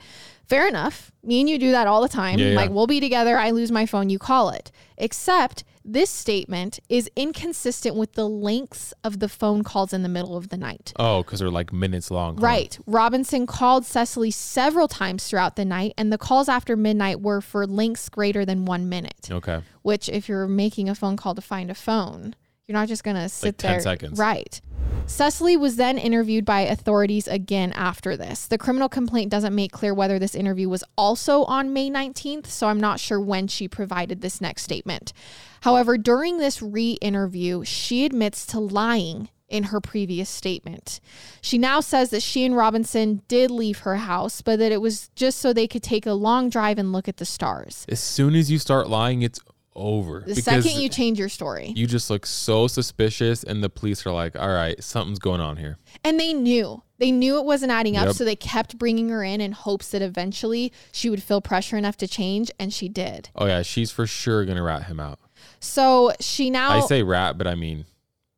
Fair 0.48 0.68
enough. 0.68 1.12
Me 1.24 1.40
and 1.40 1.50
you 1.50 1.58
do 1.58 1.72
that 1.72 1.88
all 1.88 2.02
the 2.02 2.10
time. 2.10 2.40
Yeah, 2.40 2.56
like, 2.56 2.72
we'll 2.72 2.88
be 2.88 3.00
together. 3.00 3.38
I 3.38 3.52
lose 3.52 3.72
my 3.72 3.86
phone, 3.86 4.10
you 4.10 4.20
call 4.20 4.50
it. 4.50 4.72
Except 4.98 5.64
this 5.84 6.10
statement 6.10 6.80
is 6.90 7.10
inconsistent 7.16 7.96
with 7.96 8.14
the 8.14 8.28
lengths 8.28 8.94
of 9.04 9.20
the 9.20 9.30
phone 9.30 9.64
calls 9.64 9.94
in 9.94 10.04
the 10.04 10.10
middle 10.10 10.38
of 10.38 10.50
the 10.50 10.58
night. 10.58 10.94
Oh, 10.98 11.24
because 11.24 11.40
they're 11.40 11.50
like 11.50 11.74
minutes 11.74 12.12
long. 12.12 12.38
Huh? 12.38 12.46
Right. 12.46 12.78
Robinson 12.86 13.48
called 13.48 13.86
Cecily 13.86 14.32
several 14.32 14.88
times 14.88 15.28
throughout 15.28 15.56
the 15.56 15.66
night, 15.66 15.94
and 15.98 16.12
the 16.12 16.18
calls 16.18 16.50
after 16.50 16.76
midnight 16.76 17.22
were 17.22 17.42
for 17.42 17.66
lengths 17.66 18.10
greater 18.10 18.46
than 18.46 18.66
one 18.66 18.90
minute. 18.90 19.30
Okay. 19.32 19.62
Which, 19.82 20.10
if 20.10 20.28
you're 20.30 20.48
making 20.48 20.90
a 20.90 20.96
phone 20.96 21.18
call 21.18 21.34
to 21.36 21.42
find 21.42 21.72
a 21.72 21.76
phone, 21.76 22.36
you're 22.68 22.78
not 22.78 22.88
just 22.88 23.04
going 23.04 23.18
to 23.18 23.28
sit 23.28 23.48
like 23.48 23.58
10 23.58 23.72
there. 23.72 23.80
seconds. 23.80 24.20
Right. 24.20 24.62
Cecily 25.06 25.58
was 25.58 25.76
then 25.76 25.98
interviewed 25.98 26.46
by 26.46 26.62
authorities 26.62 27.28
again 27.28 27.74
after 27.74 28.16
this. 28.16 28.48
The 28.48 28.58
criminal 28.58 28.90
complaint 28.90 29.30
doesn't 29.30 29.54
make 29.54 29.72
clear 29.72 29.94
whether 29.94 30.18
this 30.18 30.36
interview 30.36 30.70
was 30.70 30.84
also 30.98 31.44
on 31.44 31.74
May 31.74 31.90
19th, 31.90 32.48
so 32.48 32.68
I'm 32.68 32.80
not 32.80 33.00
sure 33.00 33.20
when 33.20 33.48
she 33.48 33.68
provided 33.68 34.22
this 34.22 34.40
next 34.40 34.64
statement. 34.64 35.14
However, 35.62 35.98
during 35.98 36.38
this 36.38 36.62
re 36.62 36.94
interview, 37.02 37.64
she 37.66 38.06
admits 38.06 38.46
to 38.48 38.60
lying 38.60 39.30
in 39.52 39.66
her 39.66 39.82
previous 39.82 40.30
statement. 40.30 41.02
She 41.42 41.58
now 41.58 41.82
says 41.82 42.10
that 42.12 42.24
she 42.24 42.46
and 42.46 42.56
Robinson 42.56 43.22
did 43.28 43.52
leave 43.52 43.80
her 43.80 43.98
house, 43.98 44.42
but 44.42 44.58
that 44.60 44.72
it 44.72 44.82
was 44.82 45.10
just 45.16 45.40
so 45.40 45.52
they 45.52 45.68
could 45.68 45.84
take 45.84 46.06
a 46.06 46.14
long 46.14 46.50
drive 46.50 46.80
and 46.80 46.94
look 46.94 47.08
at 47.08 47.18
the 47.18 47.26
stars. 47.26 47.86
As 47.90 48.00
soon 48.00 48.34
as 48.34 48.50
you 48.50 48.58
start 48.58 48.90
lying, 48.90 49.22
it's 49.22 49.40
over. 49.76 50.24
The 50.26 50.36
second 50.36 50.76
you 50.76 50.90
change 50.90 51.20
your 51.20 51.30
story, 51.30 51.74
you 51.76 51.88
just 51.88 52.10
look 52.10 52.26
so 52.26 52.68
suspicious, 52.68 53.44
and 53.44 53.64
the 53.64 53.70
police 53.70 54.06
are 54.06 54.12
like, 54.12 54.36
"All 54.36 54.50
right, 54.50 54.82
something's 54.84 55.20
going 55.20 55.42
on 55.42 55.58
here." 55.58 55.78
And 56.04 56.20
they 56.20 56.34
knew. 56.34 56.84
They 56.98 57.12
knew 57.12 57.40
it 57.40 57.46
wasn't 57.46 57.72
adding 57.72 57.98
up, 57.98 58.08
yep. 58.08 58.16
so 58.16 58.24
they 58.24 58.36
kept 58.36 58.78
bringing 58.78 59.10
her 59.10 59.24
in 59.24 59.42
in 59.42 59.54
hopes 59.54 59.90
that 59.90 60.04
eventually 60.04 60.72
she 60.92 61.10
would 61.10 61.24
feel 61.24 61.42
pressure 61.42 61.78
enough 61.78 61.98
to 61.98 62.08
change, 62.08 62.52
and 62.60 62.74
she 62.74 62.90
did. 62.90 63.30
Oh 63.36 63.46
yeah, 63.48 63.64
she's 63.64 63.92
for 63.92 64.06
sure 64.06 64.46
gonna 64.46 64.64
rat 64.64 64.84
him 64.84 65.00
out. 65.00 65.20
So 65.60 66.14
she 66.20 66.50
now. 66.50 66.72
I 66.72 66.82
say 66.82 67.04
rat, 67.04 67.38
but 67.38 67.48
I 67.48 67.56
mean, 67.56 67.86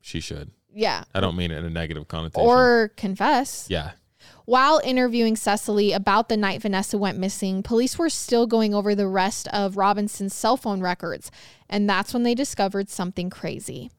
she 0.01 0.19
should. 0.19 0.51
Yeah. 0.73 1.03
I 1.13 1.19
don't 1.19 1.35
mean 1.35 1.51
it 1.51 1.57
in 1.57 1.65
a 1.65 1.69
negative 1.69 2.07
connotation. 2.07 2.47
Or 2.49 2.91
confess. 2.97 3.67
Yeah. 3.69 3.91
While 4.45 4.81
interviewing 4.83 5.37
Cecily 5.37 5.93
about 5.93 6.27
the 6.27 6.35
night 6.35 6.61
Vanessa 6.61 6.97
went 6.97 7.17
missing, 7.17 7.63
police 7.63 7.97
were 7.97 8.09
still 8.09 8.45
going 8.45 8.73
over 8.73 8.93
the 8.93 9.07
rest 9.07 9.47
of 9.49 9.77
Robinson's 9.77 10.33
cell 10.33 10.57
phone 10.57 10.81
records, 10.81 11.31
and 11.69 11.89
that's 11.89 12.13
when 12.13 12.23
they 12.23 12.35
discovered 12.35 12.89
something 12.89 13.29
crazy. 13.29 13.89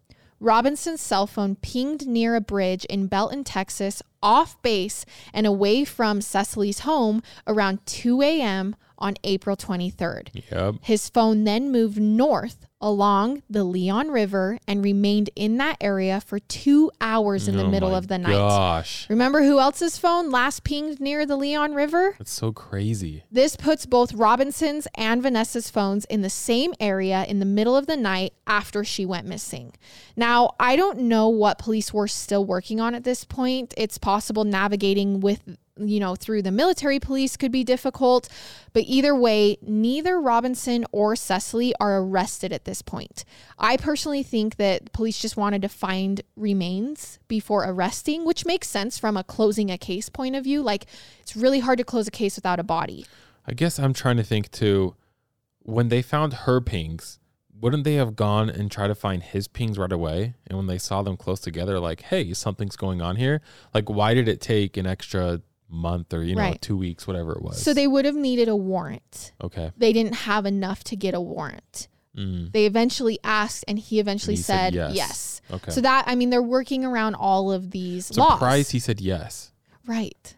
Robinson's 0.40 1.00
cell 1.00 1.26
phone 1.26 1.56
pinged 1.56 2.06
near 2.06 2.34
a 2.34 2.40
bridge 2.42 2.84
in 2.86 3.06
Belton, 3.06 3.44
Texas, 3.44 4.02
off 4.22 4.60
base 4.60 5.06
and 5.32 5.46
away 5.46 5.84
from 5.84 6.20
Cecily's 6.20 6.80
home 6.80 7.22
around 7.46 7.84
2 7.86 8.20
a.m. 8.20 8.76
on 8.98 9.14
April 9.24 9.56
23rd. 9.56 10.44
Yep. 10.50 10.74
His 10.82 11.08
phone 11.08 11.44
then 11.44 11.72
moved 11.72 11.98
north 11.98 12.66
along 12.84 13.42
the 13.48 13.64
Leon 13.64 14.10
River 14.10 14.58
and 14.68 14.84
remained 14.84 15.30
in 15.34 15.56
that 15.56 15.78
area 15.80 16.20
for 16.20 16.38
two 16.38 16.90
hours 17.00 17.48
in 17.48 17.56
the 17.56 17.64
oh 17.64 17.70
middle 17.70 17.94
of 17.94 18.08
the 18.08 18.18
night. 18.18 18.32
Gosh. 18.32 19.08
Remember 19.08 19.42
who 19.42 19.58
else's 19.58 19.96
phone 19.96 20.30
last 20.30 20.64
pinged 20.64 21.00
near 21.00 21.24
the 21.24 21.34
Leon 21.34 21.72
River? 21.72 22.14
That's 22.18 22.30
so 22.30 22.52
crazy. 22.52 23.24
This 23.32 23.56
puts 23.56 23.86
both 23.86 24.12
Robinson's 24.12 24.86
and 24.96 25.22
Vanessa's 25.22 25.70
phones 25.70 26.04
in 26.04 26.20
the 26.20 26.28
same 26.28 26.74
area 26.78 27.24
in 27.26 27.38
the 27.38 27.46
middle 27.46 27.74
of 27.74 27.86
the 27.86 27.96
night 27.96 28.34
after 28.46 28.84
she 28.84 29.06
went 29.06 29.26
missing. 29.26 29.72
Now, 30.14 30.50
I 30.60 30.76
don't 30.76 30.98
know 30.98 31.28
what 31.28 31.58
police 31.58 31.94
were 31.94 32.06
still 32.06 32.44
working 32.44 32.80
on 32.80 32.94
at 32.94 33.04
this 33.04 33.24
point. 33.24 33.72
It's 33.78 33.96
possible 33.96 34.44
navigating 34.44 35.20
with 35.20 35.56
you 35.76 35.98
know, 35.98 36.14
through 36.14 36.42
the 36.42 36.52
military 36.52 37.00
police 37.00 37.36
could 37.36 37.50
be 37.50 37.64
difficult. 37.64 38.28
But 38.72 38.84
either 38.86 39.14
way, 39.14 39.58
neither 39.62 40.20
Robinson 40.20 40.84
or 40.92 41.16
Cecily 41.16 41.74
are 41.80 42.00
arrested 42.00 42.52
at 42.52 42.64
this 42.64 42.82
point. 42.82 43.24
I 43.58 43.76
personally 43.76 44.22
think 44.22 44.56
that 44.56 44.92
police 44.92 45.18
just 45.20 45.36
wanted 45.36 45.62
to 45.62 45.68
find 45.68 46.22
remains 46.36 47.18
before 47.28 47.64
arresting, 47.64 48.24
which 48.24 48.46
makes 48.46 48.68
sense 48.68 48.98
from 48.98 49.16
a 49.16 49.24
closing 49.24 49.70
a 49.70 49.78
case 49.78 50.08
point 50.08 50.36
of 50.36 50.44
view. 50.44 50.62
Like, 50.62 50.86
it's 51.20 51.36
really 51.36 51.60
hard 51.60 51.78
to 51.78 51.84
close 51.84 52.06
a 52.06 52.12
case 52.12 52.36
without 52.36 52.60
a 52.60 52.64
body. 52.64 53.06
I 53.46 53.52
guess 53.52 53.78
I'm 53.78 53.92
trying 53.92 54.16
to 54.16 54.24
think 54.24 54.50
too. 54.50 54.94
When 55.60 55.88
they 55.88 56.02
found 56.02 56.34
her 56.34 56.60
pings, 56.60 57.18
wouldn't 57.58 57.84
they 57.84 57.94
have 57.94 58.16
gone 58.16 58.50
and 58.50 58.70
try 58.70 58.86
to 58.86 58.94
find 58.94 59.22
his 59.22 59.48
pings 59.48 59.78
right 59.78 59.90
away? 59.90 60.34
And 60.46 60.58
when 60.58 60.66
they 60.66 60.78
saw 60.78 61.02
them 61.02 61.16
close 61.16 61.40
together, 61.40 61.80
like, 61.80 62.02
hey, 62.02 62.34
something's 62.34 62.76
going 62.76 63.00
on 63.00 63.16
here. 63.16 63.40
Like, 63.72 63.88
why 63.88 64.12
did 64.12 64.28
it 64.28 64.40
take 64.40 64.76
an 64.76 64.86
extra 64.86 65.40
month 65.68 66.12
or 66.14 66.22
you 66.22 66.34
know 66.34 66.42
right. 66.42 66.60
two 66.62 66.76
weeks 66.76 67.06
whatever 67.06 67.32
it 67.32 67.42
was 67.42 67.60
so 67.60 67.74
they 67.74 67.86
would 67.86 68.04
have 68.04 68.14
needed 68.14 68.48
a 68.48 68.54
warrant 68.56 69.32
okay 69.42 69.72
they 69.76 69.92
didn't 69.92 70.14
have 70.14 70.46
enough 70.46 70.84
to 70.84 70.94
get 70.94 71.14
a 71.14 71.20
warrant 71.20 71.88
Mm. 72.16 72.52
They 72.52 72.66
eventually 72.66 73.18
asked, 73.24 73.64
and 73.66 73.78
he 73.78 73.98
eventually 73.98 74.36
he 74.36 74.42
said 74.42 74.72
said, 74.72 74.74
yes. 74.74 74.94
yes. 74.94 75.42
Okay. 75.50 75.70
So 75.72 75.80
that 75.80 76.04
I 76.06 76.14
mean, 76.14 76.30
they're 76.30 76.42
working 76.42 76.84
around 76.84 77.14
all 77.16 77.50
of 77.50 77.70
these 77.70 78.06
Surprised 78.06 78.40
laws, 78.40 78.70
he 78.70 78.78
said 78.78 79.00
yes. 79.00 79.52
right? 79.86 80.36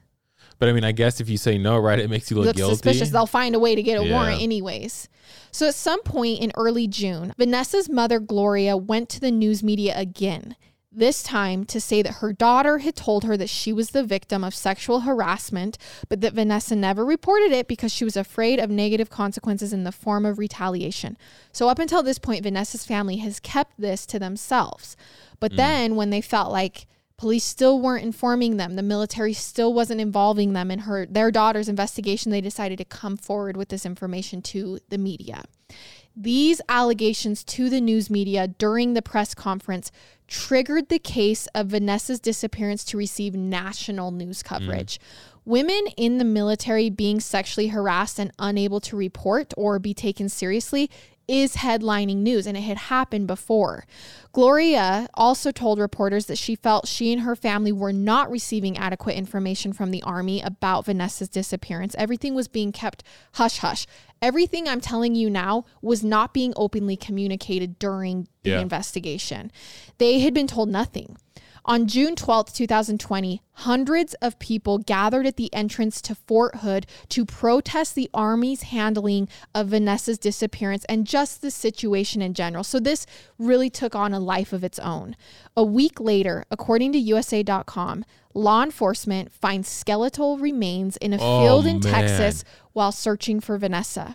But 0.59 0.71
I 0.71 0.73
mean, 0.73 0.85
I 0.85 0.93
guess 0.93 1.21
if 1.21 1.29
you 1.29 1.37
say 1.37 1.59
no, 1.59 1.77
right, 1.77 1.99
it 1.99 2.09
makes 2.09 2.31
you 2.31 2.37
look 2.39 2.47
Looks 2.47 2.57
guilty. 2.57 2.75
suspicious. 2.77 3.11
They'll 3.11 3.27
find 3.27 3.55
a 3.55 3.59
way 3.59 3.75
to 3.75 3.83
get 3.83 4.01
a 4.01 4.05
Yeah. 4.05 4.13
warrant, 4.15 4.41
anyways. 4.41 5.09
So 5.51 5.69
at 5.69 5.75
some 5.75 6.03
point 6.03 6.41
in 6.41 6.51
early 6.57 6.87
June, 6.89 7.35
Vanessa's 7.37 7.91
mother 7.91 8.21
Gloria 8.21 8.75
went 8.77 9.11
to 9.11 9.21
the 9.21 9.31
news 9.31 9.63
media 9.63 9.93
again. 9.97 10.57
This 10.99 11.23
time 11.23 11.67
to 11.67 11.79
say 11.79 12.01
that 12.01 12.15
her 12.15 12.33
daughter 12.33 12.79
had 12.79 12.97
told 12.97 13.25
her 13.25 13.37
that 13.37 13.51
she 13.51 13.71
was 13.71 13.91
the 13.91 14.03
victim 14.03 14.43
of 14.43 14.55
sexual 14.55 15.01
harassment, 15.01 15.77
but 16.09 16.23
that 16.23 16.33
Vanessa 16.33 16.75
never 16.75 17.05
reported 17.05 17.53
it 17.53 17.69
because 17.69 17.93
she 17.93 18.03
was 18.03 18.17
afraid 18.17 18.59
of 18.59 18.71
negative 18.71 19.11
consequences 19.11 19.75
in 19.75 19.85
the 19.85 19.93
form 19.93 20.25
of 20.25 20.39
retaliation. 20.39 21.19
So, 21.53 21.69
up 21.69 21.79
until 21.79 22.03
this 22.03 22.19
point, 22.19 22.45
Vanessa's 22.45 22.87
family 22.87 23.19
has 23.19 23.41
kept 23.41 23.79
this 23.79 24.07
to 24.07 24.19
themselves. 24.19 24.97
But 25.39 25.53
mm. 25.53 25.57
then, 25.57 25.97
when 25.97 26.09
they 26.09 26.23
felt 26.23 26.51
like 26.51 26.87
police 27.19 27.45
still 27.45 27.79
weren't 27.79 28.05
informing 28.05 28.57
them, 28.57 28.77
the 28.77 28.83
military 28.83 29.35
still 29.35 29.75
wasn't 29.75 30.01
involving 30.01 30.55
them 30.55 30.71
in 30.71 30.79
her 30.81 31.05
their 31.05 31.31
daughter's 31.31 31.69
investigation, 31.69 32.33
they 32.33 32.41
decided 32.41 32.79
to 32.79 32.87
come 32.87 33.19
forward 33.19 33.59
with 33.59 33.69
this 33.69 33.85
information 33.85 34.41
to 34.41 34.79
the 34.89 34.97
media. 34.97 35.45
These 36.19 36.63
allegations 36.71 37.45
to 37.45 37.69
the 37.69 37.81
news 37.81 38.09
media 38.09 38.49
during 38.49 38.95
the 38.95 39.03
press 39.03 39.35
conference 39.35 39.93
triggered 40.29 40.89
the 40.89 40.99
case 40.99 41.47
of 41.55 41.69
Vanessa's 41.69 42.21
disappearance 42.21 42.85
to 42.85 42.97
receive 42.97 43.35
national 43.35 44.11
news 44.11 44.43
mm. 44.43 44.47
coverage. 44.47 45.01
Women 45.45 45.87
in 45.97 46.19
the 46.19 46.25
military 46.25 46.91
being 46.91 47.21
sexually 47.21 47.69
harassed 47.69 48.19
and 48.19 48.33
unable 48.39 48.81
to 48.81 48.97
report 48.97 49.55
or 49.57 49.79
be 49.79 49.95
taken 49.95 50.29
seriously 50.29 50.91
is 51.29 51.57
headlining 51.57 52.19
news 52.19 52.47
and 52.47 52.57
it 52.57 52.61
had 52.63 52.77
happened 52.77 53.27
before. 53.27 53.85
Gloria 54.33 55.09
also 55.15 55.51
told 55.51 55.79
reporters 55.79 56.27
that 56.27 56.37
she 56.39 56.55
felt 56.55 56.87
she 56.87 57.13
and 57.13 57.23
her 57.23 57.35
family 57.35 57.73
were 57.73 57.93
not 57.93 58.31
receiving 58.31 58.77
adequate 58.77 59.15
information 59.17 59.73
from 59.73 59.91
the 59.91 60.03
army 60.03 60.41
about 60.43 60.85
Vanessa's 60.85 61.29
disappearance. 61.29 61.95
Everything 61.99 62.35
was 62.35 62.49
being 62.49 62.71
kept 62.71 63.03
hush 63.33 63.59
hush. 63.59 63.87
Everything 64.23 64.69
I'm 64.69 64.81
telling 64.81 65.15
you 65.15 65.29
now 65.31 65.65
was 65.83 66.05
not 66.05 66.33
being 66.35 66.53
openly 66.57 66.97
communicated 66.97 67.79
during 67.79 68.29
the 68.43 68.51
Yeah. 68.51 68.61
investigation. 68.61 69.51
They 69.99 70.21
had 70.21 70.35
been 70.35 70.47
told 70.47 70.69
nothing. 70.69 71.17
On 71.69 71.89
June 71.89 72.15
12th, 72.15 72.55
2020, 72.55 73.43
hundreds 73.55 74.15
of 74.23 74.39
people 74.39 74.79
gathered 74.79 75.27
at 75.27 75.35
the 75.35 75.53
entrance 75.53 76.01
to 76.03 76.15
Fort 76.15 76.59
Hood 76.59 76.87
to 77.09 77.25
protest 77.25 77.97
the 77.97 78.09
Army's 78.15 78.63
handling 78.63 79.29
of 79.53 79.69
Vanessa's 79.69 80.17
disappearance 80.17 80.85
and 80.85 81.05
just 81.09 81.43
the 81.43 81.51
situation 81.51 82.23
in 82.23 82.35
general. 82.35 82.63
So, 82.63 82.79
this 82.79 83.05
really 83.37 83.69
took 83.69 83.97
on 83.97 84.15
a 84.15 84.21
life 84.21 84.53
of 84.53 84.63
its 84.63 84.79
own. 84.79 85.17
A 85.57 85.65
week 85.65 85.99
later, 85.99 86.45
according 86.53 86.93
to 86.93 86.99
USA.com, 86.99 88.05
law 88.33 88.63
enforcement 88.63 89.33
finds 89.33 89.67
skeletal 89.69 90.39
remains 90.39 90.97
in 90.99 91.13
a 91.13 91.19
Oh, 91.21 91.43
field 91.43 91.67
in 91.67 91.81
man. 91.81 91.93
Texas 91.93 92.45
while 92.75 92.93
searching 92.93 93.41
for 93.41 93.59
Vanessa. 93.59 94.15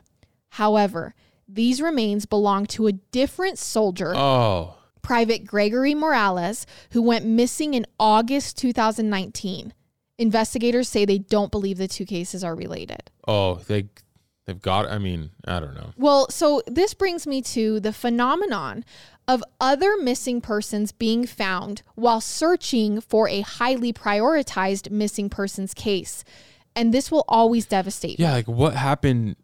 However, 0.52 1.16
these 1.50 1.82
remains 1.82 2.26
belong 2.26 2.66
to 2.68 2.88
a 2.88 2.94
different 2.94 3.60
soldier 3.60 4.14
oh, 4.16 4.76
Private 5.02 5.46
Gregory 5.46 5.94
Morales, 5.96 6.66
who 6.92 7.02
went 7.02 7.26
missing 7.26 7.74
in 7.74 7.86
August 8.00 8.58
2019. 8.58 9.74
Investigators 10.18 10.88
say 10.88 11.06
they 11.06 11.18
don't 11.18 11.52
believe 11.52 11.78
the 11.78 11.88
two 11.88 12.06
cases 12.06 12.44
are 12.44 12.56
related. 12.56 13.10
oh, 13.28 13.56
they 13.68 13.90
they've 14.46 14.62
got. 14.62 14.88
I 14.88 14.98
mean, 14.98 15.32
I 15.46 15.60
don't 15.60 15.74
know. 15.74 15.94
Well, 15.98 16.30
so 16.30 16.62
this 16.68 16.94
brings 16.94 17.26
me 17.26 17.42
to 17.44 17.80
the 17.80 17.94
phenomenon 17.94 18.86
of 19.28 19.44
other 19.60 19.98
missing 19.98 20.42
persons 20.42 20.92
being 20.92 21.26
found 21.26 21.84
while 21.96 22.22
searching 22.22 23.02
for 23.02 23.30
a 23.30 23.42
highly 23.42 23.94
prioritized 23.94 24.92
missing 24.92 25.30
persons 25.30 25.74
case. 25.74 26.24
And 26.76 26.94
this 26.94 27.12
will 27.12 27.26
always 27.28 27.66
devastate 27.66 28.18
me. 28.20 28.26
Yeah, 28.26 28.34
like 28.34 28.48
what 28.48 28.76
happened? 28.76 29.36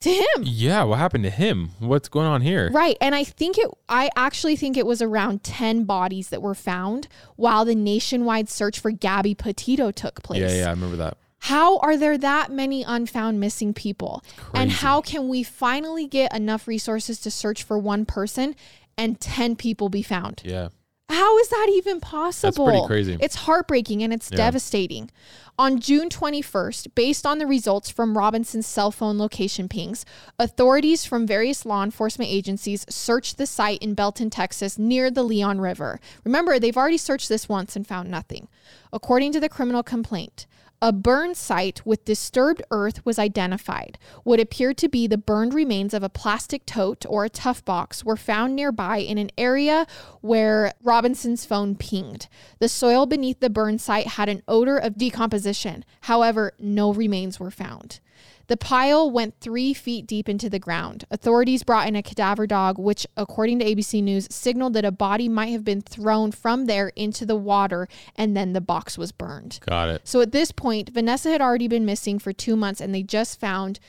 To 0.00 0.10
him. 0.10 0.42
Yeah, 0.44 0.84
what 0.84 0.98
happened 0.98 1.24
to 1.24 1.30
him? 1.30 1.70
What's 1.78 2.08
going 2.08 2.26
on 2.26 2.40
here? 2.40 2.70
Right. 2.70 2.96
And 3.00 3.14
I 3.14 3.24
think 3.24 3.58
it, 3.58 3.68
I 3.88 4.10
actually 4.16 4.56
think 4.56 4.76
it 4.76 4.86
was 4.86 5.02
around 5.02 5.42
10 5.42 5.84
bodies 5.84 6.28
that 6.28 6.42
were 6.42 6.54
found 6.54 7.08
while 7.36 7.64
the 7.64 7.74
nationwide 7.74 8.48
search 8.48 8.78
for 8.78 8.90
Gabby 8.90 9.34
Petito 9.34 9.90
took 9.90 10.22
place. 10.22 10.40
Yeah, 10.40 10.60
yeah, 10.60 10.66
I 10.68 10.70
remember 10.70 10.96
that. 10.96 11.16
How 11.40 11.78
are 11.78 11.96
there 11.96 12.18
that 12.18 12.50
many 12.50 12.82
unfound 12.82 13.38
missing 13.38 13.72
people? 13.72 14.24
And 14.54 14.72
how 14.72 15.00
can 15.00 15.28
we 15.28 15.44
finally 15.44 16.06
get 16.06 16.34
enough 16.34 16.66
resources 16.66 17.20
to 17.20 17.30
search 17.30 17.62
for 17.62 17.78
one 17.78 18.04
person 18.04 18.56
and 18.96 19.20
10 19.20 19.54
people 19.54 19.88
be 19.88 20.02
found? 20.02 20.42
Yeah, 20.44 20.68
How 21.08 21.38
is 21.38 21.48
that 21.48 21.68
even 21.74 22.00
possible? 22.00 22.66
That's 22.66 22.72
pretty 22.78 22.86
crazy. 22.86 23.16
It's 23.20 23.34
heartbreaking 23.36 24.02
and 24.02 24.12
it's 24.12 24.30
Yeah. 24.30 24.36
devastating. 24.36 25.10
On 25.58 25.80
June 25.80 26.08
21st, 26.08 26.94
based 26.94 27.26
on 27.26 27.38
the 27.38 27.46
results 27.46 27.90
from 27.90 28.16
Robinson's 28.16 28.66
cell 28.66 28.92
phone 28.92 29.18
location 29.18 29.68
pings, 29.68 30.04
authorities 30.38 31.04
from 31.04 31.26
various 31.26 31.64
law 31.66 31.82
enforcement 31.82 32.30
agencies 32.30 32.86
searched 32.88 33.38
the 33.38 33.46
site 33.46 33.82
in 33.82 33.94
Belton, 33.94 34.30
Texas, 34.30 34.78
near 34.78 35.10
the 35.10 35.24
Leon 35.24 35.60
River. 35.60 35.98
Remember, 36.24 36.58
they've 36.58 36.76
already 36.76 36.98
searched 36.98 37.28
this 37.28 37.48
once 37.48 37.74
and 37.74 37.86
found 37.86 38.08
nothing. 38.10 38.46
According 38.92 39.32
to 39.32 39.40
the 39.40 39.48
criminal 39.48 39.82
complaint, 39.82 40.46
a 40.80 40.92
burn 40.92 41.34
site 41.34 41.84
with 41.84 42.04
disturbed 42.04 42.62
earth 42.70 43.04
was 43.04 43.18
identified. 43.18 43.98
What 44.22 44.38
appeared 44.38 44.76
to 44.78 44.88
be 44.88 45.06
the 45.06 45.18
burned 45.18 45.52
remains 45.52 45.92
of 45.92 46.02
a 46.02 46.08
plastic 46.08 46.64
tote 46.66 47.04
or 47.08 47.24
a 47.24 47.30
tough 47.30 47.64
box 47.64 48.04
were 48.04 48.16
found 48.16 48.54
nearby 48.54 48.98
in 48.98 49.18
an 49.18 49.30
area 49.36 49.86
where 50.20 50.72
Robinson's 50.82 51.44
phone 51.44 51.74
pinged. 51.74 52.28
The 52.60 52.68
soil 52.68 53.06
beneath 53.06 53.40
the 53.40 53.50
burn 53.50 53.78
site 53.78 54.06
had 54.06 54.28
an 54.28 54.42
odor 54.46 54.78
of 54.78 54.96
decomposition. 54.96 55.84
However, 56.02 56.52
no 56.58 56.92
remains 56.92 57.40
were 57.40 57.50
found. 57.50 58.00
The 58.48 58.56
pile 58.56 59.10
went 59.10 59.40
three 59.40 59.74
feet 59.74 60.06
deep 60.06 60.28
into 60.28 60.48
the 60.48 60.58
ground. 60.58 61.04
Authorities 61.10 61.62
brought 61.62 61.86
in 61.86 61.94
a 61.94 62.02
cadaver 62.02 62.46
dog, 62.46 62.78
which, 62.78 63.06
according 63.16 63.58
to 63.58 63.64
ABC 63.64 64.02
News, 64.02 64.26
signaled 64.30 64.72
that 64.72 64.86
a 64.86 64.90
body 64.90 65.28
might 65.28 65.48
have 65.48 65.64
been 65.64 65.82
thrown 65.82 66.32
from 66.32 66.64
there 66.64 66.88
into 66.96 67.26
the 67.26 67.36
water 67.36 67.88
and 68.16 68.36
then 68.36 68.54
the 68.54 68.60
box 68.62 68.96
was 68.96 69.12
burned. 69.12 69.60
got 69.66 69.90
it. 69.90 70.00
So 70.04 70.22
at 70.22 70.32
this 70.32 70.50
point, 70.50 70.88
Vanessa 70.88 71.30
had 71.30 71.42
already 71.42 71.68
been 71.68 71.84
missing 71.84 72.18
for 72.18 72.32
two 72.32 72.56
months 72.56 72.80
and 72.80 72.94
they 72.94 73.02
just 73.02 73.38
found 73.38 73.80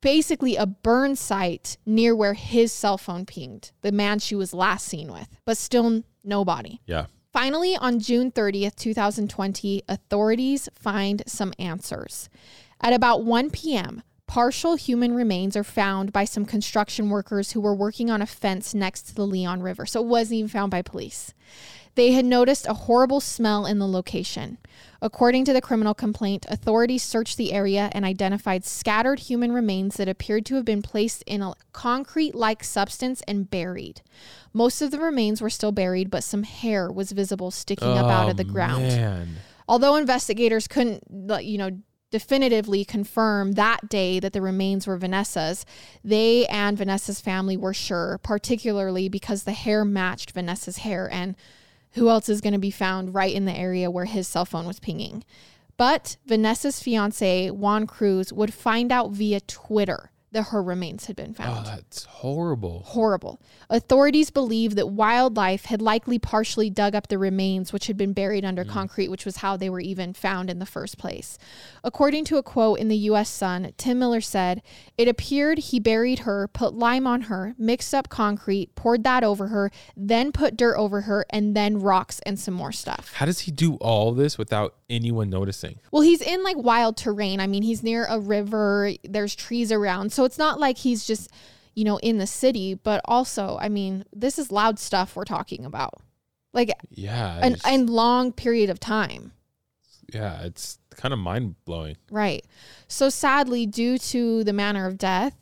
basically 0.00 0.56
a 0.56 0.66
burn 0.66 1.14
site 1.14 1.76
near 1.84 2.16
where 2.16 2.34
his 2.34 2.72
cell 2.72 2.96
phone 2.98 3.26
pinged, 3.26 3.70
the 3.82 3.92
man 3.92 4.18
she 4.18 4.34
was 4.34 4.54
last 4.54 4.86
seen 4.86 5.12
with, 5.12 5.28
but 5.44 5.58
still 5.58 6.02
no 6.24 6.44
body. 6.44 6.80
Yeah. 6.86 7.06
Finally, 7.34 7.76
on 7.76 7.98
June 7.98 8.30
30th, 8.30 8.76
2020, 8.76 9.82
authorities 9.88 10.68
find 10.72 11.22
some 11.26 11.52
answers. 11.58 12.28
At 12.80 12.92
about 12.92 13.24
1 13.24 13.50
p.m., 13.50 14.02
partial 14.26 14.74
human 14.76 15.14
remains 15.14 15.56
are 15.56 15.64
found 15.64 16.12
by 16.12 16.24
some 16.24 16.44
construction 16.44 17.10
workers 17.10 17.52
who 17.52 17.60
were 17.60 17.74
working 17.74 18.10
on 18.10 18.22
a 18.22 18.26
fence 18.26 18.74
next 18.74 19.02
to 19.02 19.14
the 19.14 19.26
Leon 19.26 19.62
River. 19.62 19.86
So 19.86 20.00
it 20.00 20.06
wasn't 20.06 20.38
even 20.38 20.48
found 20.48 20.70
by 20.70 20.82
police. 20.82 21.32
They 21.94 22.10
had 22.10 22.24
noticed 22.24 22.66
a 22.66 22.74
horrible 22.74 23.20
smell 23.20 23.66
in 23.66 23.78
the 23.78 23.86
location. 23.86 24.58
According 25.00 25.44
to 25.44 25.52
the 25.52 25.60
criminal 25.60 25.94
complaint, 25.94 26.44
authorities 26.48 27.04
searched 27.04 27.36
the 27.36 27.52
area 27.52 27.88
and 27.92 28.04
identified 28.04 28.64
scattered 28.64 29.20
human 29.20 29.52
remains 29.52 29.96
that 29.96 30.08
appeared 30.08 30.44
to 30.46 30.56
have 30.56 30.64
been 30.64 30.82
placed 30.82 31.22
in 31.22 31.40
a 31.40 31.54
concrete 31.72 32.34
like 32.34 32.64
substance 32.64 33.22
and 33.28 33.48
buried. 33.48 34.02
Most 34.52 34.82
of 34.82 34.90
the 34.90 34.98
remains 34.98 35.40
were 35.40 35.50
still 35.50 35.70
buried, 35.70 36.10
but 36.10 36.24
some 36.24 36.42
hair 36.42 36.90
was 36.90 37.12
visible 37.12 37.52
sticking 37.52 37.86
up 37.86 38.06
out 38.06 38.26
Oh, 38.26 38.30
of 38.30 38.38
the 38.38 38.46
oh, 38.48 38.52
ground. 38.52 38.88
Man. 38.88 39.36
Although 39.68 39.94
investigators 39.94 40.66
couldn't, 40.66 41.04
you 41.44 41.58
know, 41.58 41.70
definitively 42.14 42.84
confirm 42.84 43.54
that 43.54 43.88
day 43.88 44.20
that 44.20 44.32
the 44.32 44.40
remains 44.40 44.86
were 44.86 44.96
Vanessa's, 44.96 45.66
they 46.04 46.46
and 46.46 46.78
Vanessa's 46.78 47.20
family 47.20 47.56
were 47.56 47.74
sure, 47.74 48.20
particularly 48.22 49.08
because 49.08 49.42
the 49.42 49.50
hair 49.50 49.84
matched 49.84 50.30
Vanessa's 50.30 50.78
hair 50.78 51.10
and 51.10 51.34
who 51.94 52.08
else 52.08 52.28
is 52.28 52.40
going 52.40 52.52
to 52.52 52.58
be 52.60 52.70
found 52.70 53.16
right 53.16 53.34
in 53.34 53.46
the 53.46 53.52
area 53.52 53.90
where 53.90 54.04
his 54.04 54.28
cell 54.28 54.44
phone 54.44 54.64
was 54.64 54.78
pinging. 54.78 55.24
But 55.76 56.16
Vanessa's 56.24 56.80
fiance, 56.80 57.50
Juan 57.50 57.84
Cruz, 57.84 58.32
would 58.32 58.54
find 58.54 58.92
out 58.92 59.10
via 59.10 59.40
Twitter 59.40 60.12
that 60.34 60.48
her 60.48 60.62
remains 60.62 61.06
had 61.06 61.16
been 61.16 61.32
found. 61.32 61.50
Oh, 61.50 61.54
found 61.54 61.66
that's 61.66 62.04
horrible. 62.04 62.82
horrible. 62.86 63.40
Authorities 63.70 64.30
believe 64.30 64.74
that 64.74 64.88
wildlife 64.88 65.64
had 65.66 65.80
likely 65.80 66.18
partially 66.18 66.68
dug 66.68 66.94
up 66.94 67.08
the 67.08 67.18
remains, 67.18 67.72
which 67.72 67.86
had 67.86 67.96
been 67.96 68.12
buried 68.12 68.44
under 68.44 68.64
mm. 68.64 68.68
concrete, 68.68 69.08
which 69.08 69.24
was 69.24 69.38
how 69.38 69.56
they 69.56 69.70
were 69.70 69.80
even 69.80 70.12
found 70.12 70.50
in 70.50 70.58
the 70.58 70.66
first 70.66 70.98
place. 70.98 71.38
According 71.82 72.24
to 72.26 72.36
a 72.36 72.42
quote 72.42 72.78
in 72.78 72.88
the 72.88 72.96
U.S. 72.96 73.30
Sun, 73.30 73.72
Tim 73.78 73.98
Miller 73.98 74.20
said, 74.20 74.62
It 74.98 75.08
appeared 75.08 75.58
he 75.58 75.80
buried 75.80 76.20
her, 76.20 76.48
put 76.48 76.74
lime 76.74 77.06
on 77.06 77.22
her, 77.22 77.54
mixed 77.56 77.94
up 77.94 78.08
concrete, 78.08 78.74
poured 78.74 79.04
that 79.04 79.24
over 79.24 79.48
her, 79.48 79.70
then 79.96 80.32
put 80.32 80.56
dirt 80.56 80.76
over 80.76 81.02
her, 81.02 81.24
and 81.30 81.56
then 81.56 81.78
rocks 81.78 82.20
and 82.26 82.38
some 82.38 82.54
more 82.54 82.72
stuff. 82.72 83.12
How 83.14 83.26
does 83.26 83.40
he 83.40 83.50
do 83.50 83.76
all 83.76 84.12
this 84.12 84.36
without 84.36 84.74
anyone 84.90 85.30
noticing? 85.30 85.78
Well, 85.92 86.02
he's 86.02 86.20
in 86.20 86.42
like 86.42 86.56
wild 86.56 86.96
terrain. 86.96 87.40
I 87.40 87.46
mean, 87.46 87.62
he's 87.62 87.82
near 87.82 88.06
a 88.06 88.18
river, 88.18 88.92
there's 89.04 89.34
trees 89.34 89.70
around. 89.70 90.12
So 90.12 90.23
it's 90.24 90.38
not 90.38 90.58
like 90.60 90.78
he's 90.78 91.06
just, 91.06 91.30
you 91.74 91.84
know, 91.84 91.98
in 91.98 92.18
the 92.18 92.26
city, 92.26 92.74
but 92.74 93.00
also, 93.04 93.58
I 93.60 93.68
mean, 93.68 94.04
this 94.12 94.38
is 94.38 94.50
loud 94.52 94.78
stuff 94.78 95.16
we're 95.16 95.24
talking 95.24 95.64
about. 95.64 95.94
Like 96.52 96.70
Yeah. 96.90 97.38
an, 97.42 97.54
it's- 97.54 97.62
a 97.66 97.78
long 97.78 98.32
period 98.32 98.70
of 98.70 98.78
time. 98.80 99.32
yeah, 100.12 100.42
it's 100.42 100.78
kind 100.90 101.12
of 101.14 101.18
mind 101.18 101.56
blowing. 101.64 101.96
Right. 102.10 102.44
So 102.88 103.08
sadly, 103.08 103.66
due 103.66 103.98
to 103.98 104.44
the 104.44 104.52
manner 104.52 104.86
of 104.86 104.98
death, 104.98 105.34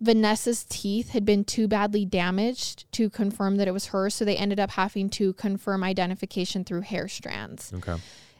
Vanessa's 0.00 0.64
teeth 0.64 1.10
had 1.10 1.24
been 1.24 1.44
too 1.44 1.66
badly 1.68 2.04
damaged 2.04 2.90
to 2.92 3.10
confirm 3.10 3.56
that 3.56 3.66
it 3.68 3.72
was 3.72 3.86
her. 3.86 4.08
So 4.10 4.24
they 4.24 4.36
ended 4.36 4.60
up 4.60 4.70
having 4.72 5.10
to 5.10 5.32
confirm 5.34 5.82
identification 5.84 6.64
through 6.64 6.82
hair 6.82 7.08
strands. 7.08 7.72
Okay. 7.74 7.96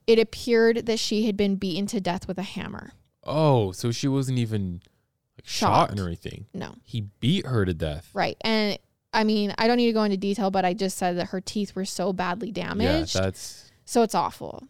It 0.06 0.18
appeared 0.18 0.86
that 0.86 0.98
she 0.98 1.26
had 1.26 1.36
been 1.36 1.56
beaten 1.56 1.86
to 1.88 2.00
death 2.00 2.26
with 2.28 2.38
a 2.38 2.42
hammer. 2.42 2.92
Oh, 3.24 3.72
so 3.72 3.90
she 3.92 4.08
wasn't 4.08 4.38
even 4.38 4.80
like 5.40 5.48
shot 5.48 5.90
Shot. 5.90 6.00
or 6.00 6.06
anything. 6.06 6.46
No. 6.54 6.74
He 6.84 7.02
beat 7.20 7.46
her 7.46 7.64
to 7.64 7.74
death. 7.74 8.10
Right. 8.14 8.36
And 8.42 8.78
I 9.12 9.24
mean, 9.24 9.54
I 9.58 9.66
don't 9.66 9.76
need 9.76 9.86
to 9.86 9.92
go 9.92 10.04
into 10.04 10.16
detail, 10.16 10.50
but 10.50 10.64
I 10.64 10.74
just 10.74 10.96
said 10.96 11.16
that 11.18 11.28
her 11.28 11.40
teeth 11.40 11.74
were 11.74 11.84
so 11.84 12.12
badly 12.12 12.50
damaged. 12.50 13.14
Yeah, 13.14 13.22
that's 13.22 13.70
So 13.84 14.02
it's 14.02 14.14
awful. 14.14 14.64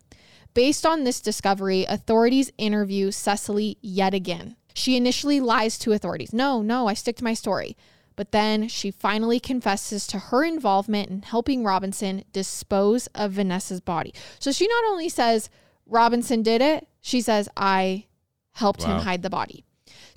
Based 0.54 0.86
on 0.86 1.04
this 1.04 1.20
discovery, 1.20 1.84
authorities 1.84 2.50
interview 2.58 3.10
Cecily 3.10 3.78
yet 3.80 4.14
again. 4.14 4.56
She 4.74 4.96
initially 4.96 5.40
lies 5.40 5.78
to 5.80 5.92
authorities. 5.92 6.32
No, 6.32 6.62
no, 6.62 6.86
I 6.86 6.94
stick 6.94 7.16
to 7.16 7.24
my 7.24 7.34
story. 7.34 7.76
But 8.16 8.32
then 8.32 8.68
she 8.68 8.90
finally 8.90 9.40
confesses 9.40 10.06
to 10.08 10.18
her 10.18 10.44
involvement 10.44 11.10
in 11.10 11.22
helping 11.22 11.64
Robinson 11.64 12.24
dispose 12.32 13.06
of 13.08 13.32
Vanessa's 13.32 13.80
body. 13.80 14.12
So 14.38 14.52
she 14.52 14.66
not 14.66 14.84
only 14.90 15.08
says 15.08 15.48
Robinson 15.86 16.42
did 16.42 16.60
it, 16.60 16.86
she 17.00 17.20
says, 17.20 17.48
I 17.56 18.06
helped 18.52 18.82
him 18.82 18.98
hide 19.00 19.22
the 19.22 19.30
body. 19.30 19.64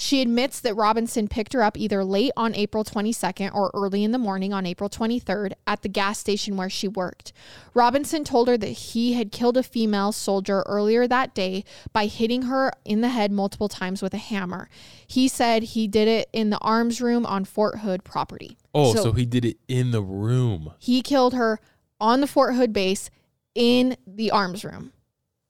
She 0.04 0.22
admits 0.22 0.60
that 0.60 0.76
Robinson 0.76 1.30
picked 1.30 1.54
her 1.54 1.64
up 1.64 1.78
either 1.78 2.04
late 2.04 2.34
on 2.36 2.54
April 2.56 2.84
22nd 2.84 3.56
or 3.56 3.72
early 3.74 4.04
in 4.04 4.12
the 4.12 4.18
morning 4.18 4.51
on 4.51 4.66
April 4.66 4.89
23rd 4.89 5.54
at 5.66 5.82
the 5.82 5.88
gas 5.88 6.20
station 6.20 6.58
where 6.58 6.70
she 6.70 6.89
worked. 6.89 7.32
Robinson 7.74 8.26
told 8.26 8.49
her 8.49 8.58
that 8.58 8.68
he 8.68 9.14
had 9.14 9.32
killed 9.32 9.56
a 9.56 9.64
female 9.64 10.12
soldier 10.12 10.62
earlier 10.66 11.08
that 11.08 11.34
day 11.34 11.64
by 11.93 12.08
hitting 12.08 12.41
her 12.43 12.74
in 12.84 12.99
the 12.99 13.08
head 13.08 13.32
multiple 13.32 13.70
times 13.70 14.01
with 14.01 14.14
a 14.14 14.18
hammer. 14.18 14.68
He 15.08 15.30
said 15.30 15.64
he 15.64 15.88
did 15.88 16.10
it 16.10 16.28
in 16.34 16.49
the 16.49 16.60
arms 16.60 16.99
room 16.99 17.26
on 17.26 17.45
Fort 17.45 17.80
Hood 17.80 18.04
property. 18.04 18.58
Oh, 18.76 18.93
so, 18.93 19.14
he 19.14 19.26
did 19.26 19.45
it 19.45 19.58
in 19.70 19.91
the 19.91 20.01
room. 20.01 20.74
he 20.80 21.01
killed 21.01 21.34
her 21.34 21.62
on 22.01 22.20
the 22.20 22.28
Fort 22.28 22.56
Hood 22.56 22.74
base 22.74 23.10
in 23.56 23.95
the 24.06 24.32
arms 24.32 24.66
room, 24.66 24.91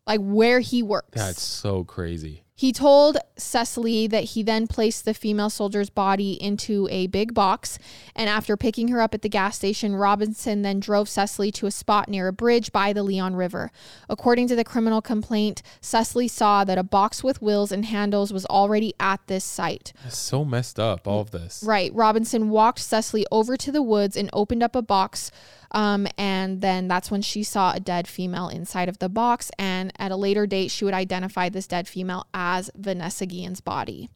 like 0.06 0.20
where 0.20 0.60
he 0.60 0.84
works. 0.84 1.10
That's 1.18 1.42
so 1.42 1.84
crazy. 1.84 2.43
He 2.64 2.72
told 2.72 3.18
Cecily 3.36 4.08
that 4.08 4.24
he 4.24 4.42
then 4.42 4.68
placed 4.68 5.04
the 5.04 5.14
female 5.14 5.50
soldier's 5.50 5.90
body 5.90 6.42
into 6.42 6.88
a 6.90 7.08
big 7.08 7.34
box. 7.34 7.78
And 8.16 8.30
after 8.30 8.56
picking 8.56 8.88
her 8.88 9.02
up 9.02 9.14
at 9.14 9.22
the 9.22 9.28
gas 9.28 9.58
station, 9.58 9.98
Robinson 9.98 10.62
then 10.62 10.80
drove 10.80 11.10
Cecily 11.10 11.52
to 11.52 11.66
a 11.66 11.72
spot 11.72 12.08
near 12.08 12.30
a 12.30 12.32
bridge 12.32 12.72
by 12.72 12.94
the 12.94 13.04
Leon 13.04 13.36
River. 13.36 13.70
According 14.08 14.48
to 14.48 14.56
the 14.56 14.64
criminal 14.64 15.02
complaint, 15.02 15.62
Cecily 15.82 16.30
saw 16.30 16.64
that 16.64 16.78
a 16.78 16.84
box 16.84 17.22
with 17.22 17.42
wheels 17.42 17.74
and 17.74 17.84
handles 17.84 18.32
was 18.32 18.46
already 18.46 18.94
at 18.98 19.20
this 19.28 19.44
site. 19.44 19.92
That's 20.02 20.18
so 20.18 20.46
messed 20.46 20.80
up, 20.80 21.06
all 21.06 21.20
of 21.20 21.32
this. 21.32 21.66
Right. 21.68 21.94
Robinson 21.94 22.50
walked 22.50 22.80
Cecily 22.80 23.26
over 23.30 23.58
to 23.58 23.74
the 23.74 23.82
woods 23.82 24.16
and 24.16 24.30
opened 24.32 24.64
up 24.64 24.74
a 24.74 24.82
box. 24.82 25.32
Um, 25.74 26.08
and 26.20 26.62
then 26.62 26.88
that's 26.88 27.10
when 27.10 27.24
she 27.24 27.42
saw 27.42 27.74
a 27.74 27.80
dead 27.80 28.08
female 28.08 28.48
inside 28.48 28.90
of 28.90 29.00
the 29.00 29.10
box. 29.10 29.50
And 29.58 29.92
at 29.98 30.12
a 30.12 30.16
later 30.16 30.46
date, 30.46 30.70
she 30.70 30.86
would 30.86 30.94
identify 30.94 31.50
this 31.50 31.66
dead 31.66 31.88
female 31.88 32.28
as 32.34 32.53
Vanessa 32.76 33.26
Guillen's 33.26 33.62
body. 33.62 34.10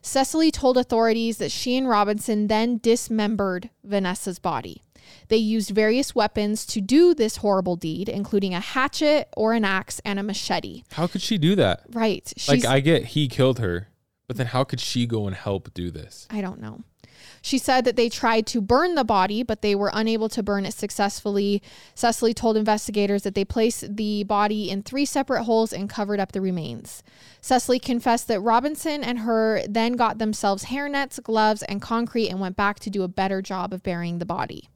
Cecily 0.00 0.50
told 0.50 0.76
authorities 0.76 1.38
that 1.38 1.50
she 1.50 1.76
and 1.76 1.88
Robinson 1.88 2.46
then 2.46 2.78
dismembered 2.78 3.70
Vanessa's 3.82 4.38
body. 4.38 4.82
They 5.28 5.36
used 5.36 5.70
various 5.70 6.14
weapons 6.14 6.66
to 6.66 6.80
do 6.80 7.14
this 7.14 7.38
horrible 7.38 7.76
deed, 7.76 8.08
including 8.08 8.54
a 8.54 8.60
hatchet 8.60 9.28
or 9.36 9.54
an 9.54 9.64
axe 9.64 10.00
and 10.04 10.18
a 10.18 10.22
machete. 10.22 10.82
How 10.92 11.06
could 11.06 11.22
she 11.22 11.38
do 11.38 11.54
that? 11.56 11.82
Right. 11.90 12.32
Like, 12.46 12.64
I 12.64 12.80
get 12.80 13.06
he 13.06 13.28
killed 13.28 13.58
her, 13.58 13.88
but 14.26 14.36
then 14.36 14.46
how 14.46 14.64
could 14.64 14.80
she 14.80 15.06
go 15.06 15.26
and 15.26 15.34
help 15.34 15.72
do 15.74 15.90
this? 15.90 16.26
I 16.30 16.40
don't 16.40 16.60
know. 16.60 16.82
She 17.42 17.58
said 17.58 17.84
that 17.84 17.96
they 17.96 18.08
tried 18.08 18.46
to 18.48 18.60
burn 18.60 18.94
the 18.94 19.04
body, 19.04 19.42
but 19.42 19.62
they 19.62 19.74
were 19.74 19.90
unable 19.92 20.28
to 20.30 20.42
burn 20.42 20.66
it 20.66 20.74
successfully. 20.74 21.62
Cecily 21.94 22.34
told 22.34 22.56
investigators 22.56 23.22
that 23.22 23.34
they 23.34 23.44
placed 23.44 23.96
the 23.96 24.24
body 24.24 24.70
in 24.70 24.82
three 24.82 25.04
separate 25.04 25.44
holes 25.44 25.72
and 25.72 25.88
covered 25.88 26.20
up 26.20 26.32
the 26.32 26.40
remains. 26.40 27.02
Cecily 27.40 27.78
confessed 27.78 28.28
that 28.28 28.40
Robinson 28.40 29.04
and 29.04 29.20
her 29.20 29.62
then 29.68 29.92
got 29.92 30.18
themselves 30.18 30.66
hairnets, 30.66 31.22
gloves, 31.22 31.62
and 31.64 31.80
concrete 31.80 32.28
and 32.28 32.40
went 32.40 32.56
back 32.56 32.78
to 32.80 32.90
do 32.90 33.02
a 33.02 33.08
better 33.08 33.40
job 33.42 33.72
of 33.72 33.82
burying 33.82 34.18
the 34.18 34.26
body. 34.26 34.68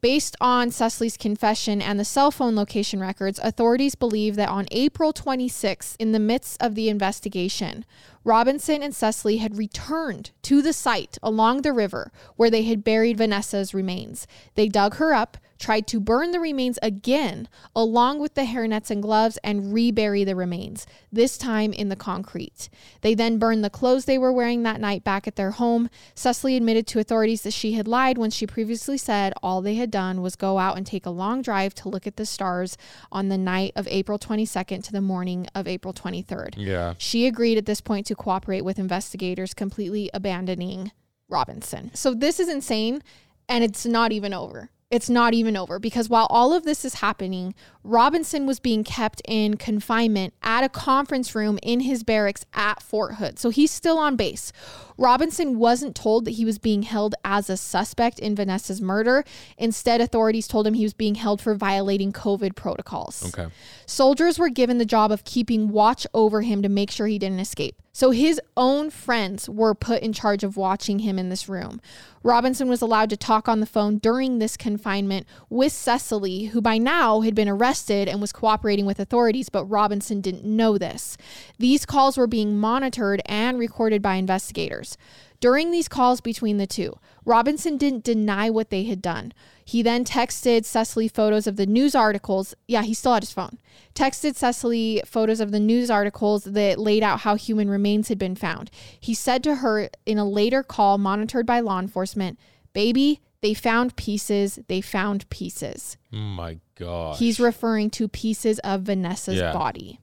Based 0.00 0.34
on 0.40 0.70
Cecily's 0.70 1.18
confession 1.18 1.82
and 1.82 2.00
the 2.00 2.06
cell 2.06 2.30
phone 2.30 2.56
location 2.56 3.00
records, 3.00 3.38
authorities 3.42 3.94
believe 3.94 4.34
that 4.36 4.48
on 4.48 4.66
April 4.70 5.12
26, 5.12 5.96
in 5.98 6.12
the 6.12 6.18
midst 6.18 6.60
of 6.62 6.74
the 6.74 6.88
investigation, 6.88 7.84
Robinson 8.24 8.82
and 8.82 8.94
Cecily 8.94 9.38
had 9.38 9.56
returned 9.56 10.30
to 10.42 10.60
the 10.60 10.72
site 10.72 11.16
along 11.22 11.62
the 11.62 11.72
river 11.72 12.12
where 12.36 12.50
they 12.50 12.64
had 12.64 12.84
buried 12.84 13.16
Vanessa's 13.16 13.72
remains. 13.72 14.26
They 14.54 14.68
dug 14.68 14.96
her 14.96 15.14
up, 15.14 15.38
tried 15.60 15.86
to 15.86 16.00
burn 16.00 16.32
the 16.32 16.40
remains 16.40 16.78
again, 16.82 17.48
along 17.76 18.18
with 18.18 18.34
the 18.34 18.42
hairnets 18.42 18.90
and 18.90 19.02
gloves, 19.02 19.38
and 19.44 19.72
rebury 19.72 20.24
the 20.24 20.34
remains, 20.34 20.86
this 21.12 21.38
time 21.38 21.72
in 21.72 21.88
the 21.88 21.96
concrete. 21.96 22.68
They 23.02 23.14
then 23.14 23.38
burned 23.38 23.62
the 23.62 23.70
clothes 23.70 24.06
they 24.06 24.18
were 24.18 24.32
wearing 24.32 24.62
that 24.64 24.80
night 24.80 25.04
back 25.04 25.28
at 25.28 25.36
their 25.36 25.52
home. 25.52 25.88
Cecily 26.14 26.56
admitted 26.56 26.86
to 26.88 26.98
authorities 26.98 27.42
that 27.42 27.52
she 27.52 27.74
had 27.74 27.86
lied 27.86 28.18
when 28.18 28.30
she 28.30 28.46
previously 28.46 28.98
said 28.98 29.32
all 29.42 29.60
they 29.60 29.74
had 29.74 29.90
done 29.90 30.22
was 30.22 30.34
go 30.34 30.58
out 30.58 30.76
and 30.76 30.86
take 30.86 31.06
a 31.06 31.10
long 31.10 31.42
drive 31.42 31.74
to 31.74 31.88
look 31.88 32.06
at 32.06 32.16
the 32.16 32.26
stars 32.26 32.76
on 33.12 33.28
the 33.28 33.38
night 33.38 33.72
of 33.76 33.86
April 33.88 34.18
22nd 34.18 34.82
to 34.84 34.92
the 34.92 35.00
morning 35.00 35.46
of 35.54 35.68
April 35.68 35.92
23rd. 35.92 36.54
Yeah. 36.56 36.94
She 36.98 37.26
agreed 37.26 37.58
at 37.58 37.66
this 37.66 37.80
point 37.80 38.06
to 38.06 38.14
cooperate 38.14 38.64
with 38.64 38.78
investigators, 38.78 39.52
completely 39.52 40.10
abandoning 40.14 40.92
Robinson. 41.28 41.90
So 41.94 42.14
this 42.14 42.40
is 42.40 42.48
insane, 42.48 43.02
and 43.48 43.62
it's 43.62 43.86
not 43.86 44.12
even 44.12 44.32
over. 44.32 44.70
It's 44.90 45.08
not 45.08 45.34
even 45.34 45.56
over 45.56 45.78
because 45.78 46.08
while 46.08 46.26
all 46.30 46.52
of 46.52 46.64
this 46.64 46.84
is 46.84 46.94
happening, 46.94 47.54
Robinson 47.84 48.44
was 48.44 48.58
being 48.58 48.82
kept 48.82 49.22
in 49.24 49.56
confinement 49.56 50.34
at 50.42 50.64
a 50.64 50.68
conference 50.68 51.32
room 51.32 51.60
in 51.62 51.80
his 51.80 52.02
barracks 52.02 52.44
at 52.54 52.82
Fort 52.82 53.14
Hood. 53.14 53.38
So 53.38 53.50
he's 53.50 53.70
still 53.70 53.98
on 53.98 54.16
base. 54.16 54.52
Robinson 54.98 55.58
wasn't 55.58 55.94
told 55.94 56.24
that 56.24 56.32
he 56.32 56.44
was 56.44 56.58
being 56.58 56.82
held 56.82 57.14
as 57.24 57.48
a 57.48 57.56
suspect 57.56 58.18
in 58.18 58.34
Vanessa's 58.34 58.82
murder. 58.82 59.24
Instead, 59.56 60.00
authorities 60.00 60.48
told 60.48 60.66
him 60.66 60.74
he 60.74 60.82
was 60.82 60.92
being 60.92 61.14
held 61.14 61.40
for 61.40 61.54
violating 61.54 62.12
COVID 62.12 62.56
protocols. 62.56 63.32
Okay. 63.32 63.52
Soldiers 63.86 64.40
were 64.40 64.48
given 64.48 64.78
the 64.78 64.84
job 64.84 65.12
of 65.12 65.22
keeping 65.22 65.68
watch 65.68 66.04
over 66.12 66.42
him 66.42 66.62
to 66.62 66.68
make 66.68 66.90
sure 66.90 67.06
he 67.06 67.18
didn't 67.18 67.38
escape. 67.38 67.79
So 68.00 68.12
his 68.12 68.40
own 68.56 68.88
friends 68.88 69.46
were 69.46 69.74
put 69.74 70.02
in 70.02 70.14
charge 70.14 70.42
of 70.42 70.56
watching 70.56 71.00
him 71.00 71.18
in 71.18 71.28
this 71.28 71.50
room. 71.50 71.82
Robinson 72.22 72.66
was 72.66 72.80
allowed 72.80 73.10
to 73.10 73.16
talk 73.18 73.46
on 73.46 73.60
the 73.60 73.66
phone 73.66 73.98
during 73.98 74.38
this 74.38 74.56
confinement 74.56 75.26
with 75.50 75.70
Cecily, 75.70 76.44
who 76.44 76.62
by 76.62 76.78
now 76.78 77.20
had 77.20 77.34
been 77.34 77.46
arrested 77.46 78.08
and 78.08 78.18
was 78.18 78.32
cooperating 78.32 78.86
with 78.86 79.00
authorities, 79.00 79.50
but 79.50 79.66
Robinson 79.66 80.22
didn't 80.22 80.46
know 80.46 80.78
this. 80.78 81.18
These 81.58 81.84
calls 81.84 82.16
were 82.16 82.26
being 82.26 82.56
monitored 82.56 83.20
and 83.26 83.58
recorded 83.58 84.00
by 84.00 84.14
investigators. 84.14 84.96
During 85.40 85.70
these 85.70 85.88
calls 85.88 86.20
between 86.20 86.58
the 86.58 86.66
two, 86.66 86.98
Robinson 87.24 87.78
didn't 87.78 88.04
deny 88.04 88.50
what 88.50 88.68
they 88.68 88.84
had 88.84 89.00
done. 89.00 89.32
He 89.64 89.82
then 89.82 90.04
texted 90.04 90.66
Cecily 90.66 91.08
photos 91.08 91.46
of 91.46 91.56
the 91.56 91.64
news 91.66 91.94
articles. 91.94 92.54
Yeah, 92.68 92.82
he 92.82 92.92
still 92.92 93.14
had 93.14 93.22
his 93.22 93.32
phone. 93.32 93.58
Texted 93.94 94.36
Cecily 94.36 95.00
photos 95.06 95.40
of 95.40 95.50
the 95.50 95.60
news 95.60 95.90
articles 95.90 96.44
that 96.44 96.78
laid 96.78 97.02
out 97.02 97.20
how 97.20 97.36
human 97.36 97.70
remains 97.70 98.08
had 98.08 98.18
been 98.18 98.36
found. 98.36 98.70
He 99.00 99.14
said 99.14 99.42
to 99.44 99.56
her 99.56 99.88
in 100.04 100.18
a 100.18 100.28
later 100.28 100.62
call 100.62 100.98
monitored 100.98 101.46
by 101.46 101.60
law 101.60 101.78
enforcement, 101.78 102.38
Baby, 102.72 103.20
they 103.40 103.54
found 103.54 103.96
pieces. 103.96 104.58
They 104.68 104.80
found 104.82 105.28
pieces. 105.30 105.96
My 106.10 106.58
God. 106.74 107.16
He's 107.16 107.40
referring 107.40 107.88
to 107.90 108.08
pieces 108.08 108.58
of 108.60 108.82
Vanessa's 108.82 109.38
Yeah. 109.38 109.52
body. 109.52 109.98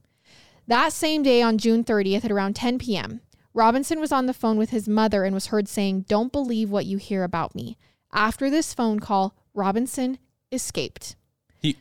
That 0.68 0.92
same 0.92 1.22
day 1.24 1.42
on 1.42 1.58
June 1.60 1.84
30th 1.84 2.26
at 2.26 2.32
around 2.32 2.56
10 2.56 2.78
p.m., 2.80 3.22
Robinson 3.58 4.00
was 4.00 4.12
on 4.12 4.28
the 4.28 4.36
phone 4.36 4.60
with 4.60 4.70
his 4.70 4.88
mother 4.88 5.24
and 5.24 5.34
was 5.34 5.48
heard 5.48 5.68
saying, 5.68 6.02
Don't 6.08 6.32
believe 6.32 6.70
what 6.70 6.86
you 6.86 6.98
hear 6.98 7.24
about 7.24 7.56
me. 7.56 7.76
After 8.14 8.52
this 8.52 8.72
phone 8.72 9.00
call, 9.00 9.36
Robinson 9.56 10.20
escaped. 10.52 11.16
he. 11.60 11.76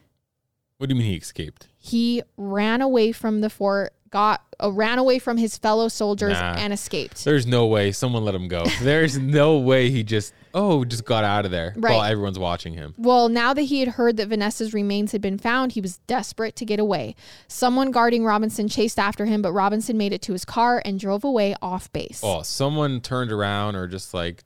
What 0.79 0.89
do 0.89 0.95
you 0.95 0.99
mean 0.99 1.11
he 1.11 1.17
escaped? 1.19 1.69
He 1.77 2.23
ran 2.39 2.81
away 2.81 3.13
from 3.13 3.43
the 3.43 3.51
fort, 3.51 3.93
got 4.11 4.43
uh, 4.63 4.71
ran 4.73 4.99
away 4.99 5.19
from 5.19 5.37
his 5.37 5.57
fellow 5.59 5.89
soldiers 5.89 6.33
Nah. 6.33 6.55
and 6.55 6.73
escaped. 6.73 7.25
There's 7.25 7.47
no 7.47 7.67
way 7.67 7.93
someone 7.93 8.25
let 8.25 8.35
him 8.35 8.49
go. 8.49 8.65
There's 8.83 9.19
no 9.19 9.59
way 9.59 9.91
he 9.91 10.03
just 10.03 10.33
oh 10.55 10.85
just 10.85 11.05
got 11.05 11.25
out 11.25 11.45
of 11.45 11.51
there 11.51 11.75
while 11.77 12.01
Right. 12.01 12.11
everyone's 12.11 12.39
watching 12.39 12.73
him. 12.73 12.95
Well, 12.97 13.29
now 13.29 13.53
that 13.55 13.63
he 13.63 13.81
had 13.81 13.89
heard 13.91 14.17
that 14.17 14.29
Vanessa's 14.29 14.73
remains 14.73 15.13
had 15.13 15.21
been 15.21 15.39
found, 15.39 15.73
he 15.73 15.81
was 15.81 15.99
desperate 16.07 16.57
to 16.57 16.65
get 16.65 16.81
away. 16.81 17.15
Someone 17.49 17.91
guarding 17.91 18.25
Robinson 18.25 18.69
chased 18.69 18.99
after 18.99 19.27
him, 19.27 19.43
but 19.43 19.53
Robinson 19.53 19.99
made 19.99 20.13
it 20.13 20.23
to 20.23 20.33
his 20.33 20.45
car 20.45 20.81
and 20.85 20.99
drove 20.99 21.25
away 21.25 21.55
off 21.61 21.93
base. 21.93 22.21
Oh, 22.23 22.43
someone 22.43 23.01
turned 23.01 23.33
around 23.33 23.77
or 23.77 23.87
just 23.87 24.15
like 24.15 24.45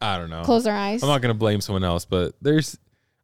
I 0.00 0.18
don't 0.18 0.28
know. 0.30 0.42
Close 0.42 0.66
our 0.66 0.76
eyes. 0.76 1.02
I'm 1.02 1.08
not 1.08 1.22
gonna 1.22 1.34
blame 1.34 1.60
someone 1.60 1.84
else, 1.84 2.04
but 2.04 2.34
there's 2.42 2.78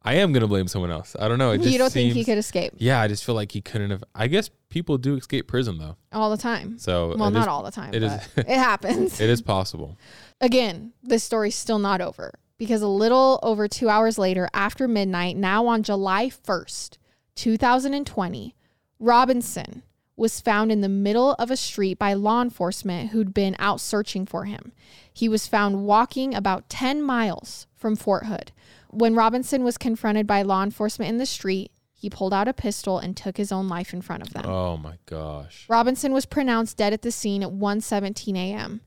I 0.05 0.15
am 0.15 0.33
gonna 0.33 0.47
blame 0.47 0.67
someone 0.67 0.91
else. 0.91 1.15
I 1.19 1.27
don't 1.27 1.37
know. 1.37 1.51
It 1.51 1.59
just 1.59 1.71
you 1.71 1.77
don't 1.77 1.91
think 1.91 2.07
he 2.09 2.13
seems- 2.15 2.25
could 2.25 2.37
escape 2.37 2.73
Yeah, 2.77 2.99
I 2.99 3.07
just 3.07 3.23
feel 3.23 3.35
like 3.35 3.51
he 3.53 3.61
couldn't 3.61 3.91
have. 3.91 4.03
I 4.13 4.27
guess 4.27 4.49
people 4.69 4.97
do 4.97 5.15
escape 5.15 5.47
prison 5.47 5.77
though, 5.77 5.95
all 6.11 6.29
the 6.29 6.37
time? 6.37 6.77
so 6.77 7.15
Well, 7.17 7.29
it 7.29 7.31
not 7.31 7.41
is- 7.43 7.47
all 7.47 7.63
the 7.63 7.71
time, 7.71 7.93
it 7.93 8.01
but 8.01 8.03
is- 8.03 8.45
it 8.45 8.57
happens. 8.57 9.19
It 9.21 9.29
is 9.29 9.41
possible. 9.41 9.97
Again, 10.41 10.91
this 11.01 11.23
story's 11.23 11.55
still 11.55 11.79
not 11.79 12.01
over 12.01 12.33
because 12.57 12.81
a 12.81 12.87
little 12.87 13.39
over 13.43 13.67
two 13.69 13.87
hours 13.87 14.17
later, 14.17 14.49
after 14.53 14.87
midnight, 14.87 15.37
now 15.37 15.67
on 15.67 15.83
July 15.83 16.29
1st, 16.29 16.97
2020, 17.35 18.55
Robinson 18.99 19.83
was 20.15 20.39
found 20.39 20.71
in 20.71 20.81
the 20.81 20.89
middle 20.89 21.33
of 21.39 21.49
a 21.49 21.57
street 21.57 21.97
by 21.97 22.13
law 22.13 22.41
enforcement 22.41 23.09
who'd 23.11 23.33
been 23.33 23.55
out 23.57 23.81
searching 23.81 24.25
for 24.25 24.45
him. 24.45 24.71
He 25.11 25.27
was 25.27 25.47
found 25.47 25.85
walking 25.85 26.35
about 26.35 26.69
10 26.69 27.01
miles 27.01 27.67
from 27.75 27.95
Fort 27.95 28.25
Hood. 28.27 28.51
When 28.93 29.15
Robinson 29.15 29.63
was 29.63 29.77
confronted 29.77 30.27
by 30.27 30.41
law 30.43 30.63
enforcement 30.63 31.09
in 31.09 31.17
the 31.17 31.25
street, 31.25 31.71
he 31.93 32.09
pulled 32.09 32.33
out 32.33 32.47
a 32.47 32.53
pistol 32.53 32.99
and 32.99 33.15
took 33.15 33.37
his 33.37 33.51
own 33.51 33.67
life 33.69 33.93
in 33.93 34.01
front 34.01 34.23
of 34.23 34.33
them. 34.33 34.45
Oh 34.45 34.77
my 34.77 34.97
gosh. 35.05 35.65
Robinson 35.69 36.11
was 36.13 36.25
pronounced 36.25 36.77
dead 36.77 36.93
at 36.93 37.01
the 37.01 37.11
scene 37.11 37.41
at 37.43 37.49
1:17 37.49 38.35
a.m. 38.37 38.81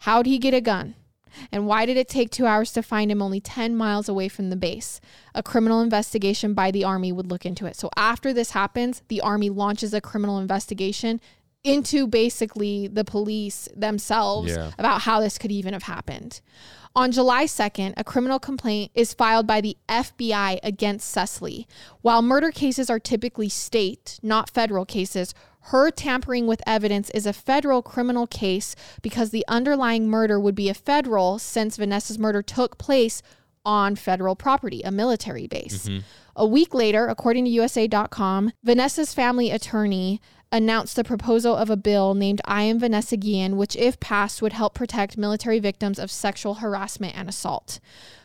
How'd 0.00 0.26
he 0.26 0.38
get 0.38 0.54
a 0.54 0.60
gun? 0.60 0.94
And 1.50 1.66
why 1.66 1.86
did 1.86 1.96
it 1.96 2.08
take 2.08 2.30
2 2.30 2.44
hours 2.46 2.72
to 2.72 2.82
find 2.82 3.10
him 3.10 3.22
only 3.22 3.40
10 3.40 3.74
miles 3.74 4.08
away 4.08 4.28
from 4.28 4.50
the 4.50 4.56
base? 4.56 5.00
A 5.34 5.42
criminal 5.42 5.80
investigation 5.80 6.52
by 6.54 6.70
the 6.70 6.84
army 6.84 7.10
would 7.12 7.30
look 7.30 7.46
into 7.46 7.64
it. 7.66 7.76
So 7.76 7.88
after 7.96 8.32
this 8.34 8.50
happens, 8.50 9.02
the 9.08 9.20
army 9.22 9.48
launches 9.48 9.94
a 9.94 10.00
criminal 10.02 10.38
investigation 10.38 11.20
into 11.64 12.06
basically 12.06 12.86
the 12.88 13.04
police 13.04 13.68
themselves 13.74 14.50
Yeah. 14.50 14.72
about 14.78 15.02
how 15.02 15.20
this 15.20 15.38
could 15.38 15.52
even 15.52 15.72
have 15.72 15.84
happened. 15.84 16.40
On 16.94 17.10
July 17.10 17.44
2nd, 17.44 17.94
a 17.96 18.04
criminal 18.04 18.38
complaint 18.38 18.90
is 18.94 19.14
filed 19.14 19.46
by 19.46 19.62
the 19.62 19.78
FBI 19.88 20.60
against 20.62 21.08
Cecily. 21.08 21.66
While 22.02 22.20
murder 22.20 22.50
cases 22.50 22.90
are 22.90 22.98
typically 22.98 23.48
state, 23.48 24.20
not 24.22 24.50
federal 24.50 24.84
cases, 24.84 25.34
her 25.66 25.90
tampering 25.90 26.46
with 26.46 26.60
evidence 26.66 27.08
is 27.10 27.24
a 27.24 27.32
federal 27.32 27.80
criminal 27.80 28.26
case 28.26 28.76
because 29.00 29.30
the 29.30 29.44
underlying 29.48 30.08
murder 30.08 30.38
would 30.38 30.54
be 30.54 30.68
a 30.68 30.74
federal 30.74 31.38
since 31.38 31.78
Vanessa's 31.78 32.18
murder 32.18 32.42
took 32.42 32.76
place 32.76 33.22
on 33.64 33.96
federal 33.96 34.36
property, 34.36 34.82
a 34.82 34.90
military 34.90 35.46
base. 35.46 35.88
Mm-hmm. 35.88 36.00
A 36.36 36.46
week 36.46 36.74
later, 36.74 37.06
according 37.06 37.44
to 37.44 37.50
USA.com, 37.50 38.52
Vanessa's 38.64 39.14
family 39.14 39.50
attorney 39.50 40.20
announced 40.52 40.94
the 40.94 41.02
proposal 41.02 41.56
of 41.56 41.70
a 41.70 41.76
bill 41.76 42.14
named 42.14 42.40
I 42.44 42.62
Am 42.64 42.78
Vanessa 42.78 43.16
Guillen, 43.16 43.56
which, 43.56 43.74
if 43.74 43.98
passed, 43.98 44.42
would 44.42 44.52
help 44.52 44.74
protect 44.74 45.16
military 45.16 45.58
victims 45.58 45.98
of 45.98 46.10
sexual 46.10 46.54
harassment 46.54 47.16
and 47.16 47.28
assault. 47.28 47.80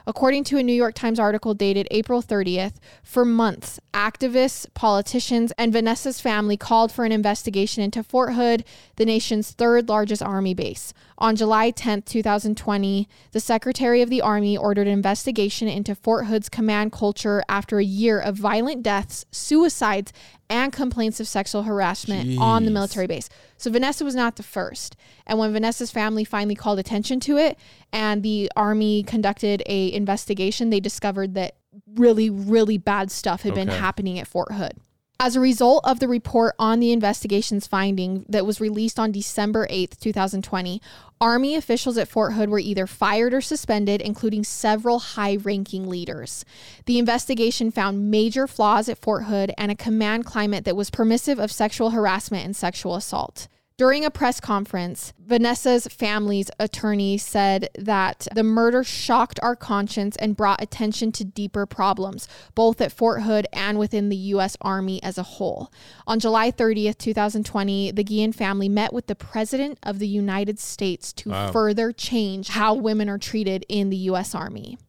According 0.07 0.45
to 0.45 0.57
a 0.57 0.63
New 0.63 0.73
York 0.73 0.95
Times 0.95 1.19
article 1.19 1.53
dated 1.53 1.85
April 1.91 2.23
30th, 2.23 2.75
for 3.03 3.25
months, 3.25 3.77
activists, 3.93 4.65
politicians, 4.73 5.51
and 5.57 5.73
Vanessa's 5.73 6.21
family 6.21 6.55
called 6.55 6.93
for 6.93 7.03
an 7.03 7.11
investigation 7.11 7.83
into 7.83 8.01
Fort 8.03 8.33
Hood, 8.33 8.63
the 8.95 9.03
nation's 9.03 9.51
third 9.51 9.89
largest 9.89 10.23
army 10.23 10.53
base. 10.53 10.93
On 11.17 11.35
July 11.35 11.73
10th, 11.73 12.05
2020, 12.05 13.09
the 13.33 13.39
Secretary 13.41 14.01
of 14.01 14.09
the 14.09 14.21
Army 14.21 14.57
ordered 14.57 14.87
an 14.87 14.93
investigation 14.93 15.67
into 15.67 15.93
Fort 15.93 16.27
Hood's 16.27 16.47
command 16.47 16.93
culture 16.93 17.43
after 17.49 17.77
a 17.77 17.83
year 17.83 18.17
of 18.17 18.37
violent 18.37 18.83
deaths, 18.83 19.25
suicides, 19.31 20.13
and 20.49 20.71
complaints 20.71 21.19
of 21.19 21.27
sexual 21.27 21.63
harassment 21.63 22.39
on 22.39 22.63
the 22.63 22.71
military 22.71 23.07
base. 23.07 23.27
So 23.57 23.71
Vanessa 23.71 24.05
was 24.05 24.15
not 24.15 24.35
the 24.35 24.43
first. 24.43 24.95
And 25.25 25.39
when 25.39 25.51
Vanessa's 25.51 25.91
family 25.91 26.23
finally 26.23 26.55
called 26.55 26.79
attention 26.79 27.19
to 27.21 27.37
it 27.37 27.57
and 27.91 28.23
the 28.23 28.51
army 28.55 29.03
conducted 29.03 29.63
a 29.65 29.91
investigation, 29.91 30.69
they 30.69 30.79
discovered 30.79 31.33
that 31.33 31.55
really 31.95 32.29
really 32.29 32.77
bad 32.77 33.11
stuff 33.11 33.43
had 33.43 33.53
been 33.53 33.67
happening 33.67 34.17
at 34.19 34.27
Fort 34.27 34.51
Hood. 34.51 34.73
As 35.19 35.35
a 35.35 35.39
result 35.39 35.83
of 35.83 35.99
the 35.99 36.07
report 36.07 36.53
on 36.59 36.79
the 36.79 36.91
investigation's 36.91 37.65
finding 37.65 38.23
that 38.29 38.45
was 38.45 38.61
released 38.61 38.99
on 38.99 39.11
December 39.11 39.67
8th, 39.67 39.99
2020, 39.99 40.79
Army 41.19 41.55
officials 41.55 41.97
at 41.97 42.07
Fort 42.07 42.33
Hood 42.33 42.49
were 42.49 42.59
either 42.59 42.85
fired 42.85 43.33
or 43.33 43.41
suspended, 43.41 44.01
including 44.01 44.43
several 44.43 44.99
high 44.99 45.37
ranking 45.37 45.89
leaders. 45.89 46.45
The 46.85 46.99
investigation 46.99 47.71
found 47.71 48.11
major 48.11 48.45
flaws 48.45 48.87
at 48.87 48.99
Fort 48.99 49.23
Hood 49.23 49.51
and 49.57 49.71
a 49.71 49.75
command 49.75 50.25
climate 50.25 50.63
that 50.65 50.75
was 50.75 50.91
permissive 50.91 51.39
of 51.39 51.51
sexual 51.51 51.89
harassment 51.89 52.45
and 52.45 52.55
sexual 52.55 52.95
assault. 52.95 53.47
During 53.77 54.03
a 54.03 54.09
press 54.09 54.39
conference, 54.39 55.13
Vanessa's 55.23 55.85
family's 55.85 56.49
attorney 56.59 57.19
said 57.19 57.69
that 57.77 58.27
the 58.33 58.41
murder 58.41 58.83
shocked 58.83 59.39
our 59.43 59.55
conscience 59.55 60.15
and 60.15 60.35
brought 60.35 60.63
attention 60.63 61.11
to 61.11 61.23
deeper 61.23 61.67
problems, 61.67 62.27
both 62.55 62.81
at 62.81 62.91
Fort 62.91 63.21
Hood 63.21 63.45
and 63.53 63.77
within 63.77 64.09
the 64.09 64.15
U.S. 64.33 64.57
Army 64.61 65.01
as 65.03 65.19
a 65.19 65.23
whole. 65.23 65.71
On 66.07 66.19
July 66.19 66.49
30th, 66.49 66.97
2020, 66.97 67.91
the 67.91 68.03
Guillen 68.03 68.33
family 68.33 68.67
met 68.67 68.93
with 68.93 69.05
the 69.05 69.13
President 69.15 69.77
of 69.83 69.99
the 69.99 70.07
United 70.07 70.57
States 70.57 71.13
to 71.13 71.29
Wow. 71.29 71.51
further 71.51 71.91
change 71.91 72.47
how 72.49 72.73
women 72.73 73.07
are 73.07 73.19
treated 73.19 73.63
in 73.69 73.91
the 73.91 73.97
U.S. 73.97 74.33
Army. 74.33 74.79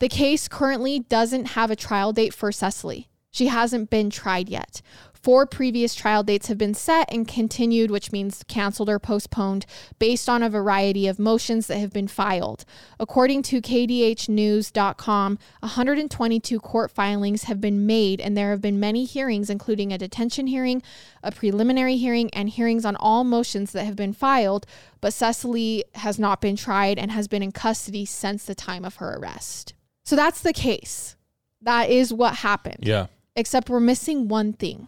The 0.00 0.08
case 0.08 0.48
currently 0.48 0.98
doesn't 0.98 1.50
have 1.50 1.70
a 1.70 1.76
trial 1.76 2.12
date 2.12 2.34
for 2.34 2.50
Cecily. 2.50 3.08
She 3.30 3.48
hasn't 3.48 3.90
been 3.90 4.08
tried 4.08 4.48
yet. 4.48 4.80
Four 5.26 5.44
previous 5.44 5.96
trial 5.96 6.22
dates 6.22 6.46
have 6.46 6.56
been 6.56 6.72
set 6.72 7.12
and 7.12 7.26
continued, 7.26 7.90
which 7.90 8.12
means 8.12 8.44
canceled 8.46 8.88
or 8.88 9.00
postponed, 9.00 9.66
based 9.98 10.28
on 10.28 10.40
a 10.40 10.48
variety 10.48 11.08
of 11.08 11.18
motions 11.18 11.66
that 11.66 11.78
have 11.78 11.92
been 11.92 12.06
filed. 12.06 12.64
According 13.00 13.42
to 13.42 13.60
KDHnews.com, 13.60 15.38
122 15.58 16.60
court 16.60 16.92
filings 16.92 17.42
have 17.42 17.60
been 17.60 17.84
made, 17.86 18.20
and 18.20 18.36
there 18.36 18.50
have 18.50 18.60
been 18.60 18.78
many 18.78 19.04
hearings, 19.04 19.50
including 19.50 19.92
a 19.92 19.98
detention 19.98 20.46
hearing, 20.46 20.80
a 21.24 21.32
preliminary 21.32 21.96
hearing, 21.96 22.30
and 22.32 22.48
hearings 22.48 22.84
on 22.84 22.94
all 22.94 23.24
motions 23.24 23.72
that 23.72 23.84
have 23.84 23.96
been 23.96 24.12
filed. 24.12 24.64
But 25.00 25.12
Cecily 25.12 25.82
has 25.96 26.20
not 26.20 26.40
been 26.40 26.54
tried 26.54 27.00
and 27.00 27.10
has 27.10 27.26
been 27.26 27.42
in 27.42 27.50
custody 27.50 28.04
since 28.04 28.44
the 28.44 28.54
time 28.54 28.84
of 28.84 28.94
her 28.98 29.16
arrest. 29.16 29.74
So 30.04 30.14
that's 30.14 30.40
the 30.42 30.52
case. 30.52 31.16
That 31.60 31.90
is 31.90 32.12
what 32.12 32.36
happened 32.36 32.84
Yeah. 32.84 33.08
except 33.34 33.68
we're 33.68 33.80
missing 33.80 34.28
one 34.28 34.52
thing. 34.52 34.86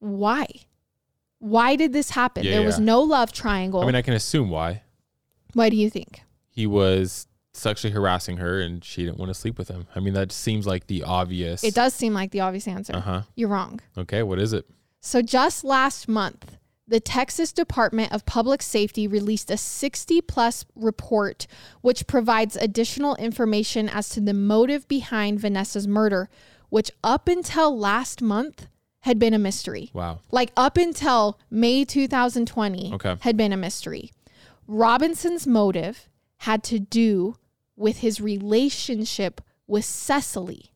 Why? 0.00 0.46
Why 1.38 1.76
did 1.76 1.92
this 1.92 2.10
happen? 2.10 2.44
Yeah, 2.44 2.52
there 2.52 2.62
was 2.66 2.78
no 2.78 3.00
love 3.00 3.32
triangle. 3.32 3.80
I 3.80 3.86
mean, 3.86 3.94
I 3.94 4.02
can 4.02 4.14
assume 4.14 4.50
why 4.50 4.82
Why 5.54 5.70
do 5.70 5.76
you 5.76 5.88
think? 5.88 6.22
he 6.48 6.66
was 6.66 7.26
sexually 7.52 7.92
harassing 7.92 8.36
her 8.38 8.60
and 8.60 8.84
she 8.84 9.04
didn't 9.04 9.18
want 9.18 9.30
to 9.30 9.34
sleep 9.34 9.56
with 9.58 9.68
him. 9.68 9.86
I 9.94 10.00
mean, 10.00 10.14
that 10.14 10.32
seems 10.32 10.66
like 10.66 10.86
the 10.86 11.02
obvious. 11.04 11.64
It 11.64 11.74
does 11.74 11.94
seem 11.94 12.12
like 12.12 12.30
the 12.32 12.40
obvious 12.40 12.68
answer. 12.68 12.94
Uh 12.96 13.00
huh. 13.00 13.22
You're 13.36 13.48
wrong. 13.48 13.80
Okay. 13.96 14.22
What 14.22 14.38
is 14.38 14.52
it? 14.52 14.66
So 15.00 15.22
just 15.22 15.64
last 15.64 16.08
month, 16.08 16.56
the 16.86 17.00
Texas 17.00 17.52
Department 17.52 18.12
of 18.12 18.26
Public 18.26 18.60
Safety 18.62 19.06
released 19.06 19.50
a 19.50 19.56
60 19.56 20.20
plus 20.22 20.64
report 20.74 21.46
which 21.80 22.06
provides 22.06 22.56
additional 22.56 23.14
information 23.16 23.88
as 23.88 24.08
to 24.10 24.20
the 24.20 24.34
motive 24.34 24.86
behind 24.88 25.40
Vanessa's 25.40 25.86
murder, 25.88 26.28
which 26.68 26.90
up 27.02 27.28
until 27.28 27.76
last 27.78 28.20
month 28.20 28.66
had 29.00 29.18
been 29.18 29.34
a 29.34 29.38
mystery. 29.38 29.90
Wow. 29.92 30.20
like 30.30 30.52
up 30.56 30.76
until 30.76 31.38
May 31.50 31.84
2020 31.84 32.92
Okay. 32.94 33.16
had 33.20 33.36
been 33.36 33.52
a 33.52 33.56
mystery. 33.56 34.10
Robinson's 34.66 35.46
motive 35.46 36.08
had 36.38 36.62
to 36.64 36.78
do 36.78 37.36
with 37.76 37.98
his 37.98 38.20
relationship 38.20 39.40
with 39.66 39.84
Cecily. 39.84 40.66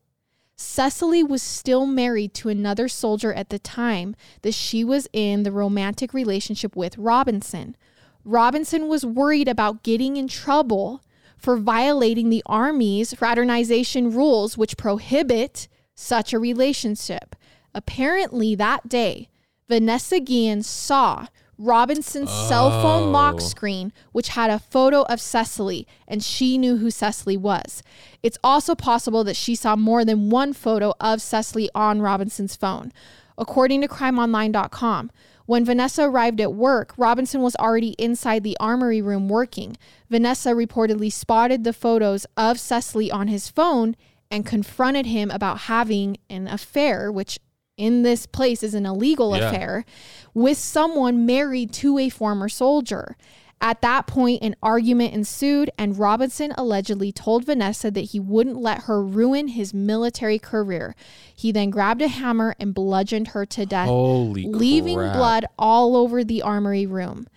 Cecily 0.57 1.21
was 1.21 1.43
still 1.43 1.85
married 1.85 2.33
to 2.35 2.49
another 2.49 2.87
soldier 2.87 3.33
at 3.33 3.49
the 3.49 3.59
time 3.59 4.15
that 4.41 4.53
she 4.53 4.83
was 4.83 5.07
in 5.11 5.43
the 5.43 5.51
romantic 5.51 6.13
relationship 6.13 6.75
with 6.75 6.97
Robinson. 6.97 7.75
Robinson 8.23 8.87
was 8.87 9.05
worried 9.05 9.47
about 9.47 9.83
getting 9.83 10.17
in 10.17 10.27
trouble 10.27 11.01
for 11.37 11.57
violating 11.57 12.29
the 12.29 12.41
Army's 12.45 13.13
fraternization 13.13 14.11
rules, 14.11 14.57
which 14.57 14.77
prohibit 14.77 15.67
such 15.93 16.33
a 16.33 16.39
relationship. 16.39 17.35
Apparently, 17.75 18.55
that 18.55 18.89
day, 18.89 19.29
Vanessa 19.67 20.19
Guillen 20.19 20.63
saw 20.63 21.27
Robinson's 21.57 22.31
cell 22.31 22.69
phone 22.81 23.09
oh. 23.09 23.11
lock 23.11 23.35
Oh. 23.35 23.39
screen, 23.39 23.93
which 24.11 24.29
had 24.29 24.49
a 24.49 24.59
photo 24.59 25.03
of 25.03 25.21
Cecily, 25.21 25.85
and 26.07 26.23
she 26.23 26.57
knew 26.57 26.77
who 26.77 26.89
Cecily 26.89 27.37
was. 27.37 27.83
It's 28.23 28.37
also 28.43 28.75
possible 28.75 29.23
that 29.25 29.35
she 29.35 29.55
saw 29.55 29.75
more 29.75 30.03
than 30.05 30.29
one 30.29 30.53
photo 30.53 30.93
of 30.99 31.21
Cecily 31.21 31.69
on 31.75 32.01
Robinson's 32.01 32.55
phone. 32.55 32.91
According 33.37 33.81
to 33.81 33.87
crimeonline.com, 33.87 35.11
when 35.45 35.65
Vanessa 35.65 36.03
arrived 36.03 36.41
at 36.41 36.53
work, 36.53 36.93
Robinson 36.97 37.41
was 37.41 37.55
already 37.57 37.89
inside 37.99 38.43
the 38.43 38.57
armory 38.59 39.01
room 39.01 39.29
working. 39.29 39.77
Vanessa 40.09 40.51
reportedly 40.51 41.11
spotted 41.11 41.63
the 41.63 41.73
photos 41.73 42.25
of 42.35 42.59
Cecily 42.59 43.11
on 43.11 43.27
his 43.27 43.49
phone 43.49 43.95
and 44.31 44.45
confronted 44.45 45.05
him 45.05 45.29
about 45.29 45.61
having 45.61 46.17
an 46.29 46.47
affair, 46.47 47.11
which 47.11 47.37
in 47.77 48.03
this 48.03 48.25
place 48.25 48.63
is 48.63 48.73
an 48.73 48.85
illegal 48.85 49.35
Yeah. 49.35 49.49
affair, 49.49 49.85
with 50.33 50.57
someone 50.57 51.25
married 51.25 51.71
to 51.73 51.97
a 51.99 52.09
former 52.09 52.49
soldier. 52.49 53.17
At 53.61 53.81
that 53.81 54.05
point, 54.05 54.43
an 54.43 54.55
argument 54.61 55.13
ensued, 55.13 55.71
and 55.77 55.97
Robinson 55.97 56.53
allegedly 56.57 57.11
told 57.11 57.45
Vanessa 57.45 57.89
that 57.89 58.01
he 58.11 58.19
wouldn't 58.19 58.57
let 58.61 58.83
her 58.83 59.01
ruin 59.01 59.47
his 59.49 59.73
military 59.73 60.37
career. 60.37 60.93
He 61.33 61.51
then 61.51 61.69
grabbed 61.69 62.01
a 62.01 62.09
hammer 62.09 62.55
and 62.59 62.73
bludgeoned 62.73 63.29
her 63.29 63.45
to 63.47 63.65
death, 63.65 63.87
Holy 63.87 64.45
leaving 64.45 64.97
crap. 64.97 65.15
blood 65.15 65.45
all 65.57 65.95
over 65.95 66.23
the 66.23 66.41
armory 66.41 66.85
room. 66.85 67.27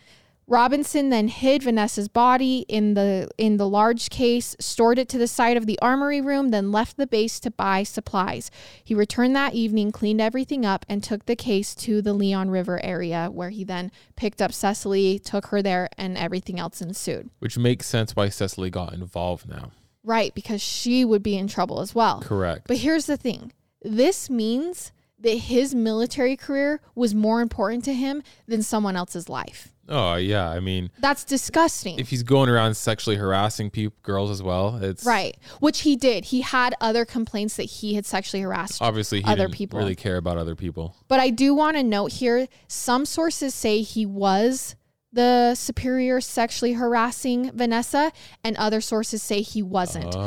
Robinson 0.48 1.10
then 1.10 1.28
hid 1.28 1.62
Vanessa's 1.62 2.08
body 2.08 2.64
in 2.68 2.94
the 2.94 3.28
in 3.36 3.58
the 3.58 3.68
large 3.68 4.08
case, 4.08 4.56
stored 4.58 4.98
it 4.98 5.06
to 5.10 5.18
the 5.18 5.26
side 5.26 5.58
of 5.58 5.66
the 5.66 5.78
armory 5.80 6.22
room, 6.22 6.48
then 6.48 6.72
left 6.72 6.96
the 6.96 7.06
base 7.06 7.38
to 7.40 7.50
buy 7.50 7.82
supplies. 7.82 8.50
He 8.82 8.94
returned 8.94 9.36
that 9.36 9.52
evening, 9.52 9.92
cleaned 9.92 10.22
everything 10.22 10.64
up, 10.64 10.86
and 10.88 11.04
took 11.04 11.26
the 11.26 11.36
case 11.36 11.74
to 11.76 12.00
the 12.00 12.14
Leon 12.14 12.48
River 12.48 12.82
area, 12.82 13.28
where 13.30 13.50
he 13.50 13.62
then 13.62 13.92
picked 14.16 14.40
up 14.40 14.54
Cecily, 14.54 15.18
took 15.18 15.48
her 15.48 15.60
there, 15.60 15.90
and 15.98 16.16
everything 16.16 16.58
else 16.58 16.80
ensued. 16.80 17.28
Which 17.40 17.58
makes 17.58 17.86
sense 17.86 18.16
why 18.16 18.30
Cecily 18.30 18.70
got 18.70 18.94
involved 18.94 19.46
now. 19.48 19.72
Right, 20.02 20.34
because 20.34 20.62
she 20.62 21.04
would 21.04 21.22
be 21.22 21.36
in 21.36 21.48
trouble 21.48 21.80
as 21.80 21.94
well. 21.94 22.22
Correct. 22.22 22.66
But 22.66 22.78
here's 22.78 23.04
the 23.04 23.18
thing 23.18 23.52
this 23.82 24.30
means 24.30 24.92
that 25.18 25.36
his 25.36 25.74
military 25.74 26.36
career 26.36 26.80
was 26.94 27.14
more 27.14 27.42
important 27.42 27.84
to 27.84 27.92
him 27.92 28.22
than 28.46 28.62
someone 28.62 28.96
else's 28.96 29.28
life. 29.28 29.74
Oh 29.88 30.14
yeah, 30.16 30.48
I 30.48 30.60
mean, 30.60 30.90
That's 31.00 31.24
disgusting. 31.24 31.98
if 31.98 32.08
he's 32.10 32.22
going 32.22 32.48
around 32.48 32.74
sexually 32.76 33.16
harassing 33.16 33.70
girls 34.02 34.30
as 34.30 34.42
well, 34.42 34.76
it's 34.82 35.04
right. 35.04 35.36
Which 35.60 35.80
he 35.80 35.96
did. 35.96 36.26
He 36.26 36.40
had 36.42 36.74
other 36.80 37.04
complaints 37.04 37.56
that 37.56 37.64
he 37.64 37.94
had 37.94 38.04
sexually 38.06 38.42
harassed 38.42 38.80
Obviously, 38.82 39.20
he 39.20 39.24
other 39.26 39.44
didn't 39.46 39.54
people. 39.54 39.78
really 39.78 39.94
care 39.96 40.16
about 40.16 40.38
other 40.38 40.54
people. 40.54 40.94
But 41.08 41.20
I 41.20 41.30
do 41.30 41.54
want 41.54 41.76
to 41.76 41.82
note 41.82 42.12
here 42.12 42.46
some 42.68 43.04
sources 43.06 43.54
say 43.54 43.82
he 43.82 44.04
was 44.06 44.74
the 45.12 45.54
superior 45.54 46.20
sexually 46.20 46.74
harassing 46.74 47.50
Vanessa, 47.52 48.12
and 48.44 48.54
other 48.58 48.80
sources 48.82 49.22
say 49.22 49.40
he 49.40 49.62
wasn't. 49.62 50.12
So 50.12 50.18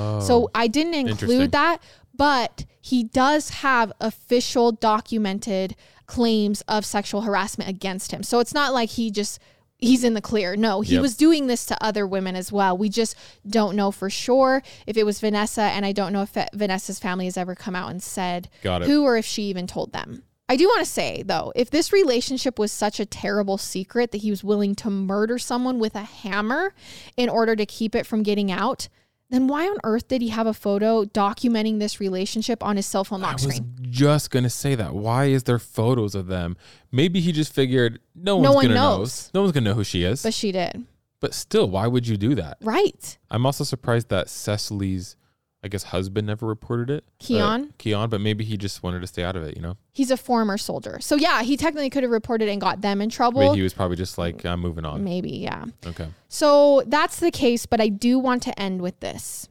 oh, 0.45 0.49
I 0.55 0.67
didn't 0.67 0.95
Oh. 0.95 0.97
Include 1.11 1.51
that, 1.51 1.77
but 2.15 2.65
he 2.81 3.03
does 3.03 3.49
have 3.49 3.93
official 4.01 4.71
documented 4.71 5.75
claims 6.11 6.61
of 6.67 6.85
sexual 6.85 7.21
harassment 7.21 7.69
against 7.69 8.11
him. 8.11 8.21
So 8.23 8.39
it's 8.39 8.53
not 8.53 8.73
like 8.73 8.89
he 8.91 9.09
just. 9.11 9.39
He's 9.83 10.03
in 10.03 10.13
the 10.13 10.21
clear. 10.21 10.55
No, 10.55 10.81
he 10.81 10.93
Yep. 10.93 11.01
was 11.01 11.17
doing 11.17 11.47
this 11.47 11.65
to 11.65 11.83
other 11.83 12.05
women 12.05 12.35
as 12.35 12.51
well. 12.51 12.77
We 12.77 12.87
just 12.87 13.15
don't 13.49 13.75
know 13.75 13.89
for 13.89 14.11
sure 14.11 14.61
if 14.85 14.95
it 14.95 15.07
was 15.07 15.19
Vanessa, 15.19 15.63
and 15.63 15.83
I 15.87 15.91
don't 15.91 16.13
know 16.13 16.21
if 16.21 16.37
Vanessa's 16.53 16.99
family 16.99 17.25
has 17.25 17.35
ever 17.35 17.55
come 17.55 17.75
out 17.75 17.89
and 17.89 18.03
said 18.03 18.47
who 18.85 19.01
or 19.03 19.17
if 19.17 19.25
she 19.25 19.41
even 19.45 19.65
told 19.65 19.91
them. 19.91 20.21
I 20.47 20.55
do 20.55 20.67
want 20.67 20.81
to 20.85 20.91
say, 20.91 21.23
though, 21.25 21.51
if 21.55 21.71
this 21.71 21.91
relationship 21.91 22.59
was 22.59 22.71
such 22.71 22.99
a 22.99 23.07
terrible 23.07 23.57
secret 23.57 24.11
that 24.11 24.19
he 24.19 24.29
was 24.29 24.43
willing 24.43 24.75
to 24.75 24.91
murder 24.91 25.39
someone 25.39 25.79
with 25.79 25.95
a 25.95 26.01
hammer 26.03 26.75
in 27.17 27.27
order 27.27 27.55
to 27.55 27.65
keep 27.65 27.95
it 27.95 28.05
from 28.05 28.21
getting 28.21 28.51
out, 28.51 28.87
then 29.31 29.47
why 29.47 29.67
on 29.67 29.77
earth 29.83 30.07
did 30.07 30.21
he 30.21 30.27
have 30.29 30.45
a 30.45 30.53
photo 30.53 31.05
documenting 31.05 31.79
this 31.79 31.99
relationship 31.99 32.63
on 32.63 32.75
his 32.75 32.85
cell 32.85 33.03
phone 33.03 33.23
I 33.23 33.27
lock 33.31 33.41
was 33.43 33.61
just 33.81 34.29
gonna 34.29 34.49
say 34.49 34.75
that. 34.75 34.93
Why 34.93 35.25
is 35.25 35.43
there 35.43 35.57
photos 35.59 36.13
of 36.15 36.27
them? 36.27 36.57
Maybe 36.91 37.19
he 37.21 37.31
just 37.31 37.53
figured 37.53 37.99
no 38.15 38.35
one's 38.37 38.43
No 38.45 38.51
one 38.53 38.65
gonna 38.65 38.75
knows. 38.75 39.31
know. 39.33 39.39
No 39.39 39.43
one's 39.43 39.53
gonna 39.53 39.69
know 39.69 39.75
who 39.75 39.83
she 39.83 40.03
is. 40.03 40.21
But 40.21 40.33
she 40.33 40.51
did. 40.51 40.85
But 41.21 41.33
still, 41.33 41.69
why 41.69 41.87
would 41.87 42.07
you 42.07 42.17
do 42.17 42.35
that? 42.35 42.57
Right. 42.61 43.17
I'm 43.29 43.45
also 43.45 43.63
surprised 43.63 44.09
that 44.09 44.27
Cecily's, 44.27 45.15
I 45.63 45.67
guess, 45.67 45.83
husband 45.83 46.25
never 46.27 46.47
reported 46.47 46.89
it. 46.89 47.03
Keon? 47.19 47.61
Uh, 47.61 47.67
Keon, 47.77 48.09
but 48.09 48.19
maybe 48.19 48.43
he 48.43 48.57
just 48.57 48.81
wanted 48.81 49.01
to 49.01 49.07
stay 49.07 49.23
out 49.23 49.35
of 49.35 49.43
it. 49.43 49.55
You 49.55 49.61
know, 49.61 49.77
He's 49.93 50.09
a 50.09 50.17
former 50.17 50.57
soldier. 50.57 50.99
So, 51.01 51.15
yeah, 51.15 51.43
he 51.43 51.55
technically 51.55 51.89
could 51.91 52.01
have 52.03 52.11
reported 52.11 52.49
and 52.49 52.59
got 52.59 52.81
them 52.81 52.99
in 53.01 53.09
trouble. 53.09 53.53
he 53.53 53.61
was 53.61 53.73
probably 53.73 53.97
just 53.97 54.17
like, 54.17 54.43
I'm 54.45 54.59
moving 54.59 54.85
on. 54.85 55.03
Maybe, 55.03 55.31
yeah. 55.31 55.65
Okay. 55.85 56.07
So 56.29 56.83
that's 56.87 57.19
the 57.19 57.29
case, 57.31 57.65
but 57.65 57.79
I 57.79 57.89
do 57.89 58.17
want 58.17 58.41
to 58.43 58.59
end 58.59 58.81
with 58.81 58.99
this. 59.01 59.49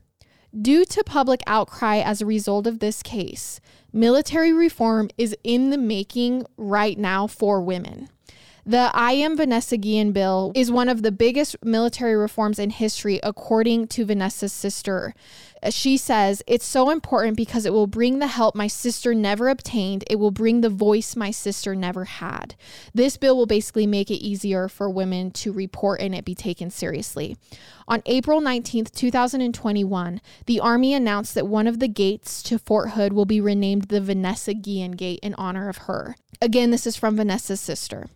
Due 0.61 0.85
to 0.87 1.05
public 1.05 1.43
outcry 1.47 1.99
as 1.99 2.21
a 2.21 2.27
result 2.27 2.67
of 2.67 2.81
this 2.81 3.05
case, 3.05 3.61
military 3.93 4.53
reform 4.53 5.09
is 5.17 5.37
in 5.45 5.71
the 5.71 5.79
making 5.79 6.45
right 6.57 6.99
now 6.99 7.29
for 7.29 7.61
women. 7.63 8.09
The 8.71 8.93
I 8.95 9.15
Am 9.15 9.37
Vanessa 9.37 9.77
Guillen 9.77 10.13
bill 10.13 10.53
is 10.55 10.71
one 10.71 10.89
of 10.89 11.03
the 11.03 11.11
biggest 11.11 11.57
military 11.65 12.15
reforms 12.15 12.57
in 12.57 12.71
history, 12.71 13.19
according 13.21 13.89
to 13.89 14.05
Vanessa's 14.05 14.53
sister. 14.53 15.13
Uh, 15.61 15.71
She 15.71 15.97
says, 15.97 16.41
It's 16.47 16.67
so 16.67 16.91
important 16.91 17.37
because 17.37 17.67
it 17.67 17.73
will 17.73 17.89
bring 17.89 18.21
the 18.21 18.29
help 18.29 18.55
my 18.55 18.69
sister 18.69 19.13
never 19.13 19.49
obtained. 19.49 20.05
It 20.09 20.21
will 20.21 20.31
bring 20.31 20.61
the 20.61 20.71
voice 20.71 21.17
my 21.17 21.33
sister 21.33 21.75
never 21.75 22.05
had. 22.05 22.55
This 22.95 23.17
bill 23.17 23.37
will 23.37 23.47
basically 23.47 23.89
make 23.89 24.09
it 24.09 24.25
easier 24.25 24.69
for 24.69 24.89
women 24.89 25.33
to 25.33 25.51
report 25.51 26.01
and 26.01 26.15
it 26.15 26.25
be 26.25 26.37
taken 26.37 26.71
seriously. 26.71 27.37
On 27.89 28.03
April 28.07 28.41
19th, 28.41 28.93
2021, 28.95 30.21
the 30.47 30.61
Army 30.61 30.95
announced 30.95 31.35
that 31.35 31.49
one 31.49 31.67
of 31.67 31.81
the 31.81 31.89
gates 31.89 32.41
to 32.45 32.57
Fort 32.57 32.91
Hood 32.91 33.15
will 33.15 33.27
be 33.27 33.41
renamed 33.41 33.89
the 33.89 34.01
Vanessa 34.01 34.55
Guillen 34.55 34.93
Gate 34.93 35.19
in 35.25 35.35
honor 35.35 35.69
of 35.69 35.89
her. 35.89 36.15
Again, 36.41 36.71
this 36.71 36.87
is 36.87 36.95
from 36.95 37.17
Vanessa's 37.17 37.61
sister. 37.61 38.07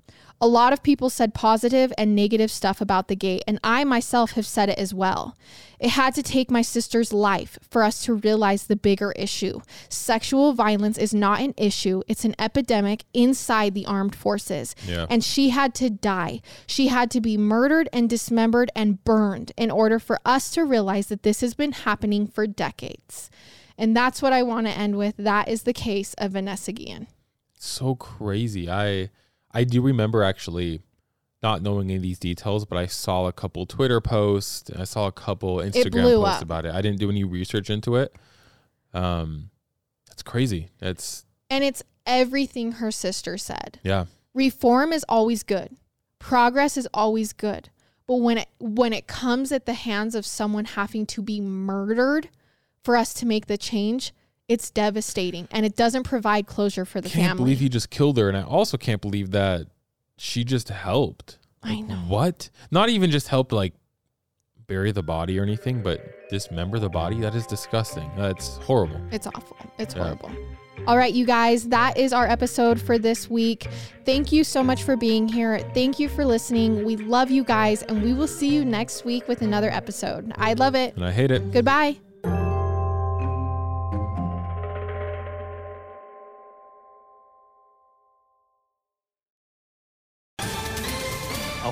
A 0.41 0.49
lot 0.49 0.72
of 0.72 0.82
people 0.82 1.09
said 1.09 1.32
positive 1.32 1.93
and 1.97 2.14
negative 2.14 2.51
stuff 2.51 2.80
about 2.80 3.09
the 3.09 3.16
gate, 3.16 3.43
and 3.47 3.59
I 3.64 3.85
myself 3.85 4.32
have 4.32 4.47
said 4.47 4.68
it 4.68 4.78
as 4.78 4.93
well. 4.93 5.37
It 5.78 5.91
had 5.91 6.14
to 6.16 6.22
take 6.22 6.51
my 6.51 6.61
sister's 6.61 7.12
life 7.12 7.59
for 7.70 7.82
us 7.82 8.05
to 8.05 8.14
realize 8.14 8.66
the 8.66 8.76
bigger 8.76 9.12
issue. 9.12 9.61
Sexual 9.89 10.53
violence 10.53 10.99
is 10.99 11.14
not 11.14 11.41
an 11.41 11.55
issue, 11.57 12.03
it's 12.09 12.24
an 12.24 12.35
epidemic 12.39 13.05
inside 13.14 13.74
the 13.74 13.87
armed 13.87 14.14
forces. 14.14 14.74
Yeah. 14.87 15.07
And 15.09 15.24
she 15.24 15.51
had 15.51 15.74
to 15.76 15.89
die. 15.89 16.41
She 16.66 16.89
had 16.89 17.11
to 17.12 17.20
be 17.20 17.37
murdered 17.39 17.89
and 17.93 18.11
dismembered 18.11 18.70
and 18.74 19.03
burned 19.05 19.53
in 19.57 19.70
order 19.70 19.99
for 19.99 20.18
us 20.24 20.51
to 20.53 20.64
realize 20.64 21.07
that 21.07 21.22
this 21.22 21.41
has 21.41 21.55
been 21.55 21.72
happening 21.72 22.26
for 22.26 22.47
decades. 22.47 23.30
And 23.78 23.97
that's 23.97 24.20
what 24.22 24.32
I 24.32 24.43
want 24.43 24.66
to 24.66 24.72
end 24.72 24.97
with. 24.97 25.16
That 25.16 25.49
is 25.49 25.62
the 25.62 25.72
case 25.72 26.14
of 26.14 26.32
Vanessa 26.32 26.72
Guillen. 26.72 27.07
so 27.59 27.95
crazy. 27.95 28.70
I 28.70 29.11
I 29.55 29.64
do 29.64 29.80
remember 29.80 30.22
actually 30.22 30.82
not 31.42 31.62
knowing 31.62 31.88
any 31.88 31.96
of 31.96 32.02
these 32.02 32.18
details, 32.18 32.64
but 32.64 32.76
I 32.78 32.86
saw 32.86 33.26
a 33.26 33.32
couple 33.32 33.66
Twitter 33.66 34.00
posts, 34.00 34.70
I 34.76 34.84
saw 34.84 35.07
a 35.07 35.12
couple 35.12 35.57
Instagram 35.59 36.16
posts 36.16 36.36
up. 36.36 36.42
about 36.42 36.66
it. 36.66 36.74
I 36.74 36.82
didn't 36.82 36.98
do 36.98 37.11
any 37.11 37.22
research 37.24 37.70
into 37.70 37.96
it. 37.96 38.14
Um, 38.92 39.50
that's 40.09 40.22
crazy. 40.22 40.70
It's 40.80 41.24
And 41.50 41.62
it's 41.62 41.82
everything 42.07 42.72
her 42.72 42.90
sister 42.90 43.36
said. 43.38 43.78
yeah, 43.82 44.07
reform 44.34 44.92
is 44.92 45.05
always 45.09 45.42
good 45.42 45.76
progress 46.18 46.78
is 46.78 46.88
always 46.94 47.34
good 47.34 47.68
but 48.07 48.16
when 48.16 48.38
it 48.38 48.48
when 48.59 48.94
it 48.94 49.07
comes 49.07 49.52
at 49.52 49.66
the 49.66 49.74
hands 49.74 50.14
of 50.14 50.24
someone 50.24 50.64
having 50.64 51.05
to 51.05 51.20
be 51.20 51.38
murdered 51.38 52.30
for 52.82 52.96
us 52.96 53.12
to 53.12 53.26
make 53.26 53.46
the 53.46 53.59
change 53.59 54.12
it's 54.49 54.70
devastating 54.70 55.49
and 55.51 55.64
it 55.64 55.76
doesn't 55.76 56.03
provide 56.05 56.47
closure 56.47 56.84
for 56.84 57.01
the 57.01 57.09
family. 57.09 57.24
I 57.24 57.26
can't 57.28 57.36
believe 57.38 57.61
he 57.61 57.68
just 57.68 57.90
killed 57.90 58.18
her, 58.18 58.28
and 58.28 58.36
I 58.36 58.42
also 58.42 58.76
can't 58.76 59.01
believe 59.01 59.30
that 59.32 59.66
she 60.16 60.45
just 60.45 60.68
helped. 60.68 61.38
i 61.62 61.80
know 61.80 61.97
What? 62.09 62.51
Not 62.70 62.88
even 62.88 63.11
just 63.11 63.28
helped 63.28 63.53
like 63.53 63.74
bury 64.66 64.92
the 64.92 65.03
body 65.03 65.38
or 65.38 65.42
anything, 65.42 65.82
but 65.82 66.28
dismember 66.30 66.78
the 66.78 66.88
body. 66.88 67.20
That 67.20 67.34
is 67.34 67.47
disgusting. 67.47 68.11
That's 68.16 68.57
horrible. 68.59 69.01
it's 69.11 69.26
awful 69.26 69.57
it's 69.78 69.95
Yeah. 69.95 70.03
horrible 70.05 70.30
all 70.86 70.99
right, 70.99 71.14
you 71.14 71.24
guys, 71.24 71.68
that 71.68 71.97
is 71.97 72.12
our 72.12 72.26
episode 72.26 72.80
for 72.80 72.99
this 72.99 73.30
week. 73.30 73.68
Thank 74.05 74.32
you 74.32 74.45
so 74.45 74.62
much 74.62 74.82
for 74.82 74.97
being 74.97 75.26
here. 75.28 75.61
Thank 75.72 75.99
you 75.99 76.09
for 76.11 76.26
listening. 76.26 76.84
We 76.84 76.97
love 76.97 77.30
you 77.30 77.42
guys, 77.45 77.82
and 77.84 78.03
we 78.03 78.12
will 78.12 78.26
see 78.26 78.49
you 78.49 78.64
next 78.66 79.05
week 79.05 79.26
with 79.26 79.40
another 79.40 79.70
episode. 79.70 80.32
I 80.36 80.53
love 80.55 80.74
it. 80.74 80.95
And 80.97 81.05
I 81.07 81.12
hate 81.12 81.30
it. 81.30 81.53
Goodbye. 81.53 81.99